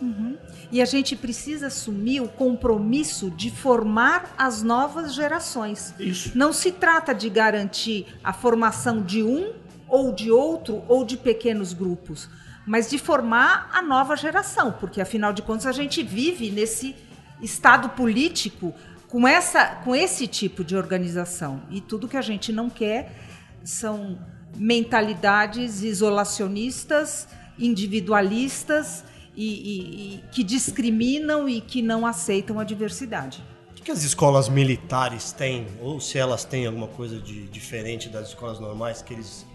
E 0.70 0.82
a 0.82 0.84
gente 0.84 1.16
precisa 1.16 1.68
assumir 1.68 2.20
o 2.20 2.28
compromisso 2.28 3.30
de 3.30 3.50
formar 3.50 4.34
as 4.36 4.62
novas 4.62 5.14
gerações. 5.14 5.94
Isso. 5.98 6.32
Não 6.34 6.52
se 6.52 6.72
trata 6.72 7.14
de 7.14 7.28
garantir 7.30 8.06
a 8.22 8.32
formação 8.32 9.02
de 9.02 9.22
um 9.22 9.52
ou 9.88 10.12
de 10.12 10.30
outro 10.30 10.84
ou 10.86 11.04
de 11.04 11.16
pequenos 11.16 11.72
grupos, 11.72 12.28
mas 12.66 12.90
de 12.90 12.98
formar 12.98 13.70
a 13.72 13.80
nova 13.80 14.14
geração, 14.14 14.72
porque 14.72 15.00
afinal 15.00 15.32
de 15.32 15.40
contas 15.40 15.66
a 15.66 15.72
gente 15.72 16.02
vive 16.02 16.50
nesse 16.50 16.94
estado 17.40 17.88
político 17.90 18.74
com 19.08 19.26
essa 19.26 19.64
com 19.84 19.96
esse 19.96 20.26
tipo 20.26 20.62
de 20.62 20.76
organização 20.76 21.62
e 21.70 21.80
tudo 21.80 22.06
que 22.06 22.16
a 22.16 22.22
gente 22.22 22.52
não 22.52 22.68
quer 22.68 23.12
são 23.64 24.18
mentalidades 24.54 25.82
isolacionistas, 25.82 27.26
individualistas 27.58 29.04
e, 29.40 29.44
e- 29.44 30.14
e 30.16 30.24
que 30.32 30.42
discriminam 30.42 31.48
e 31.48 31.60
que 31.60 31.80
não 31.80 32.04
aceitam 32.04 32.58
a 32.58 32.64
diversidade. 32.64 33.42
O 33.70 33.74
que 33.74 33.82
que 33.82 33.90
as 33.92 34.02
escolas 34.02 34.48
militares 34.48 35.30
têm? 35.32 35.66
Ou 35.80 36.00
se 36.00 36.18
elas 36.18 36.44
têm 36.44 36.66
alguma 36.66 36.88
coisa 36.88 37.18
de 37.20 37.46
diferente 37.46 38.08
das 38.08 38.28
escolas 38.28 38.58
normais 38.58 39.00
que 39.02 39.14
eles 39.14 39.46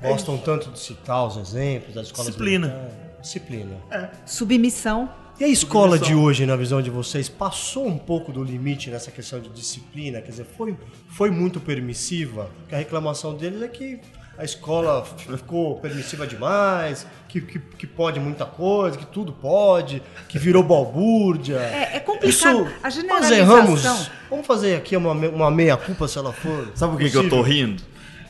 gostam 0.00 0.38
tanto 0.38 0.70
de 0.70 0.78
citar 0.78 1.26
os 1.26 1.36
exemplos 1.36 1.94
das 1.94 2.06
escolas 2.06 2.28
Disciplina. 2.28 2.66
militares? 2.68 3.20
Disciplina. 3.20 3.76
Submissão. 4.24 5.10
E 5.40 5.44
a 5.44 5.48
escola 5.48 5.98
de 5.98 6.04
Submissão. 6.06 6.24
hoje, 6.24 6.46
na 6.46 6.56
visão 6.56 6.80
de 6.82 6.90
vocês, 6.90 7.28
passou 7.28 7.86
um 7.86 7.98
pouco 7.98 8.32
do 8.32 8.42
limite 8.44 8.90
nessa 8.90 9.10
questão 9.10 9.40
de 9.40 9.48
disciplina? 9.48 10.20
Quer 10.20 10.30
dizer, 10.30 10.44
foi, 10.56 10.76
foi 11.08 11.30
muito 11.30 11.60
permissiva? 11.60 12.50
Porque 12.60 12.74
a 12.74 12.78
reclamação 12.78 13.34
deles 13.36 13.60
é 13.62 13.68
que 13.68 14.00
a 14.38 14.44
escola 14.44 15.04
ficou 15.04 15.80
permissiva 15.80 16.24
demais, 16.26 17.04
que, 17.28 17.40
que, 17.40 17.58
que 17.58 17.86
pode 17.86 18.20
muita 18.20 18.44
coisa, 18.46 18.96
que 18.96 19.04
tudo 19.06 19.32
pode, 19.32 20.00
que 20.28 20.38
virou 20.38 20.62
balbúrdia. 20.62 21.56
É- 21.56 21.96
é 21.96 22.00
complicado. 22.00 22.68
A 22.80 22.84
Nós 22.84 22.94
generalização- 22.94 23.36
erramos. 23.36 24.10
Vamos 24.30 24.46
fazer 24.46 24.76
aqui 24.76 24.96
uma, 24.96 25.10
uma 25.12 25.50
meia-culpa 25.50 26.06
se 26.06 26.16
ela 26.18 26.32
for. 26.32 26.68
Sabe 26.74 26.92
por 26.92 27.00
que, 27.00 27.10
que 27.10 27.16
eu 27.16 27.28
tô 27.28 27.42
rindo? 27.42 27.82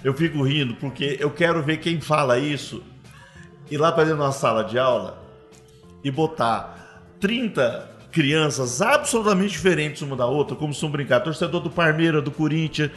Eu 0.02 0.14
fico 0.14 0.42
rindo 0.42 0.74
porque 0.76 1.16
eu 1.20 1.30
quero 1.30 1.62
ver 1.62 1.76
quem 1.78 2.00
fala 2.00 2.38
isso 2.38 2.82
ir 3.70 3.76
lá 3.76 3.92
para 3.92 4.04
dentro 4.04 4.18
de 4.18 4.24
uma 4.24 4.32
sala 4.32 4.64
de 4.64 4.78
aula 4.78 5.22
e 6.02 6.10
botar 6.10 7.02
30 7.20 7.90
crianças 8.10 8.80
absolutamente 8.80 9.50
diferentes 9.52 10.00
uma 10.00 10.16
da 10.16 10.24
outra, 10.24 10.56
como 10.56 10.72
se 10.72 10.82
um 10.86 10.90
brincar. 10.90 11.20
Torcedor 11.20 11.60
do 11.60 11.68
Parmeira, 11.68 12.22
do 12.22 12.30
Corinthians, 12.30 12.90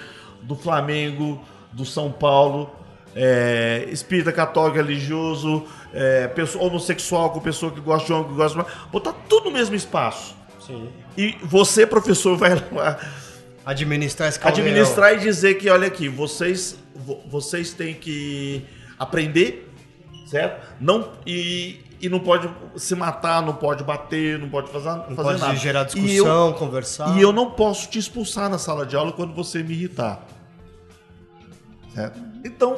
do 0.44 0.56
Flamengo, 0.56 1.44
do 1.74 1.84
São 1.84 2.10
Paulo, 2.12 2.74
é, 3.16 3.88
espírita 3.92 4.32
católico 4.32 4.78
religioso, 4.78 5.66
é, 5.94 6.28
pessoa, 6.30 6.66
homossexual 6.66 7.32
com 7.32 7.40
pessoa 7.40 7.72
que 7.72 7.80
gosta 7.82 8.06
de 8.08 8.14
homem, 8.14 8.30
que 8.30 8.36
gosta 8.36 8.64
de 8.64 8.70
Botar 8.92 9.14
tudo 9.28 9.46
no 9.46 9.52
mesmo 9.52 9.76
espaço. 9.76 10.36
Sim. 10.66 10.90
E 11.18 11.36
você, 11.44 11.86
professor, 11.86 12.38
vai 12.38 12.56
lá 12.72 12.98
Administrar 13.66 14.28
esse 14.30 14.40
caldeirão. 14.40 14.70
administrar 14.72 15.14
e 15.14 15.20
dizer 15.20 15.56
que, 15.56 15.70
olha 15.70 15.88
aqui, 15.88 16.08
vocês, 16.10 16.78
vo- 16.96 17.22
vocês 17.30 17.74
têm 17.74 17.94
que 17.94 18.66
aprender, 18.98 19.70
certo? 20.26 20.66
Não, 20.80 21.12
e, 21.28 21.80
e 22.02 22.10
não 22.10 22.20
pode 22.20 22.50
se 22.76 22.96
matar, 22.96 23.42
não 23.44 23.54
pode 23.54 23.84
bater, 23.84 24.40
não 24.40 24.50
pode 24.50 24.72
fazer, 24.72 24.90
Não 24.90 25.04
fazer 25.16 25.22
pode 25.22 25.40
nada. 25.42 25.56
gerar 25.56 25.82
E 25.82 25.84
eu, 25.84 26.04
discussão, 26.24 26.54
conversar. 26.54 27.16
e 27.18 27.22
eu 27.22 27.32
não 27.32 27.52
posso 27.52 27.88
te 27.88 28.00
expulsar 28.00 28.50
na 28.50 28.58
sala 28.58 28.84
de 28.86 28.96
aula 28.96 29.12
quando 29.12 29.34
você 29.34 29.62
me 29.62 29.74
irritar. 29.74 30.26
Certo? 31.94 32.20
Então, 32.44 32.78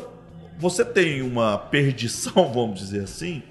você 0.63 0.85
tem 0.85 1.21
uma 1.21 1.57
perdição, 1.57 2.47
vamos 2.53 2.79
dizer 2.79 3.03
assim, 3.03 3.43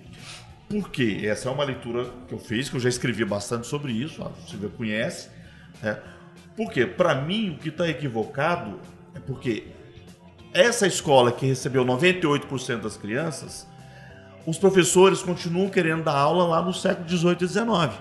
porque 0.67 1.21
essa 1.25 1.51
é 1.51 1.53
uma 1.53 1.63
leitura 1.63 2.07
que 2.27 2.33
eu 2.33 2.39
fiz, 2.39 2.71
que 2.71 2.77
eu 2.77 2.81
já 2.81 2.89
escrevi 2.89 3.23
bastante 3.23 3.67
sobre 3.67 3.93
isso, 3.93 4.23
a 4.23 4.31
Silvia 4.49 4.71
conhece. 4.71 5.29
Né? 5.83 5.99
Porque, 6.57 6.87
para 6.87 7.15
mim, 7.15 7.51
o 7.51 7.59
que 7.59 7.69
está 7.69 7.87
equivocado 7.87 8.81
é 9.15 9.21
porque 9.21 9.67
essa 10.55 10.87
escola 10.87 11.31
que 11.31 11.45
recebeu 11.45 11.85
98% 11.85 12.81
das 12.81 12.97
crianças, 12.97 13.67
os 14.47 14.57
professores 14.57 15.23
continuam 15.23 15.69
querendo 15.69 16.05
dar 16.05 16.17
aula 16.17 16.47
lá 16.47 16.63
no 16.63 16.73
século 16.73 17.07
18 17.07 17.45
e 17.45 17.47
19. 17.47 17.99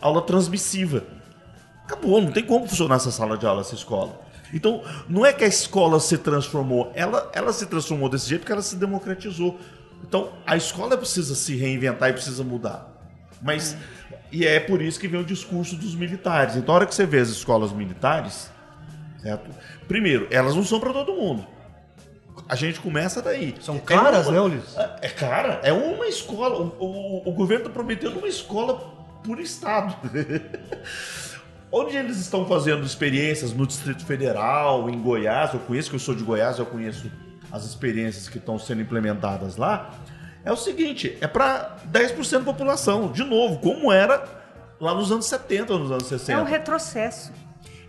Aula 0.00 0.22
transmissiva. 0.22 1.02
Acabou, 1.84 2.22
não 2.22 2.30
tem 2.30 2.44
como 2.44 2.68
funcionar 2.68 2.96
essa 2.96 3.10
sala 3.10 3.36
de 3.36 3.44
aula, 3.46 3.62
essa 3.62 3.74
escola. 3.74 4.27
Então, 4.52 4.82
não 5.08 5.24
é 5.26 5.32
que 5.32 5.44
a 5.44 5.48
escola 5.48 6.00
se 6.00 6.16
transformou, 6.18 6.90
ela, 6.94 7.30
ela 7.34 7.52
se 7.52 7.66
transformou 7.66 8.08
desse 8.08 8.28
jeito 8.28 8.40
porque 8.42 8.52
ela 8.52 8.62
se 8.62 8.76
democratizou. 8.76 9.58
Então, 10.02 10.32
a 10.46 10.56
escola 10.56 10.96
precisa 10.96 11.34
se 11.34 11.54
reinventar 11.56 12.10
e 12.10 12.12
precisa 12.14 12.42
mudar. 12.42 12.88
Mas, 13.42 13.76
e 14.32 14.46
é 14.46 14.58
por 14.58 14.80
isso 14.80 14.98
que 14.98 15.06
vem 15.08 15.20
o 15.20 15.24
discurso 15.24 15.76
dos 15.76 15.94
militares. 15.94 16.56
Então, 16.56 16.74
a 16.74 16.78
hora 16.78 16.86
que 16.86 16.94
você 16.94 17.04
vê 17.04 17.18
as 17.20 17.28
escolas 17.28 17.72
militares, 17.72 18.50
certo? 19.20 19.50
Primeiro, 19.86 20.26
elas 20.30 20.54
não 20.56 20.64
são 20.64 20.80
para 20.80 20.92
todo 20.92 21.12
mundo. 21.12 21.46
A 22.48 22.54
gente 22.56 22.80
começa 22.80 23.20
daí. 23.20 23.54
São 23.60 23.76
É 23.76 23.80
caras, 23.80 24.26
uma- 24.26 24.32
né, 24.34 24.40
Ulisses? 24.40 24.76
é, 24.76 24.96
é 25.02 25.08
cara, 25.08 25.60
é 25.62 25.72
uma 25.72 26.06
escola. 26.06 26.56
O, 26.58 26.84
o- 26.84 27.28
o 27.28 27.32
governo 27.32 27.64
está 27.64 27.74
prometendo 27.74 28.16
uma 28.18 28.28
escola 28.28 28.74
por 29.22 29.38
estado. 29.40 29.94
Onde 31.70 31.96
eles 31.96 32.16
estão 32.16 32.46
fazendo 32.46 32.84
experiências 32.84 33.52
no 33.52 33.66
Distrito 33.66 34.04
Federal, 34.04 34.88
em 34.88 35.00
Goiás, 35.00 35.52
eu 35.52 35.60
conheço 35.60 35.90
que 35.90 35.96
eu 35.96 36.00
sou 36.00 36.14
de 36.14 36.24
Goiás, 36.24 36.58
eu 36.58 36.66
conheço 36.66 37.10
as 37.52 37.64
experiências 37.64 38.28
que 38.28 38.38
estão 38.38 38.58
sendo 38.58 38.80
implementadas 38.80 39.56
lá. 39.56 39.90
É 40.44 40.52
o 40.52 40.56
seguinte, 40.56 41.16
é 41.20 41.26
para 41.26 41.76
10% 41.92 42.38
da 42.38 42.44
população, 42.44 43.12
de 43.12 43.22
novo, 43.22 43.58
como 43.58 43.92
era 43.92 44.24
lá 44.80 44.94
nos 44.94 45.12
anos 45.12 45.26
70, 45.26 45.76
nos 45.76 45.90
anos 45.90 46.06
60. 46.06 46.32
É 46.32 46.42
um 46.42 46.46
retrocesso. 46.46 47.32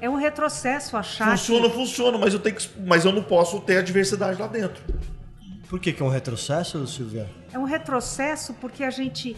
É 0.02 0.10
um 0.10 0.16
retrocesso 0.16 0.96
achar 0.98 1.38
Funciona, 1.38 1.70
que... 1.70 1.76
funciona, 1.76 2.18
mas 2.18 2.34
eu 2.34 2.40
tenho 2.40 2.56
que, 2.56 2.70
mas 2.86 3.06
eu 3.06 3.12
não 3.12 3.24
posso 3.24 3.60
ter 3.62 3.78
a 3.78 3.82
diversidade 3.82 4.40
lá 4.40 4.48
dentro. 4.48 4.82
Por 5.70 5.80
que, 5.80 5.94
que 5.94 6.02
é 6.02 6.06
um 6.06 6.10
retrocesso, 6.10 6.86
Silvia? 6.88 7.30
É 7.54 7.60
um 7.60 7.64
retrocesso 7.64 8.54
porque 8.56 8.84
a 8.84 8.90
gente 8.90 9.36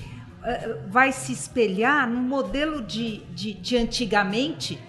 vai 0.88 1.12
se 1.12 1.32
espelhar 1.32 2.10
num 2.10 2.22
modelo 2.22 2.82
de, 2.82 3.18
de, 3.34 3.54
de 3.54 3.78
antigamente 3.78 4.80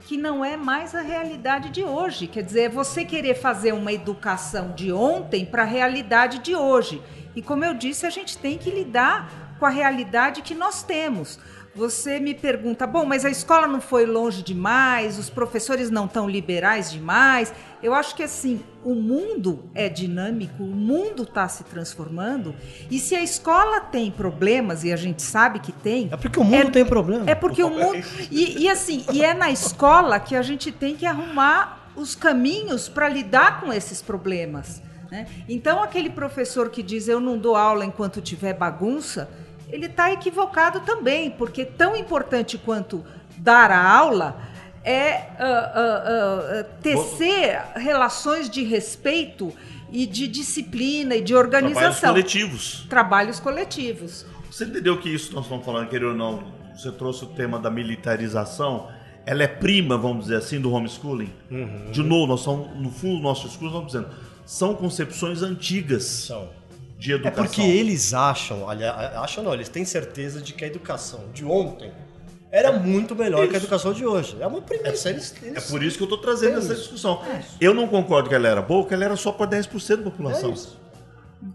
que 0.00 0.16
não 0.16 0.42
é 0.42 0.56
mais 0.56 0.94
a 0.94 1.02
realidade 1.02 1.68
de 1.68 1.84
hoje. 1.84 2.26
Quer 2.26 2.42
dizer, 2.42 2.62
é 2.62 2.68
você 2.70 3.04
querer 3.04 3.34
fazer 3.34 3.74
uma 3.74 3.92
educação 3.92 4.72
de 4.72 4.90
ontem 4.90 5.44
para 5.44 5.64
a 5.64 5.66
realidade 5.66 6.38
de 6.38 6.56
hoje. 6.56 7.02
E 7.36 7.42
como 7.42 7.62
eu 7.62 7.74
disse, 7.74 8.06
a 8.06 8.10
gente 8.10 8.38
tem 8.38 8.56
que 8.56 8.70
lidar 8.70 9.56
com 9.58 9.66
a 9.66 9.70
realidade 9.70 10.40
que 10.40 10.54
nós 10.54 10.82
temos. 10.82 11.38
Você 11.74 12.18
me 12.18 12.34
pergunta, 12.34 12.86
bom, 12.86 13.04
mas 13.04 13.24
a 13.24 13.30
escola 13.30 13.66
não 13.66 13.80
foi 13.80 14.04
longe 14.04 14.42
demais, 14.42 15.18
os 15.18 15.30
professores 15.30 15.90
não 15.90 16.06
estão 16.06 16.28
liberais 16.28 16.90
demais. 16.90 17.52
Eu 17.82 17.94
acho 17.94 18.16
que 18.16 18.22
assim, 18.22 18.60
o 18.84 18.94
mundo 18.94 19.70
é 19.74 19.88
dinâmico, 19.88 20.62
o 20.62 20.66
mundo 20.66 21.22
está 21.22 21.46
se 21.46 21.62
transformando. 21.64 22.54
E 22.90 22.98
se 22.98 23.14
a 23.14 23.22
escola 23.22 23.80
tem 23.80 24.10
problemas, 24.10 24.82
e 24.82 24.92
a 24.92 24.96
gente 24.96 25.22
sabe 25.22 25.60
que 25.60 25.70
tem. 25.70 26.08
É 26.10 26.16
porque 26.16 26.40
o 26.40 26.44
mundo 26.44 26.72
tem 26.72 26.84
problema. 26.84 27.30
É 27.30 27.34
porque 27.34 27.62
o 27.62 27.70
mundo. 27.70 28.02
E, 28.30 28.64
e 28.64 28.68
assim, 28.68 29.04
e 29.12 29.22
é 29.22 29.32
na 29.32 29.50
escola 29.50 30.18
que 30.18 30.34
a 30.34 30.42
gente 30.42 30.72
tem 30.72 30.96
que 30.96 31.06
arrumar 31.06 31.92
os 31.94 32.14
caminhos 32.14 32.88
para 32.88 33.08
lidar 33.08 33.60
com 33.60 33.72
esses 33.72 34.00
problemas. 34.02 34.82
né? 35.10 35.26
Então, 35.48 35.82
aquele 35.82 36.10
professor 36.10 36.70
que 36.70 36.82
diz 36.82 37.08
eu 37.08 37.20
não 37.20 37.38
dou 37.38 37.56
aula 37.56 37.84
enquanto 37.84 38.20
tiver 38.20 38.54
bagunça, 38.54 39.28
ele 39.68 39.86
está 39.86 40.12
equivocado 40.12 40.80
também, 40.80 41.30
porque 41.30 41.64
tão 41.64 41.96
importante 41.96 42.56
quanto 42.58 43.04
dar 43.36 43.70
a 43.70 43.86
aula 43.86 44.40
é 44.84 45.12
ah, 45.38 45.72
ah, 45.74 46.60
ah, 46.60 46.64
tecer 46.82 47.60
relações 47.76 48.48
de 48.48 48.62
respeito 48.62 49.52
e 49.90 50.06
de 50.06 50.26
disciplina 50.28 51.14
e 51.14 51.20
de 51.20 51.32
Trabalhos 51.32 51.54
organização. 51.54 52.10
coletivos. 52.10 52.86
Trabalhos 52.88 53.40
coletivos. 53.40 54.26
Você 54.50 54.64
entendeu 54.64 54.98
que 54.98 55.08
isso 55.08 55.34
nós 55.34 55.44
estamos 55.44 55.64
falando, 55.64 55.88
querer 55.88 56.06
ou 56.06 56.14
não, 56.14 56.42
você 56.74 56.90
trouxe 56.90 57.24
o 57.24 57.28
tema 57.28 57.58
da 57.58 57.70
militarização, 57.70 58.88
ela 59.26 59.42
é 59.42 59.46
prima, 59.46 59.98
vamos 59.98 60.24
dizer 60.24 60.36
assim, 60.36 60.60
do 60.60 60.72
homeschooling. 60.72 61.32
Uhum. 61.50 61.90
De 61.90 62.02
novo, 62.02 62.26
nós 62.26 62.40
somos, 62.40 62.74
no 62.76 62.90
fundo, 62.90 63.22
nosso 63.22 63.46
discurso, 63.46 63.74
nós 63.74 63.86
estamos 63.86 64.08
dizendo, 64.08 64.28
são 64.46 64.74
concepções 64.74 65.42
antigas 65.42 66.04
São. 66.04 66.48
De 66.98 67.12
É 67.12 67.14
educação. 67.14 67.44
porque 67.44 67.62
eles 67.62 68.12
acham, 68.12 68.68
aliás, 68.68 69.14
acham 69.16 69.44
não, 69.44 69.54
eles 69.54 69.68
têm 69.68 69.84
certeza 69.84 70.42
de 70.42 70.52
que 70.52 70.64
a 70.64 70.66
educação 70.66 71.26
de 71.32 71.44
ontem 71.44 71.92
era 72.50 72.72
muito 72.72 73.14
melhor 73.14 73.42
que 73.46 73.54
a 73.54 73.58
Isso. 73.58 73.66
educação 73.66 73.92
de 73.92 74.04
hoje. 74.04 74.36
É 74.40 74.46
uma 74.46 74.60
premissa. 74.60 75.10
Eles, 75.10 75.34
É 75.42 75.46
eles- 75.48 75.70
por 75.70 75.82
isso 75.82 75.96
que 75.96 76.02
eu 76.02 76.06
estou 76.06 76.18
trazendo 76.18 76.56
É 76.56 76.58
essa 76.58 76.72
isso. 76.72 76.82
discussão. 76.82 77.22
Eu 77.60 77.72
não 77.72 77.86
concordo 77.86 78.28
que 78.28 78.34
ela 78.34 78.48
era 78.48 78.60
boa, 78.62 78.82
porque 78.82 78.94
ela 78.94 79.04
era 79.04 79.16
só 79.16 79.30
para 79.30 79.46
10% 79.46 80.02
da 80.02 80.10
população. 80.10 80.50
É 80.50 80.54
isso. 80.54 80.78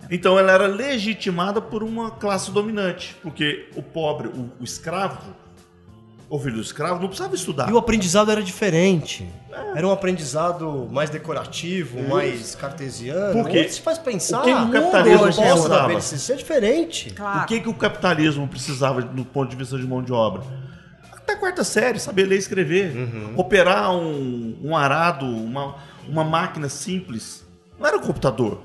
Então 0.10 0.40
ela 0.40 0.52
era 0.52 0.66
legitimada 0.66 1.62
por 1.62 1.84
uma 1.84 2.10
classe 2.12 2.50
dominante, 2.52 3.18
porque 3.22 3.68
o 3.76 3.84
pobre, 3.84 4.30
o, 4.30 4.50
o 4.60 4.64
escravo, 4.64 5.36
o 6.30 6.40
filho 6.40 6.56
do 6.56 6.62
escravo, 6.62 7.00
não 7.00 7.08
precisava 7.08 7.36
estudar. 7.36 7.70
E 7.70 7.74
o 7.74 7.78
aprendizado 7.78 8.32
era 8.32 8.42
diferente. 8.42 9.28
Era 9.76 9.88
um 9.88 9.92
aprendizado 9.92 10.88
mais 10.92 11.10
decorativo, 11.10 12.02
mais 12.08 12.56
cartesiano. 12.56 13.34
Por 13.34 13.50
quê? 13.50 13.60
Hoje 13.60 13.74
se 13.74 13.82
faz 13.82 13.98
pensar. 13.98 14.42
O 14.42 14.44
que 14.44 14.54
que 14.54 14.62
o 14.62 14.72
capitalismo 14.72 15.26
é 15.26 15.52
precisava? 15.52 15.88
BNCC 15.88 16.34
é 16.34 16.36
diferente. 16.36 17.10
Claro. 17.12 17.42
O 17.42 17.46
que, 17.46 17.60
que 17.60 17.70
o 17.70 17.74
capitalismo 17.74 18.48
precisava 18.48 19.02
do 19.02 19.26
ponto 19.26 19.50
de 19.50 19.56
vista 19.56 19.78
de 19.78 19.86
mão 19.86 20.02
de 20.02 20.12
obra? 20.12 20.44
Até 21.12 21.34
a 21.34 21.38
quarta 21.38 21.64
série, 21.64 22.00
saber 22.00 22.26
ler 22.26 22.36
e 22.36 22.40
escrever. 22.40 22.94
Operar 23.36 23.96
um, 23.96 24.58
um 24.62 24.76
arado, 24.76 25.26
uma, 25.26 25.76
uma 26.08 26.24
máquina 26.24 26.70
simples. 26.70 27.46
Não 27.80 27.88
era 27.88 27.98
um 27.98 28.02
computador. 28.02 28.62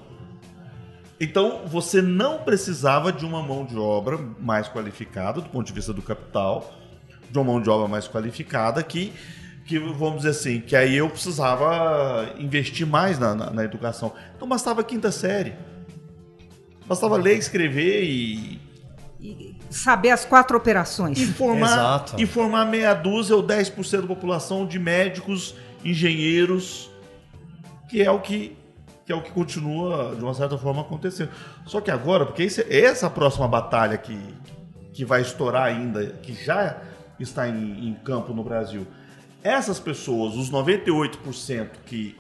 Então, 1.21 1.63
você 1.67 2.01
não 2.01 2.39
precisava 2.39 3.13
de 3.13 3.25
uma 3.25 3.43
mão 3.43 3.65
de 3.65 3.77
obra 3.77 4.19
mais 4.41 4.69
qualificada, 4.69 5.41
do 5.41 5.49
ponto 5.49 5.67
de 5.67 5.73
vista 5.73 5.93
do 5.93 6.01
capital, 6.01 6.73
de 7.31 7.39
uma 7.39 7.45
mão 7.45 7.61
de 7.61 7.69
obra 7.69 7.87
mais 7.89 8.09
qualificada, 8.09 8.83
que, 8.83 9.13
que 9.67 9.79
vamos 9.79 10.19
dizer 10.19 10.31
assim, 10.31 10.61
que 10.61 10.75
aí 10.75 10.97
eu 10.97 11.09
precisava 11.11 12.33
investir 12.39 12.87
mais 12.87 13.19
na, 13.19 13.35
na, 13.35 13.51
na 13.51 13.65
educação. 13.65 14.13
Então, 14.37 14.49
bastava 14.49 14.81
a 14.81 14.85
quinta 14.85 15.11
série. 15.11 15.55
Bastava 16.87 17.17
ler, 17.17 17.37
escrever 17.37 18.03
e, 18.05 18.61
E 19.21 19.57
saber 19.69 20.11
as 20.11 20.25
quatro 20.25 20.57
operações. 20.57 21.19
e 21.19 21.27
formar, 21.27 21.73
Exato. 21.73 22.15
e 22.19 22.25
formar 22.27 22.65
meia 22.65 22.95
dúzia 22.95 23.37
ou 23.37 23.43
10% 23.43 24.01
da 24.01 24.07
população 24.07 24.67
de 24.67 24.79
médicos, 24.79 25.55
engenheiros, 25.85 26.91
que 27.91 28.03
é 28.03 28.11
o 28.11 28.21
que, 28.21 28.57
que 29.05 29.13
é 29.13 29.15
o 29.15 29.23
que 29.23 29.31
continua, 29.31 30.15
de 30.17 30.23
uma 30.23 30.33
certa 30.33 30.57
forma, 30.57 30.81
acontecendo. 30.81 31.31
Só 31.67 31.81
que 31.81 31.91
agora, 31.91 32.25
porque 32.25 32.43
esse, 32.43 32.63
essa 32.73 33.11
próxima 33.11 33.47
batalha 33.47 33.99
que, 33.99 34.19
que 34.93 35.05
vai 35.05 35.21
estourar 35.21 35.65
ainda, 35.65 36.07
que 36.23 36.33
já 36.33 36.77
está 37.23 37.49
em, 37.49 37.89
em 37.89 37.95
campo 37.95 38.33
no 38.33 38.43
Brasil, 38.43 38.87
essas 39.43 39.79
pessoas, 39.79 40.35
os 40.35 40.51
98% 40.51 41.69
que, 41.87 42.17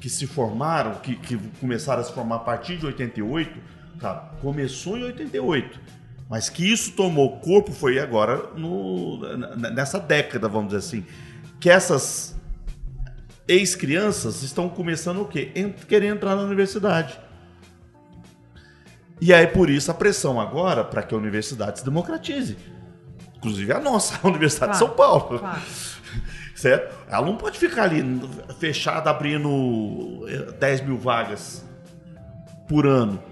que 0.00 0.08
se 0.08 0.26
formaram, 0.26 0.94
que, 0.96 1.16
que 1.16 1.38
começaram 1.60 2.00
a 2.00 2.04
se 2.04 2.12
formar 2.12 2.36
a 2.36 2.40
partir 2.40 2.76
de 2.76 2.86
88, 2.86 3.58
tá, 4.00 4.32
começou 4.40 4.98
em 4.98 5.04
88. 5.04 5.80
Mas 6.28 6.50
que 6.50 6.70
isso 6.70 6.92
tomou 6.92 7.38
corpo 7.38 7.72
foi 7.72 7.98
agora 7.98 8.50
no, 8.54 9.18
nessa 9.72 9.98
década, 9.98 10.46
vamos 10.46 10.68
dizer 10.68 10.78
assim. 10.78 11.06
Que 11.58 11.70
essas 11.70 12.36
ex-crianças 13.46 14.42
estão 14.42 14.68
começando 14.68 15.22
o 15.22 15.24
quê? 15.24 15.50
Querer 15.88 16.08
entrar 16.08 16.36
na 16.36 16.42
universidade. 16.42 17.18
E 19.20 19.32
aí, 19.32 19.46
por 19.46 19.70
isso, 19.70 19.90
a 19.90 19.94
pressão 19.94 20.40
agora 20.40 20.84
para 20.84 21.02
que 21.02 21.14
a 21.14 21.18
universidade 21.18 21.78
se 21.78 21.84
democratize. 21.84 22.56
Inclusive 23.38 23.72
a 23.72 23.80
nossa, 23.80 24.18
a 24.22 24.28
Universidade 24.28 24.72
de 24.72 24.78
Claro, 24.78 24.86
São 24.86 24.96
Paulo. 24.96 25.38
claro. 25.38 25.60
Certo? 26.54 26.92
Ela 27.08 27.24
não 27.24 27.36
pode 27.36 27.56
ficar 27.56 27.84
ali 27.84 28.02
fechada 28.58 29.08
abrindo 29.10 30.26
eh, 30.28 30.52
10 30.58 30.80
mil 30.80 30.98
vagas 30.98 31.64
por 32.68 32.84
ano. 32.84 33.22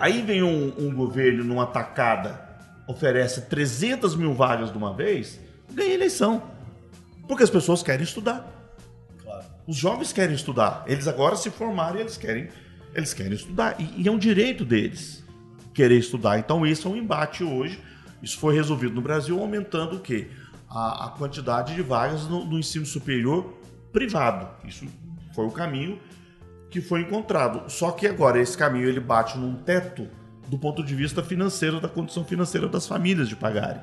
Aí 0.00 0.22
vem 0.22 0.42
um, 0.42 0.72
um 0.76 0.92
governo 0.92 1.44
numa 1.44 1.66
tacada, 1.66 2.42
oferece 2.88 3.42
300 3.42 4.16
mil 4.16 4.34
vagas 4.34 4.72
de 4.72 4.76
uma 4.76 4.92
vez, 4.92 5.38
ganha 5.72 5.94
eleição. 5.94 6.42
Porque 7.28 7.44
as 7.44 7.50
pessoas 7.50 7.80
querem 7.80 8.02
estudar. 8.02 8.44
Claro. 9.22 9.44
Os 9.66 9.76
jovens 9.76 10.12
querem 10.12 10.34
estudar. 10.34 10.82
Eles 10.88 11.06
agora 11.06 11.36
se 11.36 11.48
formaram 11.48 11.98
e 11.98 12.00
eles 12.00 12.16
querem, 12.16 12.48
eles 12.92 13.14
querem 13.14 13.34
estudar. 13.34 13.76
E, 13.80 14.02
e 14.02 14.08
é 14.08 14.10
um 14.10 14.18
direito 14.18 14.64
deles 14.64 15.24
querer 15.72 15.96
estudar. 15.96 16.38
Então, 16.40 16.66
isso 16.66 16.88
é 16.88 16.90
um 16.90 16.96
embate 16.96 17.44
hoje. 17.44 17.80
Isso 18.22 18.38
foi 18.38 18.54
resolvido 18.54 18.94
no 18.94 19.02
Brasil, 19.02 19.40
aumentando 19.40 19.96
o 19.96 20.00
quê? 20.00 20.28
A, 20.68 21.06
a 21.06 21.10
quantidade 21.10 21.74
de 21.74 21.82
vagas 21.82 22.26
no, 22.28 22.44
no 22.44 22.58
ensino 22.58 22.86
superior 22.86 23.52
privado. 23.92 24.48
Isso 24.66 24.86
foi 25.34 25.46
o 25.46 25.50
caminho 25.50 25.98
que 26.70 26.80
foi 26.80 27.02
encontrado. 27.02 27.70
Só 27.70 27.90
que 27.90 28.06
agora 28.06 28.40
esse 28.40 28.56
caminho 28.56 28.88
ele 28.88 29.00
bate 29.00 29.36
num 29.36 29.56
teto 29.56 30.08
do 30.48 30.58
ponto 30.58 30.82
de 30.82 30.94
vista 30.94 31.22
financeiro, 31.22 31.80
da 31.80 31.88
condição 31.88 32.24
financeira 32.24 32.68
das 32.68 32.86
famílias 32.86 33.28
de 33.28 33.36
pagarem. 33.36 33.82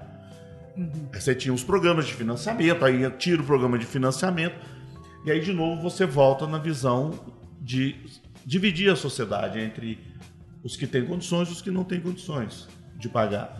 Aí 1.14 1.20
Você 1.20 1.36
tinha 1.36 1.54
os 1.54 1.64
programas 1.64 2.06
de 2.06 2.14
financiamento, 2.14 2.86
aí 2.86 3.10
tira 3.12 3.42
o 3.42 3.46
programa 3.46 3.78
de 3.78 3.86
financiamento, 3.86 4.56
e 5.26 5.32
aí 5.32 5.42
de 5.42 5.52
novo 5.52 5.82
você 5.82 6.06
volta 6.06 6.48
na 6.48 6.58
visão 6.58 7.12
de 7.62 7.96
dividir 8.46 8.92
a 8.92 8.96
sociedade 8.96 9.60
entre 9.60 10.00
os 10.64 10.76
que 10.76 10.88
têm 10.88 11.06
condições 11.06 11.50
e 11.50 11.52
os 11.52 11.62
que 11.62 11.72
não 11.72 11.84
têm 11.84 12.00
condições 12.00 12.68
de 12.96 13.10
pagar. 13.10 13.58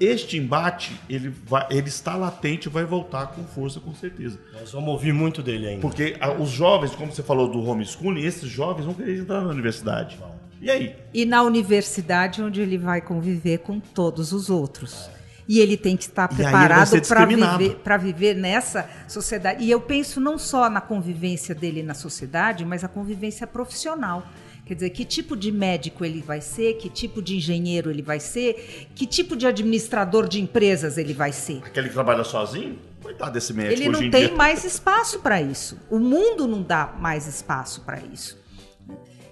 Este 0.00 0.36
embate, 0.36 0.98
ele, 1.08 1.32
vai, 1.46 1.66
ele 1.70 1.88
está 1.88 2.14
latente 2.16 2.68
e 2.68 2.70
vai 2.70 2.84
voltar 2.84 3.26
com 3.28 3.42
força, 3.44 3.80
com 3.80 3.94
certeza. 3.94 4.38
Nós 4.58 4.70
vamos 4.70 4.88
ouvir 4.90 5.12
muito 5.12 5.42
dele 5.42 5.66
ainda. 5.66 5.80
Porque 5.80 6.16
a- 6.20 6.32
os 6.32 6.50
jovens, 6.50 6.94
como 6.94 7.12
você 7.12 7.22
falou 7.22 7.48
do 7.50 7.62
homeschooling, 7.64 8.20
esses 8.22 8.48
jovens 8.48 8.84
vão 8.84 8.94
querer 8.94 9.18
entrar 9.18 9.40
na 9.40 9.48
universidade. 9.48 10.18
E 10.60 10.70
aí? 10.70 10.94
E 11.14 11.24
na 11.24 11.42
universidade, 11.42 12.42
onde 12.42 12.60
ele 12.60 12.78
vai 12.78 13.00
conviver 13.00 13.58
com 13.58 13.78
todos 13.80 14.32
os 14.32 14.48
outros. 14.50 15.08
E 15.48 15.60
ele 15.60 15.76
tem 15.78 15.96
que 15.96 16.02
estar 16.04 16.28
preparado 16.28 16.90
para 17.08 17.24
viver, 17.58 17.76
pra 17.76 17.96
viver 17.96 18.34
nessa 18.34 18.88
sociedade. 19.08 19.64
E 19.64 19.70
eu 19.70 19.80
penso 19.80 20.20
não 20.20 20.36
só 20.36 20.68
na 20.68 20.80
convivência 20.80 21.54
dele 21.54 21.82
na 21.82 21.94
sociedade, 21.94 22.64
mas 22.66 22.84
a 22.84 22.88
convivência 22.88 23.46
profissional. 23.46 24.22
Quer 24.68 24.74
dizer, 24.74 24.90
que 24.90 25.02
tipo 25.02 25.34
de 25.34 25.50
médico 25.50 26.04
ele 26.04 26.20
vai 26.20 26.42
ser, 26.42 26.74
que 26.74 26.90
tipo 26.90 27.22
de 27.22 27.36
engenheiro 27.36 27.90
ele 27.90 28.02
vai 28.02 28.20
ser, 28.20 28.86
que 28.94 29.06
tipo 29.06 29.34
de 29.34 29.46
administrador 29.46 30.28
de 30.28 30.42
empresas 30.42 30.98
ele 30.98 31.14
vai 31.14 31.32
ser. 31.32 31.62
Aquele 31.64 31.88
que 31.88 31.94
trabalha 31.94 32.22
sozinho? 32.22 32.78
Coitado 33.02 33.32
desse 33.32 33.54
médico 33.54 33.80
Ele 33.80 33.88
não 33.88 34.02
em 34.02 34.10
tem 34.10 34.26
dia. 34.26 34.36
mais 34.36 34.64
espaço 34.64 35.20
para 35.20 35.40
isso. 35.40 35.78
O 35.88 35.98
mundo 35.98 36.46
não 36.46 36.62
dá 36.62 36.94
mais 37.00 37.26
espaço 37.26 37.80
para 37.80 37.98
isso. 38.12 38.36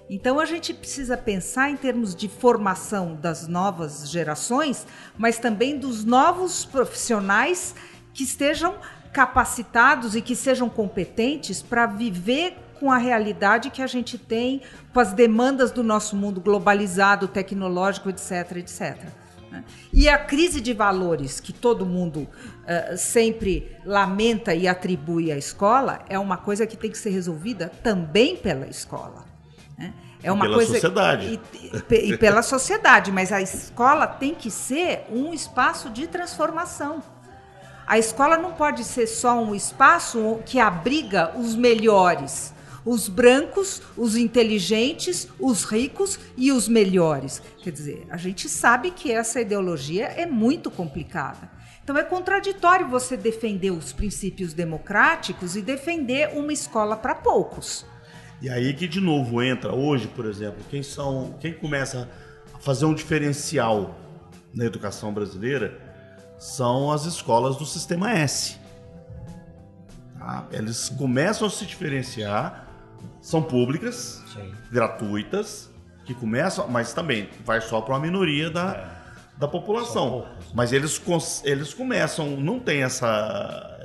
Então 0.09 0.39
a 0.39 0.45
gente 0.45 0.73
precisa 0.73 1.15
pensar 1.15 1.69
em 1.69 1.77
termos 1.77 2.15
de 2.15 2.27
formação 2.27 3.15
das 3.15 3.47
novas 3.47 4.09
gerações, 4.09 4.87
mas 5.15 5.37
também 5.37 5.77
dos 5.77 6.03
novos 6.03 6.65
profissionais 6.65 7.75
que 8.11 8.23
estejam 8.23 8.73
capacitados 9.13 10.15
e 10.15 10.21
que 10.21 10.35
sejam 10.35 10.67
competentes 10.67 11.61
para 11.61 11.85
viver 11.85 12.57
com 12.79 12.91
a 12.91 12.97
realidade 12.97 13.69
que 13.69 13.81
a 13.81 13.87
gente 13.87 14.17
tem, 14.17 14.61
com 14.93 14.99
as 14.99 15.13
demandas 15.13 15.71
do 15.71 15.83
nosso 15.83 16.15
mundo 16.15 16.39
globalizado, 16.41 17.27
tecnológico, 17.27 18.09
etc, 18.09 18.57
etc. 18.57 18.97
né? 19.51 19.63
E 19.93 20.07
a 20.09 20.17
crise 20.17 20.59
de 20.61 20.73
valores 20.73 21.39
que 21.39 21.53
todo 21.53 21.85
mundo 21.85 22.27
eh, 22.67 22.95
sempre 22.97 23.75
lamenta 23.85 24.53
e 24.53 24.67
atribui 24.67 25.31
à 25.31 25.37
escola 25.37 25.99
é 26.09 26.19
uma 26.19 26.37
coisa 26.37 26.67
que 26.67 26.75
tem 26.77 26.91
que 26.91 26.97
ser 26.97 27.09
resolvida 27.11 27.71
também 27.81 28.35
pela 28.35 28.67
escola. 28.67 29.25
né? 29.77 29.93
É 30.23 30.31
uma 30.31 30.45
pela 30.45 30.55
coisa 30.55 30.73
sociedade. 30.73 31.39
E, 31.89 31.95
e- 31.95 32.13
e 32.13 32.17
pela 32.17 32.41
sociedade, 32.41 33.11
mas 33.11 33.31
a 33.31 33.41
escola 33.41 34.05
tem 34.07 34.33
que 34.35 34.49
ser 34.51 35.05
um 35.11 35.33
espaço 35.33 35.89
de 35.89 36.07
transformação. 36.07 37.01
A 37.85 37.97
escola 37.97 38.35
não 38.37 38.51
pode 38.51 38.83
ser 38.83 39.07
só 39.07 39.39
um 39.41 39.55
espaço 39.55 40.39
que 40.45 40.59
abriga 40.59 41.31
os 41.37 41.55
melhores, 41.55 42.53
os 42.87 43.09
brancos, 43.09 43.81
os 43.97 44.15
inteligentes, 44.15 45.27
os 45.37 45.65
ricos 45.65 46.17
e 46.37 46.53
os 46.53 46.69
melhores. 46.69 47.41
Quer 47.61 47.71
dizer, 47.71 48.07
a 48.09 48.15
gente 48.15 48.47
sabe 48.47 48.91
que 48.91 49.11
essa 49.11 49.41
ideologia 49.41 50.05
é 50.05 50.25
muito 50.25 50.71
complicada. 50.71 51.51
Então 51.83 51.97
é 51.97 52.03
contraditório 52.03 52.87
você 52.87 53.17
defender 53.17 53.71
os 53.71 53.91
princípios 53.91 54.53
democráticos 54.53 55.57
e 55.57 55.61
defender 55.61 56.29
uma 56.37 56.53
escola 56.53 56.95
para 56.95 57.13
poucos. 57.13 57.85
E 58.41 58.49
aí 58.49 58.73
que 58.73 58.87
de 58.87 59.01
novo 59.01 59.43
entra 59.43 59.75
hoje, 59.75 60.07
por 60.07 60.25
exemplo, 60.25 60.63
quem 60.69 60.81
são, 60.81 61.35
quem 61.41 61.53
começa 61.53 62.09
a 62.53 62.59
fazer 62.59 62.85
um 62.85 62.93
diferencial 62.93 63.97
na 64.53 64.63
educação 64.63 65.13
brasileira 65.13 65.77
são 66.37 66.89
as 66.89 67.03
escolas 67.03 67.57
do 67.57 67.65
sistema 67.65 68.13
S. 68.13 68.57
Tá? 70.17 70.47
Eles 70.53 70.87
começam 70.87 71.47
a 71.47 71.49
se 71.49 71.65
diferenciar, 71.65 72.66
são 73.21 73.41
públicas, 73.41 74.23
Sim. 74.33 74.51
gratuitas, 74.71 75.69
que 76.05 76.13
começam, 76.13 76.67
mas 76.67 76.93
também 76.93 77.29
vai 77.45 77.59
só 77.61 77.81
para 77.81 77.93
uma 77.95 77.99
minoria 77.99 78.49
da, 78.49 79.03
da 79.37 79.47
população. 79.47 80.25
Mas 80.53 80.71
eles, 80.71 81.01
eles 81.43 81.73
começam, 81.73 82.37
não 82.37 82.59
tem 82.59 82.83
essa 82.83 83.77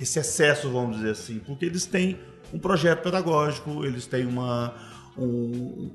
esse 0.00 0.18
excesso, 0.18 0.70
vamos 0.70 0.96
dizer 0.96 1.10
assim, 1.10 1.38
porque 1.40 1.66
eles 1.66 1.84
têm 1.84 2.18
um 2.52 2.58
projeto 2.58 3.02
pedagógico, 3.02 3.84
eles 3.84 4.06
têm 4.06 4.26
uma. 4.26 4.74
Um, 5.16 5.90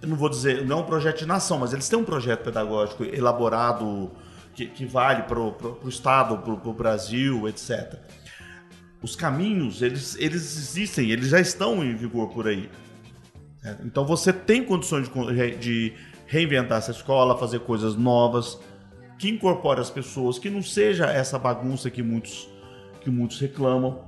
eu 0.00 0.08
não 0.08 0.16
vou 0.16 0.28
dizer, 0.28 0.64
não 0.64 0.78
é 0.78 0.80
um 0.80 0.86
projeto 0.86 1.18
de 1.18 1.26
nação, 1.26 1.58
mas 1.58 1.72
eles 1.72 1.88
têm 1.88 1.98
um 1.98 2.04
projeto 2.04 2.42
pedagógico 2.44 3.04
elaborado 3.04 4.10
que, 4.54 4.66
que 4.66 4.86
vale 4.86 5.24
para 5.24 5.38
o 5.38 5.88
Estado, 5.88 6.38
para 6.38 6.70
o 6.70 6.72
Brasil, 6.72 7.46
etc. 7.48 7.98
Os 9.02 9.14
caminhos, 9.14 9.80
eles, 9.82 10.16
eles 10.18 10.56
existem, 10.56 11.10
eles 11.10 11.28
já 11.28 11.40
estão 11.40 11.84
em 11.84 11.94
vigor 11.94 12.28
por 12.28 12.48
aí. 12.48 12.68
Então 13.84 14.04
você 14.04 14.32
tem 14.32 14.64
condições 14.64 15.08
de, 15.08 15.56
de 15.56 15.92
reinventar 16.26 16.78
essa 16.78 16.90
escola, 16.90 17.36
fazer 17.36 17.60
coisas 17.60 17.96
novas, 17.96 18.58
que 19.18 19.28
incorpore 19.28 19.80
as 19.80 19.90
pessoas, 19.90 20.38
que 20.38 20.48
não 20.48 20.62
seja 20.62 21.06
essa 21.06 21.38
bagunça 21.38 21.90
que 21.90 22.02
muitos, 22.02 22.48
que 23.00 23.10
muitos 23.10 23.40
reclamam. 23.40 24.00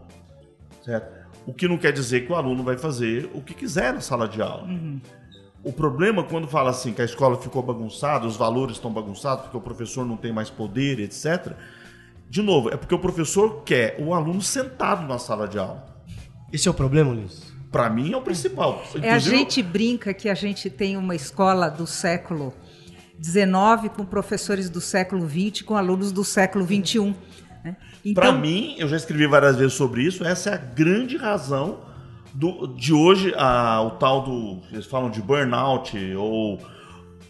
Certo? 0.85 1.21
O 1.47 1.53
que 1.53 1.67
não 1.67 1.77
quer 1.77 1.93
dizer 1.93 2.27
que 2.27 2.33
o 2.33 2.37
aluno 2.37 2.63
vai 2.63 2.79
fazer 2.79 3.29
o 3.35 3.41
que 3.41 3.55
quiser 3.55 3.93
na 3.93 4.01
sala 4.01 4.29
de 4.29 4.41
aula. 4.41 4.65
Uhum. 4.65 5.01
O 5.63 5.73
problema 5.73 6.23
quando 6.23 6.49
fala 6.49 6.71
assim 6.71 6.93
que 6.93 7.03
a 7.03 7.05
escola 7.05 7.37
ficou 7.37 7.63
bagunçada, 7.63 8.27
os 8.27 8.37
valores 8.37 8.77
estão 8.77 8.91
bagunçados, 8.91 9.45
porque 9.45 9.57
o 9.57 9.61
professor 9.61 10.07
não 10.07 10.17
tem 10.17 10.33
mais 10.33 10.49
poder, 10.49 11.01
etc. 11.01 11.55
De 12.31 12.43
novo, 12.43 12.71
é 12.71 12.77
porque 12.77 12.95
o 12.95 12.99
professor 13.01 13.65
quer 13.65 13.97
o 13.99 14.15
aluno 14.15 14.41
sentado 14.41 15.05
na 15.05 15.19
sala 15.19 15.49
de 15.49 15.59
aula. 15.59 15.85
Esse 16.53 16.69
é 16.69 16.71
o 16.71 16.75
problema, 16.75 17.13
Luiz? 17.13 17.53
Para 17.73 17.91
mim 17.91 18.13
é 18.13 18.17
o 18.17 18.23
principal. 18.23 18.85
É, 19.03 19.11
a 19.11 19.19
gente 19.19 19.61
brinca 19.61 20.15
que 20.15 20.29
a 20.29 20.35
gente 20.35 20.71
tem 20.71 20.97
uma 20.97 21.17
escola 21.17 21.69
do 21.69 21.89
século 21.89 22.55
XIX 23.21 23.93
com 23.97 24.05
professores 24.05 24.71
do 24.71 24.81
século 24.81 25.29
XX 25.29 25.63
com 25.63 25.77
alunos 25.77 26.13
do 26.13 26.23
século 26.23 26.65
XXI. 26.65 27.17
Né? 27.65 27.77
Então... 28.05 28.23
Para 28.23 28.33
mim, 28.33 28.77
eu 28.79 28.87
já 28.87 28.97
escrevi 28.97 29.27
várias 29.27 29.57
vezes 29.57 29.73
sobre 29.73 30.05
isso, 30.05 30.25
essa 30.25 30.51
é 30.51 30.55
a 30.55 30.57
grande 30.57 31.17
razão 31.17 31.81
do, 32.33 32.69
de 32.69 32.93
hoje, 32.93 33.35
a, 33.37 33.83
o 33.83 33.91
tal 33.99 34.23
do. 34.23 34.61
Eles 34.71 34.87
falam 34.87 35.11
de 35.11 35.21
burnout 35.21 35.99
ou 36.15 36.61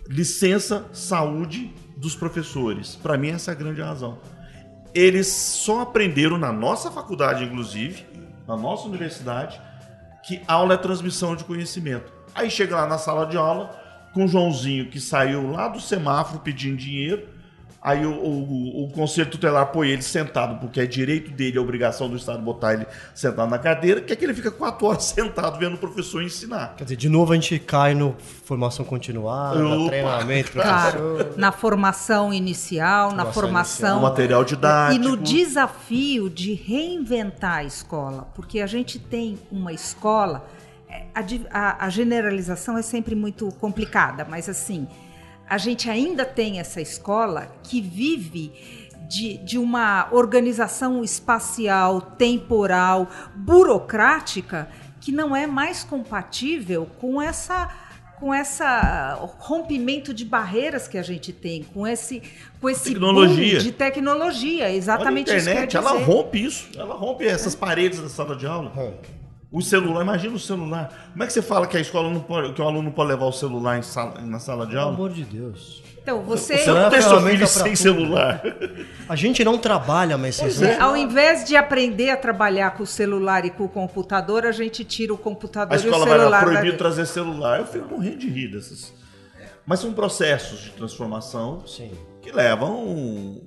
licença 0.07 0.86
saúde 0.92 1.72
dos 1.96 2.14
professores. 2.14 2.96
Para 2.96 3.16
mim, 3.16 3.30
essa 3.30 3.51
é 3.51 3.53
a 3.53 3.57
grande 3.57 3.80
razão. 3.80 4.18
Eles 4.95 5.28
só 5.28 5.82
aprenderam 5.82 6.36
na 6.36 6.53
nossa 6.53 6.91
faculdade, 6.91 7.45
inclusive, 7.45 8.05
na 8.47 8.57
nossa 8.57 8.88
universidade, 8.88 9.61
que 10.22 10.43
aula 10.47 10.74
é 10.74 10.76
transmissão 10.76 11.36
de 11.36 11.45
conhecimento. 11.45 12.12
Aí 12.34 12.51
chega 12.51 12.76
lá 12.76 12.86
na 12.86 12.99
sala 12.99 13.26
de 13.26 13.36
aula 13.36 13.70
com 14.12 14.24
o 14.24 14.28
Joãozinho 14.28 14.91
que 14.91 15.01
saiu 15.01 15.51
lá 15.51 15.68
do 15.68 15.80
semáforo 15.80 16.41
pedindo 16.41 16.76
dinheiro 16.76 17.28
Aí 17.82 18.04
o, 18.04 18.12
o, 18.12 18.84
o, 18.84 18.88
conselho 18.90 19.30
tutelar 19.30 19.64
põe 19.72 19.88
ele 19.88 20.02
sentado, 20.02 20.60
porque 20.60 20.82
é 20.82 20.86
direito 20.86 21.30
dele, 21.30 21.56
é 21.56 21.60
obrigação 21.60 22.10
do 22.10 22.16
Estado 22.16 22.42
botar 22.42 22.74
ele 22.74 22.86
sentado 23.14 23.48
na 23.48 23.58
cadeira, 23.58 24.02
que 24.02 24.12
é 24.12 24.16
que 24.16 24.22
ele 24.22 24.34
fica 24.34 24.50
quatro 24.50 24.86
horas 24.86 25.04
sentado 25.16 25.58
vendo 25.58 25.76
o 25.76 25.78
professor 25.78 26.22
ensinar. 26.22 26.74
Quer 26.76 26.84
dizer, 26.84 26.96
de 26.96 27.08
novo 27.08 27.32
a 27.32 27.34
gente 27.36 27.58
cai 27.58 27.94
no 27.94 28.14
formação 28.44 28.84
continuada, 28.84 29.64
Opa. 29.64 29.88
treinamento, 29.88 30.52
claro, 30.52 31.34
na 31.38 31.50
formação 31.52 32.34
inicial, 32.34 33.12
na 33.12 33.32
formação. 33.32 33.96
No 33.96 34.02
material 34.02 34.44
didático. 34.44 35.02
E 35.02 35.08
no 35.08 35.16
desafio 35.16 36.28
de 36.28 36.52
reinventar 36.52 37.58
a 37.58 37.64
escola, 37.64 38.28
porque 38.34 38.60
a 38.60 38.66
gente 38.66 38.98
tem 38.98 39.38
uma 39.50 39.72
escola. 39.72 40.46
É, 40.86 41.04
a, 41.14 41.24
a, 41.50 41.86
a 41.86 41.88
generalização 41.88 42.76
é 42.76 42.82
sempre 42.82 43.14
muito 43.14 43.48
complicada, 43.52 44.26
mas 44.28 44.50
assim 44.50 44.86
a 45.51 45.59
gente 45.59 45.90
ainda 45.90 46.24
tem 46.24 46.61
essa 46.61 46.80
escola 46.80 47.51
que 47.64 47.80
vive 47.80 48.53
de, 49.09 49.36
de 49.38 49.59
uma 49.59 50.07
organização 50.12 51.03
espacial, 51.03 52.01
temporal, 52.01 53.09
burocrática, 53.34 54.68
que 55.01 55.11
não 55.11 55.34
é 55.34 55.48
mais 55.48 55.82
compatível 55.82 56.86
com 57.01 57.20
essa 57.20 57.68
com 58.20 58.34
essa 58.34 59.18
rompimento 59.38 60.12
de 60.12 60.26
barreiras 60.26 60.86
que 60.86 60.98
a 60.98 61.03
gente 61.03 61.32
tem, 61.32 61.64
com 61.64 61.86
esse 61.86 62.22
com 62.61 62.68
esse 62.68 62.92
tecnologia. 62.92 63.59
de 63.59 63.72
tecnologia, 63.72 64.70
exatamente 64.70 65.30
Olha 65.30 65.38
a 65.38 65.42
internet, 65.42 65.68
isso 65.70 65.78
ela 65.78 65.98
rompe 65.98 66.44
isso, 66.44 66.68
ela 66.76 66.94
rompe 66.94 67.24
essas 67.24 67.57
paredes 67.57 67.98
da 67.98 68.09
sala 68.09 68.36
de 68.36 68.46
aula. 68.46 68.68
Rompe. 68.68 69.19
O 69.53 69.61
celular, 69.61 70.03
imagina 70.03 70.34
o 70.36 70.38
celular. 70.38 71.11
Como 71.11 71.24
é 71.24 71.26
que 71.26 71.32
você 71.32 71.42
fala 71.42 71.66
que 71.66 71.76
a 71.76 71.80
escola 71.80 72.09
não 72.09 72.20
pode, 72.20 72.53
que 72.53 72.62
o 72.62 72.64
aluno 72.64 72.82
não 72.82 72.92
pode 72.92 73.09
levar 73.09 73.26
o 73.26 73.32
celular 73.32 73.82
sala, 73.82 74.20
na 74.20 74.38
sala 74.38 74.64
de 74.64 74.76
aula? 74.76 74.94
Pelo 74.94 75.07
amor 75.07 75.16
de 75.16 75.24
Deus. 75.24 75.82
Então, 76.01 76.22
você. 76.22 76.59
Você 76.59 76.70
não 76.70 76.88
tem 76.88 77.03
seu 77.03 77.20
filho 77.20 77.46
sem 77.46 77.76
celular. 77.76 78.40
A 79.09 79.16
gente 79.16 79.44
não 79.44 79.59
trabalha, 79.59 80.16
mas 80.16 80.36
vocês 80.36 80.62
é. 80.62 80.78
Ao 80.78 80.96
invés 80.96 81.44
de 81.44 81.57
aprender 81.57 82.11
a 82.11 82.16
trabalhar 82.16 82.70
com 82.76 82.84
o 82.84 82.86
celular 82.86 83.44
e 83.44 83.51
com 83.51 83.64
o 83.64 83.68
computador, 83.68 84.46
a 84.46 84.53
gente 84.53 84.84
tira 84.84 85.12
o 85.12 85.18
computador 85.18 85.74
e 85.74 85.78
o 85.78 85.80
celular. 85.80 85.98
A 85.98 86.11
escola 86.11 86.30
vai 86.30 86.44
proibir 86.44 86.76
trazer 86.78 87.07
celular. 87.07 87.59
Eu 87.59 87.66
fico 87.66 87.88
morrendo 87.88 88.18
de 88.18 88.28
rir 88.28 88.48
dessas. 88.53 88.92
Mas 89.66 89.80
são 89.80 89.92
processos 89.92 90.61
de 90.61 90.70
transformação 90.70 91.66
Sim. 91.66 91.90
que 92.22 92.32
levam 92.32 93.40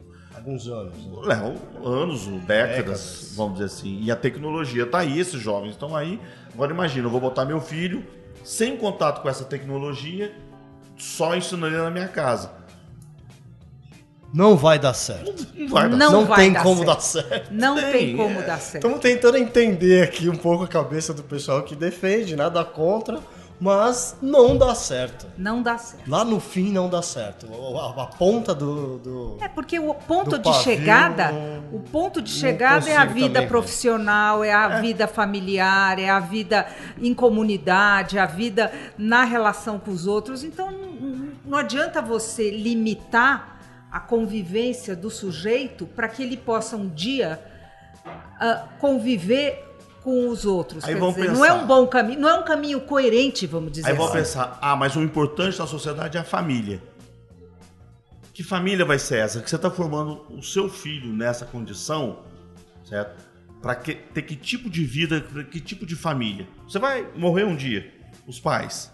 alguns 0.43 0.67
anos. 0.67 0.97
Né? 0.97 1.21
Levam 1.23 1.55
anos, 1.83 2.27
décadas, 2.27 2.75
décadas, 2.75 3.33
vamos 3.35 3.53
dizer 3.53 3.65
assim. 3.65 3.99
E 4.01 4.11
a 4.11 4.15
tecnologia 4.15 4.83
está 4.83 4.99
aí, 4.99 5.19
esses 5.19 5.41
jovens 5.41 5.71
estão 5.71 5.95
aí. 5.95 6.19
Agora 6.53 6.71
imagina, 6.71 7.07
eu 7.07 7.11
vou 7.11 7.21
botar 7.21 7.45
meu 7.45 7.61
filho 7.61 8.05
sem 8.43 8.75
contato 8.75 9.21
com 9.21 9.29
essa 9.29 9.45
tecnologia, 9.45 10.35
só 10.97 11.35
ensinando 11.35 11.73
ele 11.73 11.83
na 11.83 11.89
minha 11.89 12.09
casa. 12.09 12.51
Não 14.33 14.57
vai 14.57 14.79
dar 14.79 14.93
certo. 14.93 15.47
Não, 15.55 15.67
vai 15.67 15.89
dar 15.89 15.95
não, 15.95 16.11
não 16.11 16.25
vai 16.25 16.39
tem 16.39 16.53
dar 16.53 16.63
como 16.63 16.77
certo. 16.77 16.87
dar 16.87 16.99
certo. 16.99 17.53
Não 17.53 17.75
tem, 17.75 17.91
tem 17.91 18.17
como 18.17 18.39
é. 18.39 18.43
dar 18.43 18.59
certo. 18.59 18.75
Estamos 18.75 18.99
tentando 18.99 19.37
entender 19.37 20.03
aqui 20.03 20.27
um 20.27 20.35
pouco 20.35 20.63
a 20.63 20.67
cabeça 20.67 21.13
do 21.13 21.23
pessoal 21.23 21.61
que 21.61 21.75
defende, 21.75 22.35
nada 22.35 22.65
contra 22.65 23.19
mas 23.59 24.17
não 24.21 24.57
dá 24.57 24.75
certo. 24.75 25.27
Não 25.37 25.61
dá 25.61 25.77
certo. 25.77 26.09
Lá 26.09 26.25
no 26.25 26.39
fim 26.39 26.71
não 26.71 26.89
dá 26.89 27.01
certo. 27.01 27.47
A, 27.77 28.03
a 28.03 28.05
ponta 28.07 28.53
do, 28.53 28.97
do, 28.99 29.37
É 29.41 29.47
porque 29.47 29.79
o 29.79 29.93
ponto 29.93 30.37
de 30.37 30.43
pavio, 30.43 30.61
chegada, 30.61 31.31
o 31.71 31.79
ponto 31.79 32.21
de 32.21 32.31
chegada 32.31 32.89
é 32.89 32.95
a 32.95 33.05
vida 33.05 33.45
profissional, 33.47 34.43
é 34.43 34.53
a 34.53 34.73
é. 34.73 34.81
vida 34.81 35.07
familiar, 35.07 35.97
é 35.99 36.09
a 36.09 36.19
vida 36.19 36.67
em 36.99 37.13
comunidade, 37.13 38.19
a 38.19 38.25
vida 38.25 38.71
na 38.97 39.23
relação 39.23 39.79
com 39.79 39.91
os 39.91 40.07
outros. 40.07 40.43
Então 40.43 40.71
não, 40.71 41.31
não 41.45 41.57
adianta 41.57 42.01
você 42.01 42.49
limitar 42.51 43.59
a 43.91 43.99
convivência 43.99 44.95
do 44.95 45.09
sujeito 45.09 45.85
para 45.85 46.07
que 46.07 46.23
ele 46.23 46.35
possa 46.35 46.75
um 46.75 46.89
dia 46.89 47.39
uh, 48.05 48.67
conviver 48.79 49.72
com 50.03 50.29
os 50.29 50.45
outros. 50.45 50.83
Aí 50.83 50.95
vão 50.95 51.11
dizer, 51.11 51.27
pensar, 51.27 51.33
não 51.33 51.45
é 51.45 51.53
um 51.53 51.65
bom 51.65 51.87
caminho, 51.87 52.19
não 52.19 52.29
é 52.29 52.33
um 52.33 52.43
caminho 52.43 52.81
coerente, 52.81 53.47
vamos 53.47 53.71
dizer 53.71 53.87
Aí 53.87 53.95
vão 53.95 54.05
assim. 54.05 54.17
pensar, 54.17 54.59
ah, 54.61 54.75
mas 54.75 54.95
o 54.95 55.01
importante 55.01 55.57
na 55.57 55.65
sociedade 55.65 56.17
é 56.17 56.21
a 56.21 56.23
família. 56.23 56.81
Que 58.33 58.43
família 58.43 58.83
vai 58.83 58.99
ser 58.99 59.19
essa? 59.19 59.41
Que 59.41 59.49
você 59.49 59.55
está 59.55 59.71
formando 59.71 60.25
o 60.29 60.43
seu 60.43 60.67
filho 60.67 61.13
nessa 61.13 61.45
condição, 61.45 62.19
certo? 62.83 63.23
Para 63.61 63.75
que, 63.75 63.95
ter 63.95 64.23
que 64.23 64.35
tipo 64.35 64.69
de 64.69 64.83
vida, 64.83 65.21
que 65.49 65.61
tipo 65.61 65.85
de 65.85 65.95
família? 65.95 66.47
Você 66.67 66.79
vai 66.79 67.07
morrer 67.15 67.45
um 67.45 67.55
dia, 67.55 67.93
os 68.27 68.39
pais. 68.39 68.91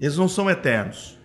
Eles 0.00 0.16
não 0.16 0.28
são 0.28 0.48
eternos. 0.48 1.18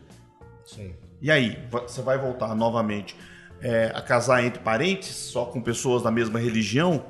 Sim. 0.65 0.93
E 1.21 1.31
aí, 1.31 1.57
você 1.69 2.01
vai 2.01 2.17
voltar 2.17 2.55
novamente 2.55 3.15
é, 3.61 3.91
a 3.93 4.01
casar 4.01 4.43
entre 4.43 4.59
parentes, 4.59 5.09
só 5.09 5.45
com 5.45 5.61
pessoas 5.61 6.01
da 6.01 6.11
mesma 6.11 6.39
religião? 6.39 7.05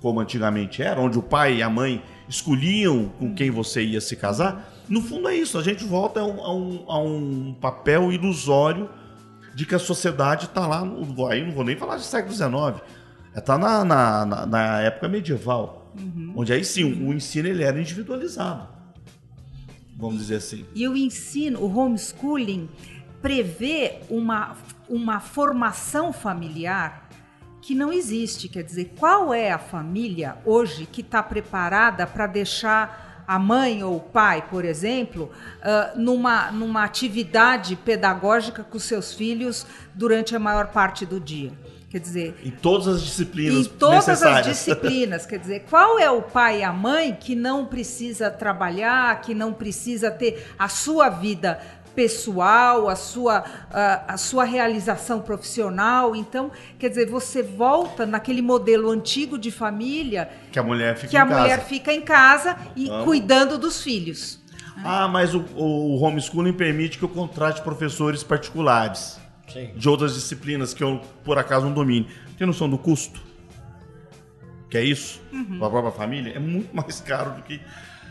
Como 0.00 0.20
antigamente 0.20 0.82
era, 0.82 1.00
onde 1.00 1.18
o 1.18 1.22
pai 1.22 1.56
e 1.56 1.62
a 1.62 1.70
mãe 1.70 2.02
escolhiam 2.28 3.08
com 3.18 3.34
quem 3.34 3.50
você 3.50 3.82
ia 3.82 4.00
se 4.00 4.16
casar, 4.16 4.72
no 4.88 5.02
fundo 5.02 5.28
é 5.28 5.36
isso. 5.36 5.58
A 5.58 5.62
gente 5.62 5.84
volta 5.84 6.20
a 6.20 6.24
um, 6.24 6.40
a 6.40 6.54
um, 6.54 6.84
a 6.88 6.98
um 6.98 7.56
papel 7.60 8.12
ilusório 8.12 8.88
de 9.54 9.66
que 9.66 9.74
a 9.74 9.78
sociedade 9.78 10.46
está 10.46 10.66
lá. 10.66 10.84
No, 10.84 11.26
aí 11.26 11.44
não 11.44 11.52
vou 11.52 11.64
nem 11.64 11.76
falar 11.76 11.96
de 11.96 12.04
século 12.04 12.34
XIX. 12.34 12.82
Está 13.34 13.54
é, 13.54 13.58
na, 13.58 13.84
na, 13.84 14.26
na, 14.26 14.46
na, 14.46 14.80
época 14.80 15.08
medieval. 15.08 15.92
Uhum. 15.98 16.32
Onde 16.36 16.52
aí 16.52 16.64
sim, 16.64 16.84
o 16.84 17.12
ensino 17.12 17.48
ele 17.48 17.62
era 17.62 17.78
individualizado. 17.78 18.68
Vamos 19.96 20.18
dizer 20.18 20.36
assim. 20.36 20.64
E 20.74 20.86
o 20.86 20.96
ensino, 20.96 21.60
o 21.60 21.76
homeschooling, 21.76 22.68
prevê 23.20 23.98
uma, 24.08 24.56
uma 24.88 25.20
formação 25.20 26.12
familiar 26.12 27.07
que 27.68 27.74
não 27.74 27.92
existe. 27.92 28.48
Quer 28.48 28.62
dizer, 28.62 28.94
qual 28.98 29.34
é 29.34 29.52
a 29.52 29.58
família 29.58 30.38
hoje 30.46 30.86
que 30.90 31.02
está 31.02 31.22
preparada 31.22 32.06
para 32.06 32.26
deixar 32.26 33.22
a 33.28 33.38
mãe 33.38 33.84
ou 33.84 33.96
o 33.96 34.00
pai, 34.00 34.46
por 34.48 34.64
exemplo, 34.64 35.30
uh, 35.58 36.00
numa, 36.00 36.50
numa 36.50 36.82
atividade 36.82 37.76
pedagógica 37.76 38.64
com 38.64 38.78
seus 38.78 39.12
filhos 39.12 39.66
durante 39.94 40.34
a 40.34 40.38
maior 40.38 40.68
parte 40.68 41.04
do 41.04 41.20
dia? 41.20 41.52
Quer 41.90 42.00
dizer, 42.00 42.38
em 42.44 42.50
todas 42.50 42.86
as 42.86 43.02
disciplinas. 43.02 43.66
Em 43.66 43.70
todas 43.70 44.22
as 44.22 44.46
disciplinas. 44.46 45.24
Quer 45.24 45.38
dizer, 45.38 45.64
qual 45.70 45.98
é 45.98 46.10
o 46.10 46.20
pai 46.20 46.60
e 46.60 46.62
a 46.62 46.72
mãe 46.72 47.16
que 47.18 47.34
não 47.34 47.64
precisa 47.64 48.30
trabalhar, 48.30 49.22
que 49.22 49.34
não 49.34 49.54
precisa 49.54 50.10
ter 50.10 50.52
a 50.58 50.68
sua 50.68 51.08
vida 51.08 51.58
pessoal, 51.98 52.88
a 52.88 52.94
sua, 52.94 53.44
a, 53.72 54.14
a, 54.14 54.16
sua 54.16 54.44
realização 54.44 55.20
profissional. 55.20 56.14
Então, 56.14 56.52
quer 56.78 56.90
dizer, 56.90 57.10
você 57.10 57.42
volta 57.42 58.06
naquele 58.06 58.40
modelo 58.40 58.88
antigo 58.88 59.36
de 59.36 59.50
família 59.50 60.30
que 60.52 60.60
a 60.60 60.62
mulher 60.62 60.94
fica 60.94 61.08
que 61.08 61.16
em 61.16 61.18
a 61.18 61.26
casa. 61.26 61.40
mulher 61.40 61.64
fica 61.64 61.92
em 61.92 62.00
casa 62.00 62.56
e 62.76 62.88
cuidando 63.02 63.58
dos 63.58 63.82
filhos. 63.82 64.40
Ah, 64.84 65.08
mas 65.08 65.34
o, 65.34 65.44
o 65.56 66.00
homeschooling 66.00 66.52
permite 66.52 66.98
que 66.98 67.04
eu 67.04 67.08
contrate 67.08 67.62
professores 67.62 68.22
particulares 68.22 69.18
Sim. 69.48 69.72
de 69.74 69.88
outras 69.88 70.14
disciplinas 70.14 70.72
que 70.72 70.84
eu, 70.84 71.00
por 71.24 71.36
acaso, 71.36 71.66
não 71.66 71.72
domine. 71.72 72.06
Tem 72.38 72.46
noção 72.46 72.70
do 72.70 72.78
custo? 72.78 73.20
Que 74.70 74.78
é 74.78 74.84
isso? 74.84 75.20
Para 75.58 75.66
a 75.66 75.70
própria 75.70 75.90
família? 75.90 76.32
É 76.36 76.38
muito 76.38 76.70
mais 76.72 77.00
caro 77.00 77.32
do 77.32 77.42
que. 77.42 77.60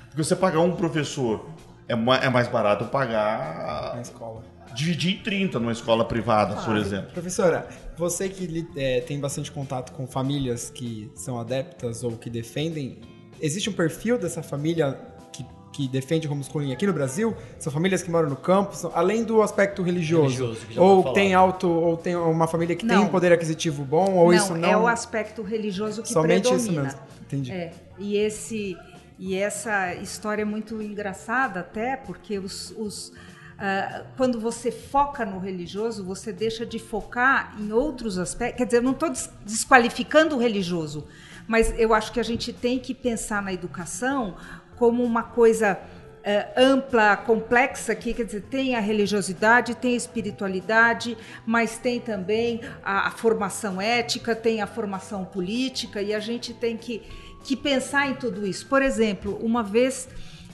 Porque 0.10 0.22
você 0.22 0.36
pagar 0.36 0.60
um 0.60 0.76
professor 0.76 1.48
é, 1.88 1.94
é 1.94 2.30
mais 2.30 2.48
barato 2.48 2.86
pagar. 2.86 3.94
Na 3.96 4.02
escola. 4.02 4.44
Dividir 4.76 5.16
em 5.20 5.24
30 5.24 5.60
numa 5.60 5.72
escola 5.72 6.06
privada, 6.06 6.56
por 6.62 6.76
Ah, 6.76 6.80
exemplo. 6.80 7.12
Professora, 7.14 7.68
você 7.98 8.30
que 8.30 8.68
é, 8.76 9.02
tem 9.02 9.20
bastante 9.20 9.52
contato 9.52 9.92
com 9.94 10.06
famílias 10.06 10.70
que 10.70 11.10
são 11.16 11.40
adeptas 11.40 12.04
ou 12.04 12.12
que 12.12 12.30
defendem, 12.30 13.00
existe 13.42 13.70
um 13.70 13.74
perfil 13.74 14.20
dessa 14.20 14.44
família 14.44 15.00
que, 15.32 15.44
que 15.74 15.88
defende 15.88 16.28
homeschooling 16.28 16.74
aqui 16.74 16.86
no 16.86 16.94
Brasil? 16.94 17.36
São 17.58 17.72
famílias 17.74 18.04
que 18.04 18.12
moram 18.12 18.30
no 18.30 18.36
campo, 18.36 18.76
são- 18.76 18.92
além 18.94 19.24
do 19.24 19.42
aspecto 19.42 19.82
religioso? 19.82 20.46
Religioso, 20.54 20.80
ou 20.80 21.14
tem 21.14 21.32
falado. 21.32 21.44
alto, 21.46 21.68
ou 21.70 21.98
tem 21.98 22.16
uma 22.16 22.46
família 22.48 22.76
que 22.76 22.86
tem 22.86 22.98
Não. 22.98 23.06
um 23.06 23.10
poder 23.10 23.32
aquisitivo 23.32 23.84
bom, 23.84 24.14
ou 24.16 24.28
não, 24.28 24.34
isso 24.34 24.54
não? 24.54 24.70
é 24.70 24.78
o 24.78 24.86
aspecto 24.86 25.42
religioso 25.42 26.04
que 26.04 26.10
Somente 26.10 26.50
predomina. 26.50 26.72
isso 26.72 26.82
mesmo. 26.84 27.00
Entendi. 27.26 27.52
É, 27.52 27.72
e 27.98 28.16
esse 28.18 28.78
e 29.20 29.36
essa 29.36 29.94
história 29.96 30.44
é 30.44 30.46
muito 30.46 30.82
engraçada 30.82 31.62
até 31.62 31.96
porque 31.96 32.38
os, 32.38 32.72
os, 32.78 33.14
ah, 33.58 34.04
quando 34.16 34.40
você 34.40 34.72
foca 34.72 35.26
no 35.26 35.40
religioso, 35.40 36.04
você 36.04 36.32
deixa 36.32 36.66
de 36.66 36.78
focar 36.78 37.56
em 37.60 37.72
outros 37.72 38.18
aspectos. 38.20 38.58
Quer 38.58 38.66
dizer, 38.66 38.78
eu 38.78 38.84
não 38.84 38.92
estou 38.92 39.10
des- 39.10 39.30
desqualificando 39.44 40.36
o 40.36 40.40
religioso, 40.40 41.08
mas 41.48 41.74
eu 41.80 41.94
acho 41.94 42.12
que 42.12 42.20
a 42.20 42.24
gente 42.24 42.54
tem 42.54 42.78
que 42.78 42.94
pensar 42.94 43.42
na 43.42 43.52
educação 43.52 44.36
como 44.76 45.04
uma 45.04 45.24
coisa 45.24 45.80
eh, 46.24 46.54
ampla, 46.58 47.16
complexa, 47.16 47.96
que 47.96 48.14
quer 48.14 48.26
dizer, 48.26 48.42
tem 48.42 48.76
a 48.76 48.80
religiosidade, 48.82 49.74
tem 49.76 49.94
a 49.94 49.98
espiritualidade, 49.98 51.18
mas 51.46 51.78
tem 51.78 52.00
também 52.02 52.62
a, 52.84 53.08
a 53.08 53.12
formação 53.12 53.82
ética, 53.82 54.36
tem 54.36 54.62
a 54.62 54.68
formação 54.68 55.24
política, 55.24 56.02
e 56.02 56.14
a 56.14 56.20
gente 56.20 56.54
tem 56.54 56.76
que, 56.76 57.02
que 57.48 57.56
pensar 57.56 58.10
em 58.10 58.14
tudo 58.14 58.46
isso. 58.46 58.66
Por 58.68 58.82
exemplo, 58.82 59.40
uma 59.42 59.64
vez 59.64 60.10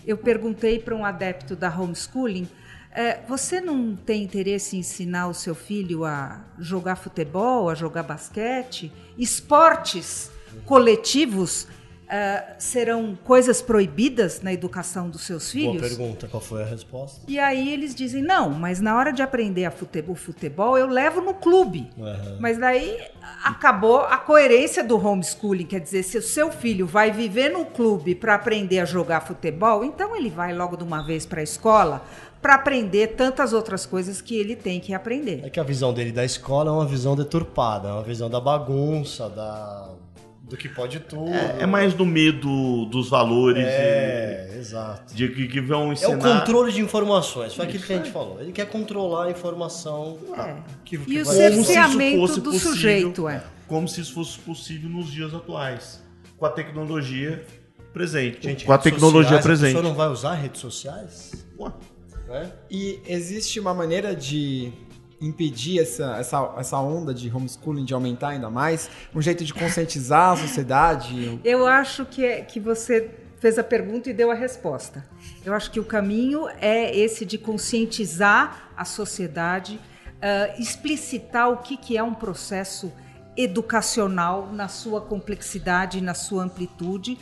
eu 0.05 0.15
perguntei 0.15 0.77
para 0.77 0.95
um 0.95 1.03
adepto 1.03 1.55
da 1.55 1.67
homeschooling. 1.75 2.47
eh, 2.95 3.19
você 3.27 3.59
não 3.59 3.95
tem 3.95 4.21
interesse 4.21 4.75
em 4.75 4.81
ensinar 4.81 5.27
o 5.27 5.33
seu 5.33 5.55
filho 5.55 6.05
a 6.05 6.45
jogar 6.59 6.95
futebol, 6.95 7.67
a 7.67 7.73
jogar 7.73 8.03
basquete? 8.03 8.91
Esportes 9.17 10.29
coletivos 10.65 11.67
ah, 12.15 12.53
serão 12.59 13.17
coisas 13.23 13.59
proibidas 13.59 14.39
na 14.43 14.53
educação 14.53 15.09
dos 15.09 15.21
seus 15.21 15.51
Boa 15.51 15.73
filhos? 15.73 15.81
pergunta, 15.81 16.27
qual 16.27 16.39
foi 16.39 16.61
a 16.61 16.65
resposta? 16.65 17.21
E 17.27 17.39
aí 17.39 17.73
eles 17.73 17.95
dizem, 17.95 18.21
não, 18.21 18.51
mas 18.51 18.79
na 18.79 18.95
hora 18.95 19.11
de 19.11 19.23
aprender 19.23 19.65
a 19.65 19.71
futebol, 19.71 20.13
futebol 20.13 20.77
eu 20.77 20.85
levo 20.85 21.21
no 21.21 21.33
clube. 21.33 21.89
Aham. 21.99 22.37
Mas 22.39 22.59
daí 22.59 22.99
acabou 23.43 24.01
a 24.01 24.15
coerência 24.17 24.83
do 24.83 24.95
homeschooling, 24.95 25.65
quer 25.65 25.79
dizer, 25.79 26.03
se 26.03 26.15
o 26.15 26.21
seu 26.21 26.51
filho 26.51 26.85
vai 26.85 27.09
viver 27.09 27.49
no 27.49 27.65
clube 27.65 28.13
para 28.13 28.35
aprender 28.35 28.77
a 28.77 28.85
jogar 28.85 29.21
futebol, 29.21 29.83
então 29.83 30.15
ele 30.15 30.29
vai 30.29 30.53
logo 30.53 30.77
de 30.77 30.83
uma 30.83 31.01
vez 31.01 31.25
para 31.25 31.39
a 31.39 31.43
escola 31.43 32.05
para 32.43 32.55
aprender 32.55 33.15
tantas 33.15 33.53
outras 33.53 33.87
coisas 33.87 34.21
que 34.21 34.35
ele 34.35 34.55
tem 34.55 34.79
que 34.79 34.93
aprender. 34.93 35.41
É 35.43 35.49
que 35.49 35.59
a 35.59 35.63
visão 35.63 35.91
dele 35.91 36.11
da 36.11 36.23
escola 36.23 36.69
é 36.69 36.73
uma 36.73 36.85
visão 36.85 37.15
deturpada, 37.15 37.87
é 37.87 37.91
uma 37.91 38.03
visão 38.03 38.29
da 38.29 38.39
bagunça, 38.39 39.29
da 39.29 39.89
do 40.43 40.57
que 40.57 40.67
pode 40.69 40.99
tudo. 40.99 41.31
É 41.33 41.65
mais 41.65 41.93
do 41.93 42.05
medo 42.05 42.85
dos 42.85 43.09
valores 43.09 43.63
É, 43.65 44.55
exato. 44.59 45.13
de 45.15 45.27
que, 45.29 45.47
que 45.47 45.61
vão 45.61 45.89
É 45.89 45.93
ensinar. 45.93 46.15
o 46.17 46.19
controle 46.39 46.71
de 46.73 46.81
informações, 46.81 47.55
foi 47.55 47.65
aquilo 47.65 47.83
que 47.83 47.93
a 47.93 47.97
gente 47.97 48.11
falou. 48.11 48.39
Ele 48.41 48.51
quer 48.51 48.65
controlar 48.67 49.25
a 49.25 49.31
informação 49.31 50.17
É. 50.37 50.55
que, 50.85 50.97
que 50.97 51.13
E 51.13 51.21
o 51.21 51.25
vai- 51.25 51.35
Como 51.35 51.35
se 51.35 51.53
isso 51.59 51.63
cerceamento 51.65 52.17
fosse 52.19 52.35
do 52.41 52.43
possível, 52.51 52.69
sujeito, 52.71 53.27
é. 53.29 53.43
Como 53.67 53.87
se 53.87 54.01
isso 54.01 54.13
fosse 54.13 54.37
possível 54.39 54.89
nos 54.89 55.11
dias 55.11 55.33
atuais, 55.33 56.03
com 56.37 56.45
a 56.45 56.49
tecnologia 56.49 57.43
presente. 57.93 58.43
Gente, 58.43 58.65
com 58.65 58.73
a 58.73 58.77
tecnologia 58.77 59.23
sociais, 59.37 59.45
presente. 59.45 59.69
A 59.71 59.75
pessoa 59.75 59.89
não 59.89 59.95
vai 59.95 60.09
usar 60.09 60.33
redes 60.35 60.59
sociais? 60.59 61.31
Ué, 61.59 61.71
Né? 62.27 62.51
E 62.69 62.99
existe 63.07 63.59
uma 63.59 63.73
maneira 63.73 64.15
de 64.15 64.71
impedir 65.25 65.79
essa, 65.79 66.17
essa, 66.17 66.53
essa 66.57 66.77
onda 66.79 67.13
de 67.13 67.33
homeschooling 67.33 67.85
de 67.85 67.93
aumentar 67.93 68.29
ainda 68.29 68.49
mais? 68.49 68.89
Um 69.15 69.21
jeito 69.21 69.43
de 69.43 69.53
conscientizar 69.53 70.33
a 70.33 70.35
sociedade? 70.35 71.39
Eu 71.43 71.65
acho 71.65 72.05
que, 72.05 72.25
é- 72.25 72.41
que 72.41 72.59
você 72.59 73.09
fez 73.39 73.57
a 73.57 73.63
pergunta 73.63 74.09
e 74.09 74.13
deu 74.13 74.31
a 74.31 74.35
resposta. 74.35 75.05
Eu 75.43 75.53
acho 75.53 75.69
que 75.71 75.79
o 75.79 75.83
caminho 75.83 76.47
é 76.61 76.95
esse 76.97 77.25
de 77.25 77.37
conscientizar 77.37 78.71
a 78.75 78.85
sociedade, 78.85 79.79
ah, 80.21 80.53
explicitar 80.57 81.49
o 81.49 81.57
que, 81.57 81.75
que 81.77 81.97
é 81.97 82.03
um 82.03 82.13
processo 82.13 82.91
educacional 83.35 84.49
na 84.51 84.67
sua 84.67 85.01
complexidade, 85.01 85.99
na 86.01 86.13
sua 86.13 86.43
amplitude 86.43 87.17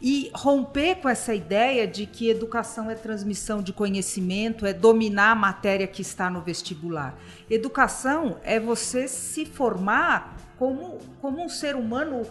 e 0.00 0.30
romper 0.34 0.96
com 0.96 1.08
essa 1.08 1.34
ideia 1.34 1.86
de 1.86 2.06
que 2.06 2.28
educação 2.28 2.90
é 2.90 2.94
transmissão 2.94 3.62
de 3.62 3.72
conhecimento, 3.72 4.66
é 4.66 4.72
dominar 4.72 5.32
a 5.32 5.34
matéria 5.34 5.86
que 5.86 6.02
está 6.02 6.28
no 6.28 6.42
vestibular. 6.42 7.14
Educação 7.48 8.38
é 8.44 8.60
você 8.60 9.08
se 9.08 9.46
formar 9.46 10.36
como, 10.58 10.98
como 11.20 11.42
um 11.42 11.48
ser 11.48 11.76
humano 11.76 12.26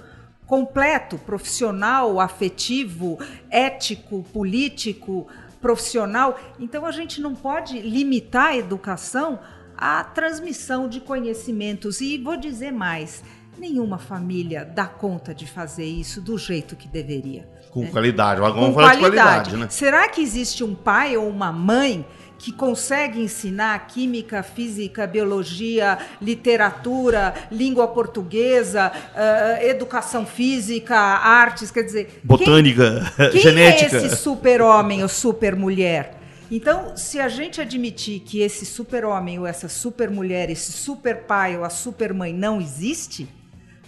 completo, 0.46 1.18
profissional, 1.18 2.20
afetivo, 2.20 3.18
ético, 3.50 4.24
político, 4.32 5.28
profissional. 5.60 6.40
Então 6.60 6.86
a 6.86 6.92
gente 6.92 7.20
não 7.20 7.34
pode 7.34 7.80
limitar 7.82 8.50
a 8.50 8.58
educação 8.58 9.40
à 9.76 10.04
transmissão 10.04 10.88
de 10.88 11.02
conhecimentos. 11.02 12.00
E 12.00 12.18
vou 12.18 12.38
dizer 12.38 12.72
mais: 12.72 13.24
nenhuma 13.58 13.98
família 13.98 14.64
dá 14.64 14.86
conta 14.86 15.34
de 15.34 15.48
fazer 15.48 15.86
isso 15.86 16.22
do 16.22 16.38
jeito 16.38 16.76
que 16.76 16.88
deveria. 16.88 17.55
Com 17.76 17.92
qualidade. 17.92 18.40
Vamos 18.40 18.68
Com 18.68 18.74
falar 18.74 18.94
de 18.96 19.00
qualidade. 19.02 19.30
qualidade, 19.50 19.58
né? 19.58 19.68
Será 19.70 20.08
que 20.08 20.22
existe 20.22 20.64
um 20.64 20.74
pai 20.74 21.18
ou 21.18 21.28
uma 21.30 21.52
mãe 21.52 22.06
que 22.38 22.52
consegue 22.52 23.20
ensinar 23.22 23.88
química, 23.88 24.42
física, 24.44 25.06
biologia, 25.08 25.98
literatura, 26.22 27.34
língua 27.52 27.88
portuguesa, 27.88 28.92
ah, 29.16 29.58
educação 29.64 30.26
física, 30.26 30.96
artes, 30.96 31.72
quer 31.72 31.84
dizer, 31.84 32.06
quem- 32.06 32.20
Botânica, 32.24 33.12
quem 33.32 33.42
genética. 33.42 33.98
é 33.98 34.06
esse 34.06 34.16
super-homem 34.18 35.02
ou 35.04 35.10
super-mulher? 35.10 36.18
Então, 36.52 36.96
se 36.96 37.20
a 37.20 37.28
gente 37.28 37.60
admitir 37.60 38.20
que 38.20 38.40
esse 38.42 38.66
super-homem 38.66 39.40
ou 39.40 39.48
essa 39.48 39.68
super-mulher, 39.68 40.50
esse 40.50 40.72
super-pai 40.72 41.58
ou 41.58 41.64
a 41.64 41.70
super-mãe 41.70 42.32
não 42.32 42.62
existe, 42.62 43.28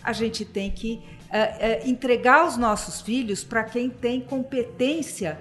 a 0.03 0.11
gente 0.11 0.43
tem 0.43 0.71
que 0.71 0.99
eh, 1.31 1.55
eh, 1.59 1.89
entregar 1.89 2.47
os 2.47 2.57
nossos 2.57 3.01
filhos 3.01 3.43
para 3.43 3.63
quem 3.63 3.89
tem 3.89 4.21
competência 4.21 5.37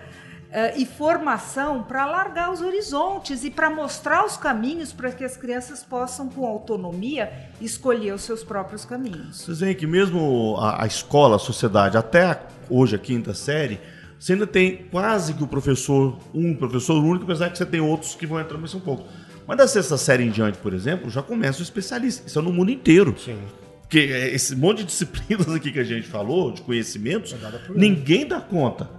eh, 0.51 0.74
e 0.78 0.87
formação 0.87 1.82
para 1.82 2.03
alargar 2.05 2.53
os 2.53 2.61
horizontes 2.61 3.45
e 3.45 3.51
para 3.51 3.68
mostrar 3.70 4.24
os 4.24 4.37
caminhos 4.37 4.93
para 4.93 5.11
que 5.12 5.24
as 5.24 5.37
crianças 5.37 5.82
possam, 5.82 6.28
com 6.28 6.47
autonomia, 6.47 7.32
escolher 7.61 8.12
os 8.14 8.22
seus 8.22 8.43
próprios 8.45 8.84
caminhos. 8.84 9.43
Vocês 9.43 9.61
veem 9.61 9.74
que 9.74 9.87
mesmo 9.87 10.57
a, 10.59 10.84
a 10.84 10.87
escola, 10.87 11.37
a 11.37 11.39
sociedade, 11.39 11.97
até 11.97 12.24
a- 12.24 12.41
hoje 12.70 12.97
a 12.97 12.99
quinta 12.99 13.32
série, 13.34 13.80
você 14.18 14.32
ainda 14.32 14.47
tem 14.47 14.87
quase 14.91 15.34
que 15.34 15.45
o 15.45 15.47
professor, 15.47 16.16
um 16.34 16.55
professor 16.55 17.03
único, 17.05 17.24
apesar 17.24 17.51
que 17.51 17.59
você 17.59 17.66
tem 17.66 17.80
outros 17.80 18.14
que 18.14 18.26
vão 18.26 18.41
entrar 18.41 18.57
mais 18.59 18.74
um 18.74 18.80
pouco. 18.80 19.05
Mas 19.47 19.59
da 19.59 19.68
sexta 19.68 19.97
série 19.97 20.24
em 20.24 20.30
diante, 20.30 20.59
por 20.59 20.72
exemplo, 20.72 21.09
já 21.11 21.22
começa 21.22 21.61
o 21.61 21.62
especialista. 21.62 22.26
Isso 22.26 22.39
é 22.39 22.43
no 22.43 22.53
mundo 22.53 22.70
inteiro. 22.70 23.14
Sim. 23.18 23.39
Porque 23.87 24.01
é, 24.01 24.34
esse 24.34 24.55
monte 24.57 24.78
de 24.78 24.84
disciplinas 24.84 25.49
aqui 25.49 25.70
que 25.70 25.78
a 25.78 25.84
gente 25.84 26.09
falou, 26.09 26.53
de 26.53 26.61
conhecimentos, 26.62 27.32
É 27.32 27.37
ninguém 27.74 28.26
dá 28.26 28.41
conta. 28.41 28.91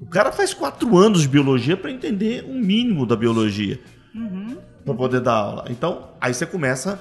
O 0.00 0.06
cara 0.06 0.30
faz 0.30 0.52
quatro 0.54 0.96
anos 0.96 1.22
de 1.22 1.28
biologia 1.28 1.76
para 1.76 1.90
entender 1.90 2.44
um 2.44 2.58
mínimo 2.58 3.06
da 3.06 3.16
biologia. 3.16 3.80
Para 4.84 4.94
poder 4.94 5.20
dar 5.20 5.34
aula. 5.34 5.64
Então, 5.68 6.10
aí 6.20 6.32
você 6.32 6.46
começa 6.46 7.00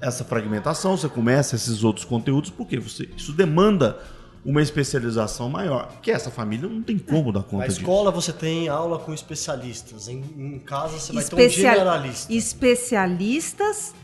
essa 0.00 0.24
fragmentação, 0.24 0.96
você 0.96 1.08
começa 1.08 1.56
esses 1.56 1.82
outros 1.82 2.04
conteúdos, 2.04 2.50
porque 2.50 2.78
você, 2.78 3.08
isso 3.16 3.32
demanda 3.32 3.98
uma 4.44 4.60
especialização 4.60 5.48
maior. 5.48 5.88
Que 6.02 6.10
essa 6.10 6.30
família 6.30 6.68
não 6.68 6.82
tem 6.82 6.98
como 6.98 7.32
dar 7.32 7.40
Na 7.40 7.44
conta 7.44 7.68
disso. 7.68 7.80
escola 7.80 8.10
você 8.10 8.32
tem 8.32 8.68
aula 8.68 8.98
com 8.98 9.14
especialistas, 9.14 10.08
em, 10.08 10.22
em 10.36 10.58
casa 10.58 10.98
você 10.98 11.12
vai 11.12 11.24
ter 11.24 11.46
um 11.46 11.48
generalista. 11.48 12.32
Especialistas 12.32 13.94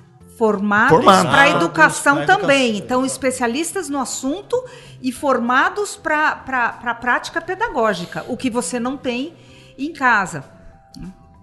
formados 0.40 0.96
Formados. 0.96 1.30
para 1.30 1.42
a 1.42 1.48
educação 1.50 2.16
Pra 2.16 2.24
também. 2.24 2.68
educação, 2.70 2.84
Então, 2.86 3.04
especialistas 3.04 3.90
no 3.90 3.98
assunto 4.00 4.56
e 5.02 5.12
formados 5.12 5.96
para 5.96 6.78
a 6.82 6.94
prática 6.94 7.42
pedagógica, 7.42 8.24
o 8.26 8.38
que 8.38 8.48
você 8.48 8.80
não 8.80 8.96
tem 8.96 9.34
em 9.76 9.92
casa. 9.92 10.42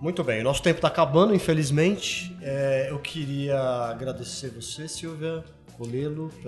Muito 0.02 0.24
bem, 0.24 0.42
nosso 0.44 0.64
tempo 0.64 0.80
está 0.80 0.88
acabando, 0.88 1.36
infelizmente. 1.36 2.36
É, 2.42 2.88
eu 2.90 2.98
queria 2.98 3.60
agradecer 3.92 4.50
você, 4.50 4.88
Silvia 4.88 5.44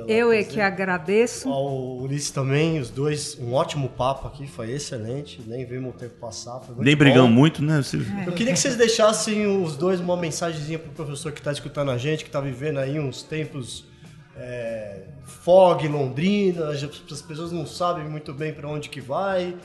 Eu 0.07 0.31
é 0.31 0.43
que 0.43 0.59
agradeço. 0.59 1.49
Ao 1.49 1.97
Ulisses 1.97 2.31
também, 2.31 2.79
os 2.79 2.89
dois, 2.89 3.37
um 3.39 3.53
ótimo 3.53 3.89
papo 3.89 4.27
aqui, 4.27 4.47
foi 4.47 4.71
excelente. 4.71 5.41
Nem 5.45 5.65
vimos 5.65 5.93
o 5.93 5.97
tempo 5.97 6.15
passar. 6.19 6.61
Nem 6.77 6.95
brigamos 6.95 7.31
muito, 7.31 7.63
né? 7.63 7.81
É. 8.23 8.27
Eu 8.27 8.33
queria 8.33 8.53
que 8.53 8.59
vocês 8.59 8.75
deixassem 8.75 9.45
os 9.63 9.75
dois 9.75 9.99
uma 9.99 10.17
mensagenzinha 10.17 10.79
para 10.79 10.89
o 10.89 10.93
professor 10.93 11.31
que 11.31 11.39
está 11.39 11.51
escutando 11.51 11.91
a 11.91 11.97
gente, 11.97 12.23
que 12.23 12.29
está 12.29 12.41
vivendo 12.41 12.77
aí 12.77 12.99
uns 12.99 13.21
tempos 13.21 13.85
é, 14.39 15.01
fog, 15.23 15.87
Londrina, 15.87 16.69
as 16.69 17.21
pessoas 17.21 17.51
não 17.51 17.65
sabem 17.65 18.05
muito 18.05 18.33
bem 18.33 18.53
para 18.53 18.67
onde 18.67 18.89
que 18.89 19.01
vai. 19.01 19.55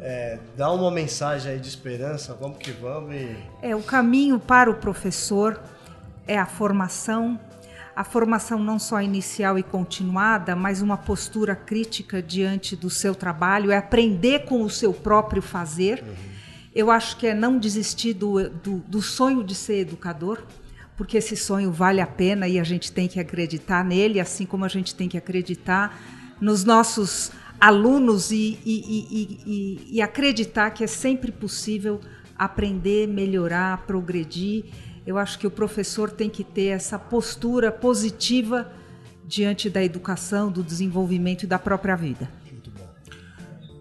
É, 0.00 0.38
dá 0.56 0.72
uma 0.72 0.90
mensagem 0.90 1.52
aí 1.52 1.60
de 1.60 1.68
esperança, 1.68 2.36
vamos 2.38 2.58
que 2.58 2.72
vamos. 2.72 3.14
E... 3.14 3.36
É, 3.62 3.76
o 3.76 3.82
caminho 3.82 4.40
para 4.40 4.70
o 4.70 4.74
professor 4.74 5.60
é 6.26 6.38
a 6.38 6.46
formação, 6.46 7.38
a 7.96 8.04
formação 8.04 8.58
não 8.58 8.78
só 8.78 9.00
inicial 9.00 9.58
e 9.58 9.62
continuada, 9.62 10.56
mas 10.56 10.82
uma 10.82 10.96
postura 10.96 11.54
crítica 11.54 12.22
diante 12.22 12.74
do 12.74 12.90
seu 12.90 13.14
trabalho, 13.14 13.70
é 13.70 13.76
aprender 13.76 14.44
com 14.44 14.62
o 14.62 14.70
seu 14.70 14.92
próprio 14.92 15.40
fazer. 15.40 16.02
Uhum. 16.02 16.14
Eu 16.74 16.90
acho 16.90 17.16
que 17.16 17.26
é 17.26 17.34
não 17.34 17.58
desistir 17.58 18.14
do, 18.14 18.48
do, 18.48 18.78
do 18.88 19.00
sonho 19.00 19.44
de 19.44 19.54
ser 19.54 19.78
educador, 19.78 20.42
porque 20.96 21.18
esse 21.18 21.36
sonho 21.36 21.70
vale 21.70 22.00
a 22.00 22.06
pena 22.06 22.48
e 22.48 22.58
a 22.58 22.64
gente 22.64 22.90
tem 22.92 23.06
que 23.06 23.20
acreditar 23.20 23.84
nele, 23.84 24.20
assim 24.20 24.44
como 24.44 24.64
a 24.64 24.68
gente 24.68 24.94
tem 24.94 25.08
que 25.08 25.16
acreditar 25.16 26.00
nos 26.40 26.64
nossos 26.64 27.30
alunos 27.60 28.30
e, 28.30 28.58
e, 28.64 29.38
e, 29.46 29.96
e, 29.96 30.02
acreditar 30.02 30.70
que 30.70 30.84
é 30.84 30.86
sempre 30.86 31.32
possível 31.32 32.00
aprender, 32.36 33.06
melhorar, 33.06 33.86
progredir. 33.86 34.64
Eu 35.06 35.18
acho 35.18 35.38
que 35.38 35.46
o 35.46 35.50
professor 35.50 36.10
tem 36.10 36.30
que 36.30 36.42
ter 36.42 36.66
essa 36.66 36.98
postura 36.98 37.70
positiva 37.70 38.72
diante 39.26 39.68
da 39.68 39.82
educação, 39.82 40.50
do 40.50 40.62
desenvolvimento 40.62 41.44
e 41.44 41.46
da 41.46 41.58
própria 41.58 41.96
vida. 41.96 42.28
Muito 42.50 42.70
bom. 42.70 42.88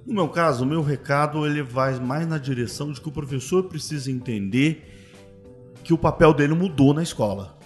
No 0.06 0.14
meu 0.14 0.30
caso, 0.30 0.64
o 0.64 0.68
meu 0.68 0.82
recado 0.82 1.46
ele 1.46 1.62
vai 1.62 2.00
mais 2.00 2.28
na 2.28 2.38
direção 2.38 2.92
de 2.92 3.00
que 3.00 3.08
o 3.08 3.12
professor 3.12 3.64
precisa 3.64 4.12
entender 4.12 4.90
que 5.84 5.94
o 5.94 5.98
papel 5.98 6.34
dele 6.34 6.54
mudou 6.54 6.94
na 6.94 7.04
escola. 7.04 7.58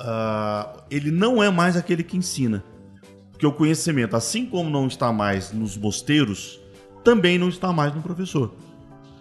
Uh, 0.00 0.80
ele 0.90 1.10
não 1.10 1.42
é 1.42 1.50
mais 1.50 1.76
aquele 1.76 2.02
que 2.02 2.16
ensina. 2.16 2.64
Porque 3.30 3.46
o 3.46 3.52
conhecimento, 3.52 4.16
assim 4.16 4.46
como 4.46 4.70
não 4.70 4.86
está 4.86 5.12
mais 5.12 5.52
nos 5.52 5.76
mosteiros, 5.76 6.60
também 7.04 7.38
não 7.38 7.48
está 7.48 7.72
mais 7.72 7.94
no 7.94 8.02
professor. 8.02 8.54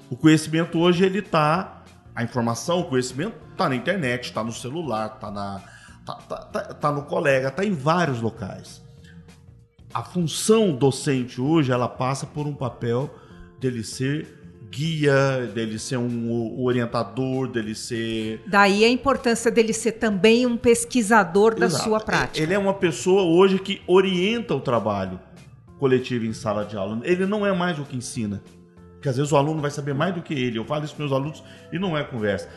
O 0.10 0.16
conhecimento 0.16 0.80
hoje 0.80 1.06
ele 1.06 1.20
está, 1.20 1.79
a 2.20 2.24
informação, 2.24 2.82
o 2.82 2.84
conhecimento 2.84 3.34
está 3.54 3.70
na 3.70 3.76
internet, 3.78 4.26
está 4.26 4.44
no 4.44 4.52
celular, 4.52 5.14
está 5.16 5.32
na, 5.32 5.64
tá, 6.06 6.16
tá, 6.16 6.36
tá, 6.38 6.60
tá 6.74 6.92
no 6.92 7.04
colega, 7.04 7.48
está 7.48 7.64
em 7.64 7.72
vários 7.72 8.20
locais. 8.20 8.82
A 9.94 10.04
função 10.04 10.74
docente 10.74 11.40
hoje 11.40 11.72
ela 11.72 11.88
passa 11.88 12.26
por 12.26 12.46
um 12.46 12.54
papel 12.54 13.10
dele 13.58 13.86
ser 13.86 14.38
guia, 14.70 15.50
dele 15.56 15.80
ser 15.80 15.96
um 15.96 16.62
orientador, 16.62 17.48
dele 17.48 17.74
ser. 17.74 18.44
Daí 18.48 18.84
a 18.84 18.90
importância 18.90 19.50
dele 19.50 19.72
ser 19.72 19.94
também 19.94 20.46
um 20.46 20.58
pesquisador 20.58 21.56
da 21.56 21.68
Exato. 21.68 21.86
sua 21.86 22.02
prática. 22.02 22.44
Ele 22.44 22.54
é 22.54 22.60
uma 22.60 22.74
pessoa 22.74 23.24
hoje 23.24 23.60
que 23.60 23.82
orienta 23.88 24.54
o 24.54 24.60
trabalho 24.60 25.22
coletivo 25.80 26.26
em 26.26 26.34
sala 26.34 26.66
de 26.66 26.76
aula. 26.76 27.00
Ele 27.04 27.26
não 27.26 27.46
é 27.46 27.54
mais 27.54 27.80
o 27.80 27.86
que 27.86 27.96
ensina. 27.96 28.44
Porque 29.00 29.08
às 29.08 29.16
vezes 29.16 29.32
o 29.32 29.38
aluno 29.38 29.62
vai 29.62 29.72
saber 29.72 29.94
mais 29.94 30.14
do 30.14 30.22
que 30.22 30.34
ele. 30.34 30.60
Eu 30.60 30.66
falo 30.66 30.84
isso 30.84 30.94
para 30.94 31.06
meus 31.06 31.16
alunos 31.16 31.42
e 31.72 31.80
não 31.80 31.98
é 31.98 32.04
conversa. 32.04 32.50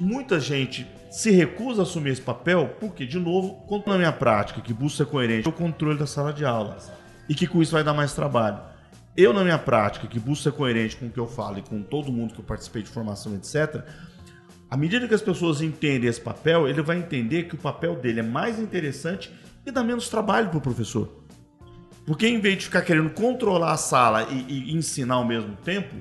Muita 0.00 0.40
gente 0.40 0.86
se 1.10 1.30
recusa 1.30 1.82
a 1.82 1.84
assumir 1.84 2.12
esse 2.12 2.22
papel 2.22 2.76
porque, 2.80 3.04
de 3.04 3.18
novo, 3.18 3.56
conto 3.66 3.90
na 3.90 3.98
minha 3.98 4.12
prática, 4.12 4.62
que 4.62 4.72
busca 4.72 5.04
ser 5.04 5.10
coerente, 5.10 5.46
o 5.46 5.52
controle 5.52 5.98
da 5.98 6.06
sala 6.06 6.32
de 6.32 6.46
aula. 6.46 6.78
E 7.28 7.34
que 7.34 7.46
com 7.46 7.60
isso 7.60 7.72
vai 7.72 7.84
dar 7.84 7.92
mais 7.92 8.14
trabalho. 8.14 8.58
Eu, 9.14 9.34
na 9.34 9.44
minha 9.44 9.58
prática, 9.58 10.06
que 10.06 10.18
busco 10.18 10.44
ser 10.44 10.52
coerente 10.52 10.96
com 10.96 11.06
o 11.06 11.10
que 11.10 11.20
eu 11.20 11.26
falo 11.26 11.58
e 11.58 11.62
com 11.62 11.82
todo 11.82 12.10
mundo 12.10 12.32
que 12.32 12.40
eu 12.40 12.44
participei 12.44 12.82
de 12.82 12.88
formação, 12.88 13.34
etc., 13.34 13.84
à 14.70 14.76
medida 14.78 15.06
que 15.06 15.12
as 15.12 15.20
pessoas 15.20 15.60
entendem 15.60 16.08
esse 16.08 16.20
papel, 16.20 16.66
ele 16.66 16.80
vai 16.80 16.96
entender 16.96 17.42
que 17.42 17.54
o 17.54 17.58
papel 17.58 17.96
dele 17.96 18.20
é 18.20 18.22
mais 18.22 18.58
interessante 18.58 19.30
e 19.66 19.70
dá 19.70 19.84
menos 19.84 20.08
trabalho 20.08 20.48
para 20.48 20.56
o 20.56 20.62
professor. 20.62 21.21
Porque 22.06 22.26
em 22.26 22.40
vez 22.40 22.58
de 22.58 22.64
ficar 22.64 22.82
querendo 22.82 23.10
controlar 23.10 23.72
a 23.72 23.76
sala 23.76 24.26
e, 24.30 24.44
e, 24.48 24.74
ensinar 24.74 25.14
ao 25.14 25.24
mesmo 25.24 25.56
tempo, 25.56 25.94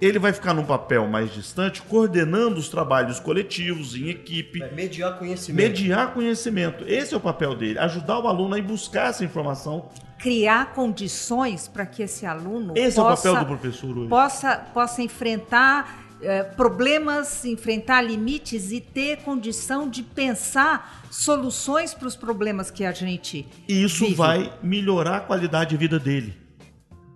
ele 0.00 0.18
vai 0.18 0.32
ficar 0.32 0.52
num 0.52 0.64
papel 0.64 1.06
mais 1.06 1.32
distante, 1.32 1.80
coordenando 1.82 2.56
os 2.56 2.68
trabalhos 2.68 3.18
coletivos, 3.18 3.94
em 3.94 4.10
equipe. 4.10 4.58
Vai 4.58 4.72
mediar 4.72 5.18
conhecimento. 5.18 5.56
Mediar 5.56 6.12
conhecimento. 6.12 6.84
Esse 6.86 7.14
é 7.14 7.16
o 7.16 7.20
papel 7.20 7.54
dele. 7.54 7.78
Ajudar 7.78 8.18
o 8.18 8.28
aluno 8.28 8.54
a 8.54 8.58
ir 8.58 8.62
buscar 8.62 9.08
essa 9.08 9.24
informação 9.24 9.88
criar 10.18 10.72
condições 10.72 11.68
para 11.68 11.84
que 11.84 12.02
esse 12.02 12.24
aluno 12.24 12.72
esse 12.76 12.96
possa, 12.96 13.28
é 13.28 13.30
o 13.30 13.34
papel 13.34 13.44
do 13.44 13.46
professor 13.46 13.98
hoje. 13.98 14.08
possa 14.08 14.56
possa 14.72 15.02
enfrentar 15.02 16.05
eh, 16.22 16.42
problemas, 16.42 17.44
enfrentar 17.44 18.02
limites 18.02 18.72
e 18.72 18.80
ter 18.80 19.18
condição 19.18 19.88
de 19.88 20.02
pensar 20.02 21.06
soluções 21.10 21.94
para 21.94 22.08
os 22.08 22.16
problemas 22.16 22.70
que 22.70 22.84
a 22.84 22.92
gente 22.92 23.46
e 23.68 23.84
isso 23.84 24.04
vive. 24.04 24.16
vai 24.16 24.52
melhorar 24.62 25.16
a 25.16 25.20
qualidade 25.20 25.70
de 25.70 25.76
vida 25.76 25.98
dele 25.98 26.36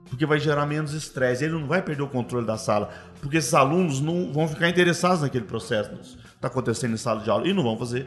porque 0.08 0.26
vai 0.26 0.40
gerar 0.40 0.66
menos 0.66 0.92
estresse 0.92 1.44
ele 1.44 1.54
não 1.54 1.66
vai 1.66 1.82
perder 1.82 2.02
o 2.02 2.08
controle 2.08 2.46
da 2.46 2.56
sala 2.56 2.90
porque 3.20 3.36
esses 3.36 3.54
alunos 3.54 4.00
não 4.00 4.32
vão 4.32 4.48
ficar 4.48 4.68
interessados 4.68 5.22
naquele 5.22 5.44
processo 5.44 5.90
que 5.90 6.34
está 6.34 6.48
acontecendo 6.48 6.94
em 6.94 6.98
sala 6.98 7.20
de 7.20 7.30
aula 7.30 7.46
e 7.46 7.52
não 7.52 7.62
vão 7.62 7.78
fazer 7.78 8.06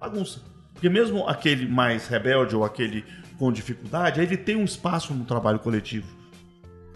bagunça 0.00 0.40
porque 0.72 0.88
mesmo 0.88 1.28
aquele 1.28 1.68
mais 1.68 2.08
rebelde 2.08 2.56
ou 2.56 2.64
aquele 2.64 3.04
com 3.38 3.50
dificuldade, 3.50 4.20
ele 4.20 4.36
tem 4.36 4.54
um 4.54 4.64
espaço 4.64 5.12
no 5.12 5.24
trabalho 5.24 5.58
coletivo. 5.58 6.06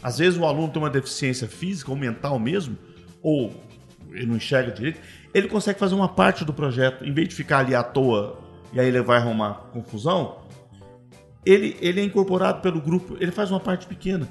Às 0.01 0.19
vezes 0.19 0.39
o 0.39 0.45
aluno 0.45 0.73
tem 0.73 0.81
uma 0.81 0.89
deficiência 0.89 1.49
física 1.49 1.91
ou 1.91 1.97
mental 1.97 2.39
mesmo, 2.39 2.79
ou 3.27 3.53
ele 4.13 4.27
não 4.27 4.37
enxerga 4.37 4.71
direito, 4.71 5.01
ele 5.35 5.49
consegue 5.49 5.81
fazer 5.81 5.97
uma 5.97 6.09
parte 6.09 6.45
do 6.45 6.53
projeto, 6.53 7.05
em 7.05 7.13
vez 7.13 7.29
de 7.29 7.35
ficar 7.35 7.59
ali 7.59 7.75
à 7.75 7.83
toa 7.83 8.39
e 8.73 8.79
aí 8.79 8.87
ele 8.87 9.03
vai 9.03 9.19
arrumar 9.19 9.69
confusão, 9.73 10.43
ele, 11.45 11.77
ele 11.81 12.01
é 12.01 12.05
incorporado 12.05 12.63
pelo 12.63 12.81
grupo, 12.81 13.17
ele 13.19 13.33
faz 13.33 13.51
uma 13.51 13.59
parte 13.59 13.85
pequena. 13.89 14.29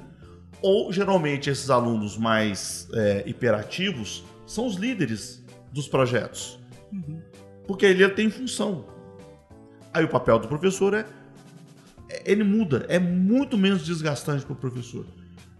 Ou 0.62 0.90
geralmente 0.90 1.50
esses 1.50 1.68
alunos 1.68 2.16
mais 2.16 2.88
é, 2.94 3.22
hiperativos 3.26 4.24
são 4.46 4.66
os 4.66 4.76
líderes 4.76 5.44
dos 5.70 5.86
projetos. 5.86 6.58
Uhum. 6.90 7.20
Porque 7.66 7.84
ele 7.84 8.08
tem 8.08 8.30
função. 8.30 8.86
Aí 9.92 10.04
o 10.04 10.08
papel 10.08 10.38
do 10.38 10.48
professor 10.48 10.94
é 10.94 11.04
ele 12.24 12.44
muda, 12.44 12.86
é 12.88 12.98
muito 12.98 13.58
menos 13.58 13.84
desgastante 13.84 14.44
para 14.44 14.54
o 14.54 14.56
professor. 14.56 15.04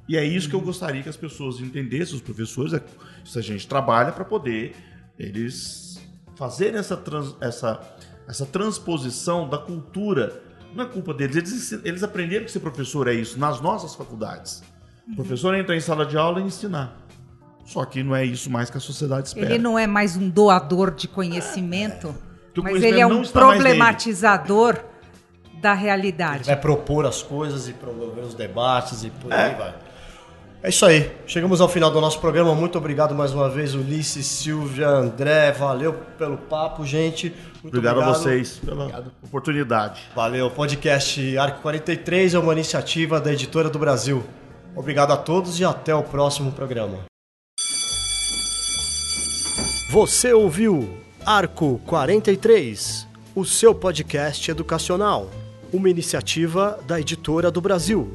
E 0.08 0.16
é 0.16 0.24
isso 0.24 0.48
que 0.48 0.54
eu 0.54 0.60
gostaria 0.60 1.02
que 1.02 1.08
as 1.08 1.16
pessoas 1.16 1.60
entendessem, 1.60 2.14
os 2.14 2.20
professores, 2.20 2.72
é, 2.72 2.82
se 3.24 3.38
a 3.38 3.42
gente 3.42 3.66
trabalha 3.66 4.12
para 4.12 4.24
poder 4.24 4.74
eles 5.18 6.00
fazerem 6.36 6.78
essa, 6.78 6.96
trans, 6.96 7.34
essa, 7.40 7.80
essa 8.28 8.46
transposição 8.46 9.48
da 9.48 9.58
cultura. 9.58 10.42
Não 10.74 10.84
é 10.84 10.86
culpa 10.86 11.14
deles, 11.14 11.36
eles, 11.36 11.72
eles 11.84 12.02
aprenderam 12.02 12.44
que 12.44 12.52
ser 12.52 12.60
professor 12.60 13.08
é 13.08 13.14
isso 13.14 13.38
nas 13.38 13.60
nossas 13.60 13.94
faculdades. 13.94 14.62
O 15.10 15.16
professor 15.16 15.54
entra 15.54 15.74
em 15.74 15.80
sala 15.80 16.04
de 16.04 16.16
aula 16.16 16.40
e 16.40 16.44
ensinar. 16.44 16.96
Só 17.64 17.84
que 17.84 18.02
não 18.02 18.14
é 18.14 18.24
isso 18.24 18.50
mais 18.50 18.68
que 18.68 18.76
a 18.76 18.80
sociedade 18.80 19.28
espera. 19.28 19.46
Ele 19.46 19.58
não 19.58 19.78
é 19.78 19.86
mais 19.86 20.16
um 20.16 20.28
doador 20.28 20.94
de 20.94 21.08
conhecimento, 21.08 22.14
é, 22.56 22.60
mas 22.60 22.82
ele 22.82 23.00
é 23.00 23.06
um 23.06 23.22
problematizador 23.22 24.84
da 25.60 25.72
realidade. 25.72 26.42
Ele 26.42 26.44
vai 26.44 26.60
propor 26.60 27.06
as 27.06 27.22
coisas 27.22 27.68
e 27.68 27.72
promover 27.72 28.22
os 28.22 28.34
debates 28.34 29.02
e 29.02 29.10
por 29.10 29.32
é. 29.32 29.46
aí 29.46 29.54
vai. 29.54 29.85
É 30.62 30.68
isso 30.68 30.84
aí. 30.84 31.10
Chegamos 31.26 31.60
ao 31.60 31.68
final 31.68 31.90
do 31.90 32.00
nosso 32.00 32.20
programa. 32.20 32.54
Muito 32.54 32.76
obrigado 32.78 33.14
mais 33.14 33.32
uma 33.32 33.48
vez, 33.48 33.74
Ulisses, 33.74 34.26
Silvia, 34.26 34.88
André. 34.88 35.52
Valeu 35.52 35.92
pelo 36.18 36.36
papo, 36.36 36.84
gente. 36.84 37.34
Muito 37.62 37.68
obrigado, 37.68 37.98
obrigado. 37.98 38.14
a 38.14 38.18
vocês 38.18 38.58
pela 38.64 38.84
obrigado. 38.84 39.12
oportunidade. 39.22 40.02
Valeu. 40.14 40.50
Podcast 40.50 41.38
Arco 41.38 41.62
43 41.62 42.34
é 42.34 42.38
uma 42.38 42.52
iniciativa 42.52 43.20
da 43.20 43.32
Editora 43.32 43.68
do 43.68 43.78
Brasil. 43.78 44.24
Obrigado 44.74 45.12
a 45.12 45.16
todos 45.16 45.60
e 45.60 45.64
até 45.64 45.94
o 45.94 46.02
próximo 46.02 46.50
programa. 46.52 47.04
Você 49.90 50.32
ouviu 50.32 50.98
Arco 51.24 51.80
43, 51.86 53.06
o 53.34 53.44
seu 53.44 53.74
podcast 53.74 54.50
educacional 54.50 55.30
uma 55.72 55.90
iniciativa 55.90 56.78
da 56.86 57.00
Editora 57.00 57.50
do 57.50 57.60
Brasil. 57.60 58.14